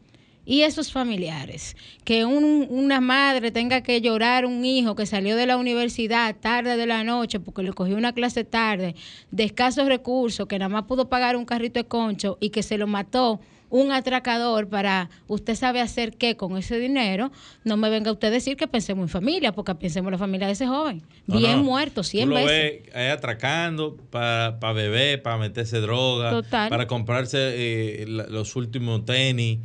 Y 0.46 0.62
esos 0.62 0.94
familiares, 0.94 1.76
que 2.06 2.24
un- 2.24 2.68
una 2.70 3.02
madre 3.02 3.52
tenga 3.52 3.82
que 3.82 4.00
llorar 4.00 4.46
un 4.46 4.64
hijo 4.64 4.96
que 4.96 5.06
salió 5.06 5.36
de 5.36 5.46
la 5.46 5.58
universidad 5.58 6.36
tarde 6.40 6.78
de 6.78 6.86
la 6.86 7.04
noche 7.04 7.40
porque 7.42 7.64
le 7.64 7.74
cogió 7.74 7.98
una 7.98 8.14
clase 8.14 8.44
tarde, 8.46 8.96
de 9.32 9.44
escasos 9.44 9.88
recursos, 9.88 10.48
que 10.48 10.58
nada 10.60 10.70
más 10.70 10.84
pudo 10.84 11.10
pagar 11.10 11.36
un 11.36 11.46
carrito 11.46 11.80
de 11.82 11.88
concho 11.88 12.38
y 12.40 12.52
que 12.52 12.64
se 12.64 12.78
lo 12.78 12.88
mató 12.88 13.42
un 13.70 13.92
atracador 13.92 14.70
para 14.70 15.10
usted 15.28 15.56
sabe 15.56 15.82
hacer 15.82 16.16
qué 16.18 16.38
con 16.38 16.58
ese 16.58 16.80
dinero, 16.80 17.32
no 17.64 17.76
me 17.78 17.90
venga 17.90 18.12
usted 18.12 18.30
a 18.30 18.32
decir 18.32 18.56
que 18.56 18.68
pensemos 18.68 19.04
en 19.04 19.10
familia, 19.10 19.52
porque 19.52 19.76
pensemos 19.76 20.08
en 20.08 20.14
la 20.14 20.18
familia 20.18 20.48
de 20.48 20.54
ese 20.54 20.68
joven. 20.68 21.04
No, 21.26 21.38
Bien 21.38 21.58
no. 21.58 21.64
muerto, 21.64 22.04
100 22.04 22.24
Tú 22.26 22.30
lo 22.30 22.36
veces. 22.36 22.84
ves 22.86 22.96
ahí 22.96 23.08
atracando 23.08 23.98
para 24.10 24.52
beber, 24.74 25.22
para 25.22 25.38
meterse 25.38 25.80
droga, 25.82 26.30
Total. 26.32 26.70
para 26.70 26.88
comprarse 26.88 27.38
eh, 27.40 28.06
la- 28.08 28.28
los 28.28 28.56
últimos 28.56 29.04
tenis 29.06 29.60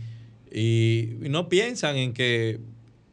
y, 0.50 1.10
y 1.22 1.28
no 1.28 1.48
piensan 1.48 1.96
en 1.96 2.12
que 2.12 2.60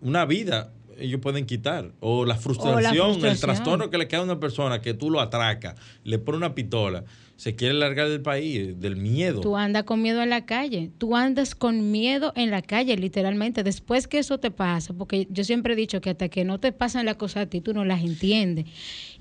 una 0.02 0.26
vida 0.26 0.72
ellos 0.98 1.22
pueden 1.22 1.46
quitar 1.46 1.92
o 2.02 2.26
la 2.26 2.36
frustración, 2.36 2.82
el 2.84 2.92
frustración. 3.22 3.40
trastorno 3.40 3.90
que 3.90 3.98
le 3.98 4.08
queda 4.10 4.20
a 4.20 4.24
una 4.24 4.40
persona 4.40 4.82
que 4.82 4.94
tú 4.94 5.10
lo 5.10 5.22
atracas, 5.22 5.76
le 6.04 6.20
pone 6.20 6.38
una 6.38 6.54
pistola, 6.54 7.06
se 7.40 7.56
quiere 7.56 7.74
largar 7.74 8.10
del 8.10 8.22
país, 8.22 8.78
del 8.82 8.98
miedo. 8.98 9.40
Tú 9.40 9.56
andas 9.56 9.84
con 9.84 10.02
miedo 10.02 10.22
en 10.22 10.30
la 10.30 10.46
calle. 10.46 10.92
Tú 10.98 11.16
andas 11.16 11.56
con 11.56 11.90
miedo 11.90 12.34
en 12.36 12.52
la 12.52 12.62
calle, 12.62 12.98
literalmente. 12.98 13.64
Después 13.64 14.10
que 14.10 14.18
eso 14.20 14.40
te 14.40 14.52
pasa, 14.52 14.94
porque 14.94 15.26
yo 15.30 15.46
siempre 15.46 15.72
he 15.72 15.76
dicho 15.78 16.02
que 16.02 16.10
hasta 16.10 16.28
que 16.28 16.44
no 16.44 16.60
te 16.60 16.74
pasan 16.74 17.06
las 17.06 17.16
cosas 17.16 17.44
a 17.44 17.50
ti, 17.50 17.62
tú 17.62 17.74
no 17.74 17.86
las 17.86 18.02
entiendes. 18.04 18.66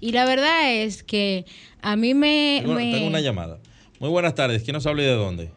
Y 0.01 0.11
la 0.11 0.25
verdad 0.25 0.73
es 0.75 1.05
que 1.05 1.45
a 1.81 1.95
mí 1.95 2.13
me... 2.15 2.59
Tengo, 2.63 2.75
me- 2.75 2.93
tengo 2.93 3.07
una 3.07 3.21
llamada. 3.21 3.59
Muy 4.01 4.11
buenas 4.11 4.35
tardes. 4.35 4.65
¿Quién 4.65 4.75
nos 4.75 4.85
habla 4.89 5.03
y 5.03 5.07
de 5.07 5.15
dónde? 5.15 5.51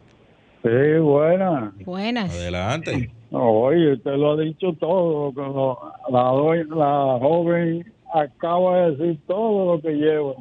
Sí, 0.62 1.00
buena. 1.00 1.74
Buenas. 1.84 2.30
Adelante. 2.30 3.10
Oye, 3.32 3.94
usted 3.94 4.12
lo 4.12 4.34
ha 4.34 4.36
dicho 4.40 4.72
todo. 4.78 5.32
la, 6.10 6.76
la 6.76 7.18
joven 7.18 7.92
acaba 8.14 8.82
de 8.86 8.90
decir 8.96 9.18
todo 9.26 9.74
lo 9.74 9.82
que 9.82 9.90
lleva. 9.94 10.34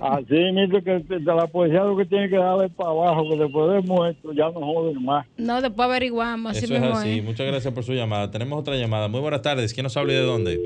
Así 0.00 0.34
mismo 0.52 0.82
que 0.82 0.98
de 1.00 1.20
la 1.20 1.46
policía 1.46 1.84
lo 1.84 1.96
que 1.96 2.04
tiene 2.06 2.28
que 2.28 2.36
darle 2.36 2.68
para 2.70 2.90
abajo, 2.90 3.28
que 3.30 3.36
después 3.36 3.72
de 3.72 3.80
muerto 3.88 4.32
ya 4.32 4.46
no 4.50 4.60
joden 4.60 5.04
más. 5.04 5.26
No, 5.36 5.60
después 5.60 5.88
averiguamos. 5.88 6.52
Así 6.52 6.64
Eso 6.64 6.74
es 6.74 6.80
mismo 6.80 6.96
así. 6.96 7.18
es. 7.18 7.24
Muchas 7.24 7.46
gracias 7.46 7.72
por 7.74 7.84
su 7.84 7.92
llamada. 7.92 8.30
Tenemos 8.30 8.58
otra 8.58 8.76
llamada. 8.76 9.08
Muy 9.08 9.20
buenas 9.20 9.42
tardes. 9.42 9.72
¿Quién 9.74 9.84
nos 9.84 9.96
habla 9.96 10.12
y 10.12 10.16
de 10.16 10.22
dónde? 10.22 10.60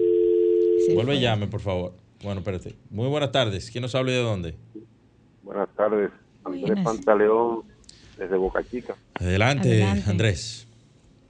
Sí, 0.87 0.95
Vuelve 0.95 1.17
y 1.17 1.21
llame, 1.21 1.47
por 1.47 1.61
favor. 1.61 1.93
Bueno, 2.23 2.41
espérate. 2.41 2.75
Muy 2.91 3.09
buenas 3.09 3.33
tardes. 3.33 3.71
¿Quién 3.71 3.83
nos 3.83 3.95
habla 3.95 4.13
y 4.13 4.15
de 4.15 4.23
dónde? 4.23 4.55
Buenas 5.43 5.69
tardes, 5.77 6.11
Andrés 6.45 6.63
Buenas. 6.67 6.85
Pantaleón, 6.85 7.63
desde 8.17 8.37
Boca 8.37 8.63
Chica. 8.63 8.95
Adelante, 9.15 9.83
Adelante. 9.83 10.11
Andrés. 10.11 10.69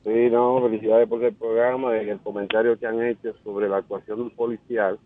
Sí, 0.04 0.10
no, 0.30 0.60
felicidades 0.62 1.08
por 1.08 1.22
el 1.24 1.32
programa, 1.32 1.96
y 2.02 2.08
el 2.08 2.18
comentario 2.18 2.78
que 2.78 2.86
han 2.86 3.00
hecho 3.02 3.34
sobre 3.44 3.68
la 3.68 3.78
actuación 3.78 4.30
policial, 4.30 4.98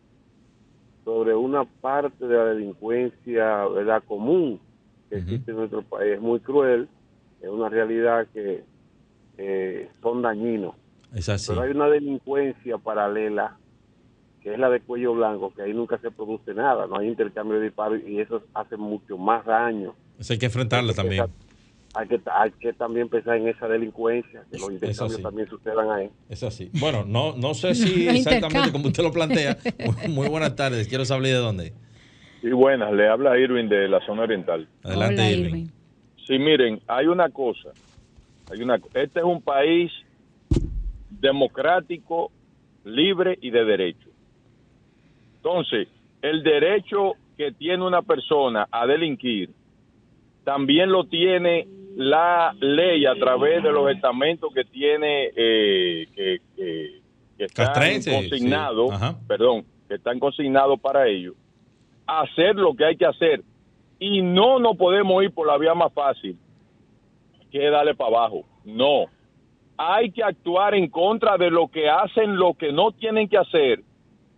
sobre 1.07 1.37
una 1.37 1.65
parte 1.65 2.27
de 2.27 2.37
la 2.37 2.47
delincuencia 2.47 3.65
¿verdad? 3.69 4.03
común 4.09 4.59
que 5.09 5.19
existe 5.19 5.53
en 5.53 5.59
nuestro 5.59 5.83
país. 5.83 6.15
Es 6.15 6.21
muy 6.21 6.41
cruel, 6.41 6.89
es 7.41 7.49
una 7.49 7.69
realidad 7.69 8.27
que 8.35 8.65
eh, 9.39 9.89
son 10.03 10.21
dañinos. 10.21 10.75
Es 11.15 11.29
así. 11.29 11.47
Pero 11.47 11.61
hay 11.61 11.71
una 11.71 11.87
delincuencia 11.87 12.77
paralela, 12.79 13.57
que 14.41 14.53
es 14.53 14.59
la 14.59 14.69
de 14.69 14.81
cuello 14.81 15.15
blanco, 15.15 15.55
que 15.55 15.63
ahí 15.63 15.73
nunca 15.73 15.97
se 15.99 16.11
produce 16.11 16.53
nada, 16.55 16.89
no 16.89 16.99
hay 16.99 17.07
intercambio 17.07 17.61
de 17.61 17.67
disparos 17.67 18.01
y 18.05 18.19
eso 18.19 18.43
hace 18.53 18.77
mucho 18.77 19.17
más 19.17 19.47
daño. 19.47 19.95
Eso 20.19 20.33
hay 20.33 20.41
que 20.41 20.47
enfrentarla 20.47 20.93
también. 20.93 21.27
Hay 21.97 22.09
que, 22.09 22.21
hay 22.31 22.51
que 22.61 22.75
también 22.75 23.09
pensar 23.09 23.39
en 23.39 23.49
esa 23.49 23.67
delincuencia, 23.67 24.45
que 24.51 24.59
los 24.59 24.71
intercambios 24.71 25.17
sí. 25.17 25.23
también 25.23 25.49
sucedan 25.49 25.91
ahí. 25.91 26.11
Es 26.29 26.43
así. 26.43 26.71
Bueno, 26.75 27.05
no, 27.07 27.35
no 27.37 27.55
sé 27.55 27.75
si 27.75 28.07
exactamente 28.09 28.71
como 28.71 28.89
usted 28.89 29.03
lo 29.03 29.11
plantea. 29.11 29.57
Muy, 29.79 30.09
muy 30.15 30.29
buenas 30.29 30.55
tardes. 30.55 30.89
Quiero 30.89 31.07
saber 31.07 31.29
de 31.29 31.33
dónde. 31.33 31.73
Sí, 32.43 32.51
buenas, 32.51 32.93
le 32.93 33.09
habla 33.09 33.39
Irving 33.39 33.69
de 33.69 33.89
la 33.89 34.05
zona 34.05 34.25
oriental. 34.25 34.69
Adelante, 34.83 35.23
Hola, 35.23 35.31
Irving. 35.31 35.49
Irving. 35.49 35.67
Sí, 36.27 36.39
miren, 36.39 36.81
hay 36.87 37.07
una 37.07 37.31
cosa, 37.31 37.71
hay 38.51 38.61
una, 38.61 38.77
este 38.95 39.21
es 39.21 39.25
un 39.25 39.41
país 39.41 39.91
democrático, 41.09 42.31
libre 42.85 43.39
y 43.41 43.51
de 43.51 43.65
derecho. 43.65 44.09
Entonces, 45.37 45.89
el 46.21 46.43
derecho 46.43 47.15
que 47.37 47.53
tiene 47.53 47.85
una 47.85 48.03
persona 48.03 48.69
a 48.71 48.87
delinquir, 48.87 49.51
también 50.45 50.91
lo 50.91 51.05
tiene 51.05 51.67
la 51.97 52.55
ley 52.61 53.07
a 53.07 53.15
través 53.15 53.63
de 53.63 53.73
los 53.73 53.91
estamentos 53.91 54.53
que 54.53 54.65
tiene, 54.65 55.31
eh, 55.35 56.07
que, 56.15 56.41
que, 56.55 57.01
que 57.39 57.45
están 57.45 57.67
Castrense, 57.69 58.13
consignados, 58.13 58.91
sí. 59.01 59.17
Perdón, 59.27 59.65
que 59.89 59.95
están 59.95 60.21
consignados 60.21 60.79
para 60.79 61.09
ello, 61.09 61.33
hacer 62.07 62.55
lo 62.57 62.75
que 62.75 62.85
hay 62.85 62.97
que 62.99 63.07
hacer. 63.07 63.43
Y 63.99 64.21
no 64.21 64.59
nos 64.59 64.77
podemos 64.77 65.25
ir 65.25 65.33
por 65.33 65.47
la 65.47 65.57
vía 65.57 65.73
más 65.73 65.91
fácil, 65.95 66.37
que 67.51 67.71
darle 67.71 67.95
para 67.95 68.11
abajo. 68.11 68.45
No. 68.63 69.07
Hay 69.79 70.11
que 70.11 70.23
actuar 70.23 70.75
en 70.75 70.91
contra 70.91 71.39
de 71.39 71.51
lo 71.51 71.69
que 71.69 71.89
hacen 71.89 72.37
lo 72.37 72.53
que 72.53 72.73
no 72.73 72.93
tienen 72.93 73.27
que 73.27 73.39
hacer, 73.39 73.81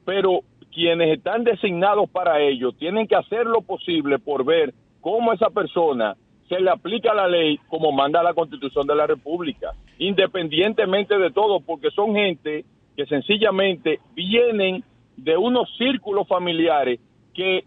pero 0.05 0.43
quienes 0.73 1.17
están 1.17 1.43
designados 1.43 2.09
para 2.09 2.41
ello 2.41 2.71
tienen 2.71 3.09
que 3.09 3.17
hacer 3.17 3.47
lo 3.47 3.63
posible 3.63 4.21
por 4.21 4.45
ver 4.45 4.73
cómo 5.01 5.33
esa 5.33 5.51
persona 5.51 6.17
se 6.49 6.61
le 6.61 6.71
aplica 6.71 7.15
la 7.15 7.29
ley 7.29 7.59
como 7.69 7.93
manda 7.93 8.23
la 8.23 8.35
Constitución 8.35 8.87
de 8.87 8.95
la 8.95 9.07
República, 9.07 9.73
independientemente 9.99 11.19
de 11.19 11.31
todo, 11.31 11.61
porque 11.61 11.91
son 11.91 12.15
gente 12.15 12.65
que 12.97 13.07
sencillamente 13.07 14.01
vienen 14.15 14.83
de 15.17 15.37
unos 15.37 15.69
círculos 15.77 16.27
familiares 16.27 17.01
que 17.35 17.65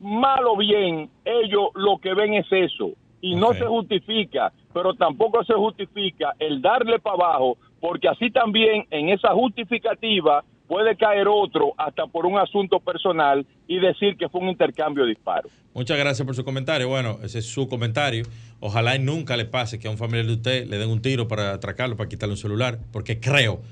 mal 0.00 0.44
o 0.46 0.56
bien 0.56 1.10
ellos 1.24 1.68
lo 1.74 1.98
que 1.98 2.14
ven 2.14 2.34
es 2.34 2.46
eso 2.50 2.92
y 3.20 3.34
no 3.34 3.52
se 3.52 3.66
justifica, 3.66 4.52
pero 4.72 4.94
tampoco 4.94 5.44
se 5.44 5.54
justifica 5.54 6.34
el 6.38 6.62
darle 6.62 6.98
para 6.98 7.16
abajo, 7.16 7.56
porque 7.80 8.08
así 8.08 8.30
también 8.30 8.86
en 8.90 9.08
esa 9.08 9.30
justificativa 9.30 10.44
puede 10.68 10.96
caer 10.96 11.26
otro 11.28 11.72
hasta 11.76 12.06
por 12.06 12.26
un 12.26 12.38
asunto 12.38 12.78
personal 12.78 13.44
y 13.66 13.78
decir 13.80 14.16
que 14.16 14.28
fue 14.28 14.42
un 14.42 14.50
intercambio 14.50 15.04
de 15.04 15.10
disparos. 15.10 15.50
Muchas 15.78 15.96
gracias 15.96 16.26
por 16.26 16.34
su 16.34 16.44
comentario. 16.44 16.88
Bueno, 16.88 17.20
ese 17.22 17.38
es 17.38 17.46
su 17.46 17.68
comentario. 17.68 18.24
Ojalá 18.58 18.96
y 18.96 18.98
nunca 18.98 19.36
le 19.36 19.44
pase 19.44 19.78
que 19.78 19.86
a 19.86 19.92
un 19.92 19.96
familiar 19.96 20.26
de 20.26 20.32
usted 20.32 20.66
le 20.66 20.76
den 20.76 20.90
un 20.90 21.00
tiro 21.00 21.28
para 21.28 21.52
atracarlo, 21.52 21.96
para 21.96 22.08
quitarle 22.08 22.32
un 22.32 22.36
celular, 22.38 22.80
porque 22.90 23.20
creo 23.20 23.62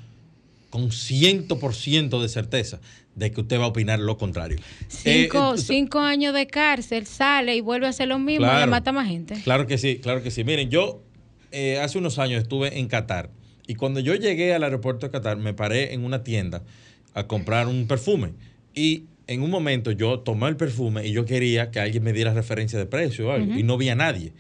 con 0.71 0.91
100% 0.91 2.23
de 2.23 2.29
certeza 2.29 2.81
de 3.17 3.33
que 3.33 3.41
usted 3.41 3.59
va 3.59 3.65
a 3.65 3.67
opinar 3.67 3.99
lo 3.99 4.17
contrario. 4.19 4.57
Cinco, 4.87 5.55
Eh, 5.55 5.59
cinco 5.59 5.99
años 5.99 6.33
de 6.33 6.47
cárcel, 6.47 7.07
sale 7.07 7.57
y 7.57 7.61
vuelve 7.61 7.87
a 7.87 7.91
hacer 7.91 8.07
lo 8.07 8.21
mismo 8.21 8.45
y 8.47 8.49
Claro. 8.51 8.67
le 8.67 8.71
mata 8.71 8.93
más 8.93 9.09
gente. 9.09 9.41
Claro 9.43 9.67
que 9.67 9.77
sí, 9.77 9.99
claro 9.99 10.23
que 10.23 10.31
sí. 10.31 10.45
Miren, 10.45 10.71
yo 10.71 11.03
eh, 11.51 11.81
hace 11.81 11.99
unos 11.99 12.21
años 12.21 12.41
estuve 12.41 12.79
en 12.79 12.87
Qatar 12.87 13.31
y 13.67 13.75
cuando 13.75 13.99
yo 13.99 14.15
llegué 14.15 14.55
al 14.55 14.63
aeropuerto 14.63 15.07
de 15.07 15.11
Qatar 15.11 15.39
me 15.39 15.55
paré 15.55 15.93
en 15.93 16.05
una 16.05 16.23
tienda 16.23 16.63
a 17.15 17.27
comprar 17.27 17.67
un 17.67 17.89
perfume 17.89 18.33
y 18.77 19.07
en 19.27 19.43
un 19.43 19.51
momento 19.51 19.91
yo 19.91 20.21
tomé 20.21 20.49
el 20.49 20.57
perfume 20.57 21.07
y 21.07 21.13
yo 21.13 21.25
quería 21.25 21.71
que 21.71 21.81
alguien 21.81 22.03
me 22.05 22.13
diera 22.13 22.33
referencia 22.33 22.79
de 22.79 22.87
precio 22.87 23.29
o 23.29 23.33
algo 23.33 23.55
y 23.59 23.63
no 23.63 23.77
vi 23.77 23.89
a 23.89 23.95
nadie. 23.95 24.33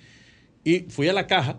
Y 0.64 0.80
fui 0.89 1.09
a 1.09 1.12
la 1.12 1.26
caja, 1.26 1.59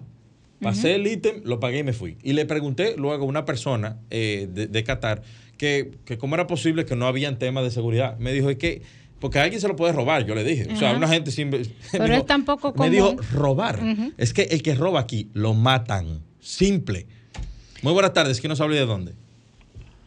pasé 0.62 0.96
el 0.96 1.06
ítem, 1.08 1.42
lo 1.44 1.60
pagué 1.60 1.80
y 1.80 1.84
me 1.84 1.94
fui. 1.94 2.18
Y 2.24 2.34
le 2.34 2.46
pregunté 2.46 2.96
luego 2.98 3.26
a 3.26 3.28
una 3.28 3.46
persona 3.46 3.98
eh, 4.10 4.48
de, 4.52 4.68
de 4.68 4.84
Qatar 4.84 5.22
que, 5.58 5.92
que 6.06 6.18
cómo 6.18 6.36
era 6.36 6.48
posible 6.48 6.86
que 6.86 6.96
no 6.96 7.06
habían 7.08 7.38
temas 7.40 7.64
de 7.64 7.72
seguridad. 7.72 8.18
Me 8.20 8.32
dijo, 8.34 8.50
es 8.50 8.58
que, 8.58 8.82
porque 9.20 9.40
a 9.40 9.44
alguien 9.44 9.60
se 9.60 9.68
lo 9.68 9.76
puede 9.76 9.92
robar, 9.94 10.26
yo 10.26 10.36
le 10.36 10.44
dije. 10.44 10.68
O 10.72 10.76
sea, 10.76 10.96
una 10.96 11.08
gente 11.08 11.32
sin... 11.32 11.50
Pero 11.50 11.66
dijo- 12.06 12.06
es 12.18 12.26
tampoco 12.26 12.70
me 12.70 12.74
común. 12.76 12.92
dijo 12.92 13.16
robar. 13.34 13.80
Es 14.18 14.34
que 14.34 14.44
el 14.44 14.62
que 14.62 14.76
roba 14.76 15.00
aquí 15.00 15.30
lo 15.34 15.54
matan. 15.54 16.22
Simple. 16.40 17.06
Muy 17.82 17.94
buenas 17.94 18.14
tardes. 18.14 18.40
¿Quién 18.40 18.50
nos 18.50 18.62
habla 18.62 18.76
y 18.76 18.80
de 18.80 18.86
dónde? 18.86 19.14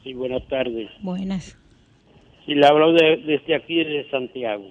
Sí, 0.05 0.14
buenas 0.14 0.47
tardes. 0.49 0.89
Buenas. 1.03 1.57
Sí, 2.51 2.57
le 2.57 2.66
hablo 2.66 2.92
de- 2.92 3.18
desde 3.18 3.55
aquí, 3.55 3.76
de 3.76 4.11
Santiago. 4.11 4.64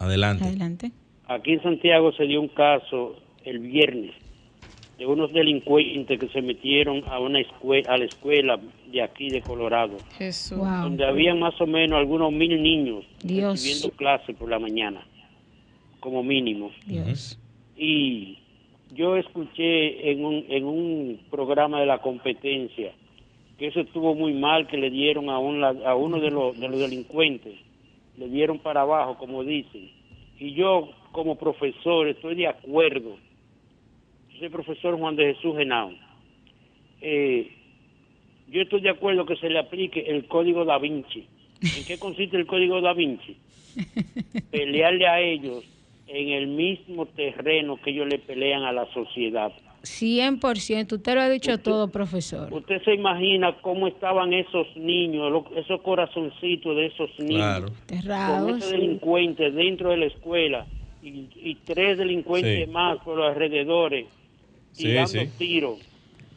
Adelante. 0.00 0.42
Adelante. 0.42 0.90
Aquí 1.28 1.52
en 1.52 1.62
Santiago 1.62 2.10
se 2.12 2.24
dio 2.24 2.40
un 2.40 2.48
caso 2.48 3.14
el 3.44 3.60
viernes 3.60 4.10
de 4.98 5.06
unos 5.06 5.32
delincuentes 5.32 6.18
que 6.18 6.26
se 6.30 6.42
metieron 6.42 7.04
a 7.06 7.20
una 7.20 7.38
escue- 7.38 7.86
a 7.86 7.96
la 7.98 8.04
escuela 8.06 8.58
de 8.90 9.00
aquí 9.02 9.28
de 9.30 9.42
Colorado, 9.42 9.96
Jesús. 10.18 10.58
donde 10.58 11.04
había 11.06 11.32
más 11.36 11.54
o 11.60 11.68
menos 11.68 12.00
algunos 12.00 12.32
mil 12.32 12.60
niños 12.60 13.04
Dios. 13.22 13.52
recibiendo 13.52 13.90
clases 13.96 14.34
por 14.36 14.50
la 14.50 14.58
mañana, 14.58 15.06
como 16.00 16.24
mínimo. 16.24 16.72
Dios. 16.84 17.38
Y 17.76 18.38
yo 18.92 19.16
escuché 19.16 20.10
en 20.10 20.24
un, 20.24 20.44
en 20.48 20.64
un 20.64 21.20
programa 21.30 21.78
de 21.78 21.86
la 21.86 21.98
competencia 21.98 22.90
que 23.60 23.66
eso 23.66 23.80
estuvo 23.80 24.14
muy 24.14 24.32
mal, 24.32 24.66
que 24.66 24.78
le 24.78 24.88
dieron 24.88 25.28
a, 25.28 25.38
un, 25.38 25.62
a 25.62 25.94
uno 25.94 26.18
de 26.18 26.30
los, 26.30 26.58
de 26.58 26.66
los 26.66 26.80
delincuentes, 26.80 27.56
le 28.16 28.26
dieron 28.30 28.58
para 28.58 28.80
abajo, 28.80 29.18
como 29.18 29.44
dicen. 29.44 29.90
Y 30.38 30.54
yo, 30.54 30.88
como 31.12 31.36
profesor, 31.36 32.08
estoy 32.08 32.36
de 32.36 32.46
acuerdo. 32.46 33.18
Yo 34.30 34.38
soy 34.38 34.48
profesor 34.48 34.98
Juan 34.98 35.14
de 35.14 35.34
Jesús 35.34 35.58
Genao. 35.58 35.92
Eh, 37.02 37.52
yo 38.48 38.62
estoy 38.62 38.80
de 38.80 38.88
acuerdo 38.88 39.26
que 39.26 39.36
se 39.36 39.50
le 39.50 39.58
aplique 39.58 40.00
el 40.08 40.24
código 40.24 40.64
da 40.64 40.78
Vinci. 40.78 41.26
¿En 41.60 41.84
qué 41.84 41.98
consiste 41.98 42.38
el 42.38 42.46
código 42.46 42.80
da 42.80 42.94
Vinci? 42.94 43.36
Pelearle 44.50 45.06
a 45.06 45.20
ellos 45.20 45.62
en 46.06 46.30
el 46.30 46.46
mismo 46.46 47.04
terreno 47.04 47.76
que 47.76 47.90
ellos 47.90 48.08
le 48.08 48.20
pelean 48.20 48.62
a 48.62 48.72
la 48.72 48.86
sociedad. 48.94 49.52
100%. 49.82 50.92
Usted 50.96 51.14
lo 51.14 51.20
ha 51.20 51.28
dicho 51.28 51.58
todo, 51.58 51.88
profesor. 51.88 52.52
Usted 52.52 52.82
se 52.84 52.94
imagina 52.94 53.56
cómo 53.62 53.86
estaban 53.86 54.32
esos 54.32 54.66
niños, 54.76 55.30
lo- 55.32 55.46
esos 55.56 55.80
corazoncitos 55.82 56.76
de 56.76 56.86
esos 56.86 57.10
niños, 57.18 57.72
Claro. 58.02 58.46
con 58.46 58.56
esos 58.56 58.70
delincuentes 58.70 59.54
dentro 59.54 59.90
de 59.90 59.96
la 59.98 60.06
escuela 60.06 60.66
y, 61.02 61.28
y 61.34 61.54
tres 61.64 61.98
delincuentes 61.98 62.66
Sí. 62.66 62.70
más 62.70 62.98
por 63.02 63.16
los 63.16 63.26
alrededores 63.28 64.06
dando 64.78 65.06
sí. 65.08 65.28
tiros. 65.38 65.78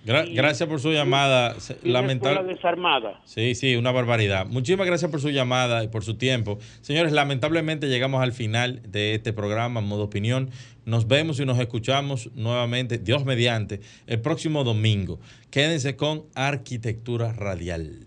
Gra- 0.05 0.25
gracias 0.33 0.67
por 0.67 0.79
su 0.81 0.91
llamada. 0.91 1.55
Lamentable. 1.83 2.53
desarmada. 2.53 3.21
Sí, 3.25 3.55
sí, 3.55 3.75
una 3.75 3.91
barbaridad. 3.91 4.45
Muchísimas 4.45 4.85
gracias 4.87 5.09
por 5.09 5.21
su 5.21 5.29
llamada 5.29 5.83
y 5.83 5.87
por 5.87 6.03
su 6.03 6.15
tiempo. 6.15 6.59
Señores, 6.81 7.13
lamentablemente 7.13 7.87
llegamos 7.87 8.21
al 8.21 8.33
final 8.33 8.81
de 8.87 9.15
este 9.15 9.31
programa, 9.33 9.81
Modo 9.81 10.03
Opinión. 10.03 10.49
Nos 10.85 11.07
vemos 11.07 11.39
y 11.39 11.45
nos 11.45 11.57
escuchamos 11.59 12.29
nuevamente, 12.35 12.97
Dios 12.97 13.23
mediante, 13.23 13.79
el 14.05 14.19
próximo 14.19 14.65
domingo. 14.65 15.19
Quédense 15.49 15.95
con 15.95 16.23
Arquitectura 16.35 17.31
Radial. 17.31 17.99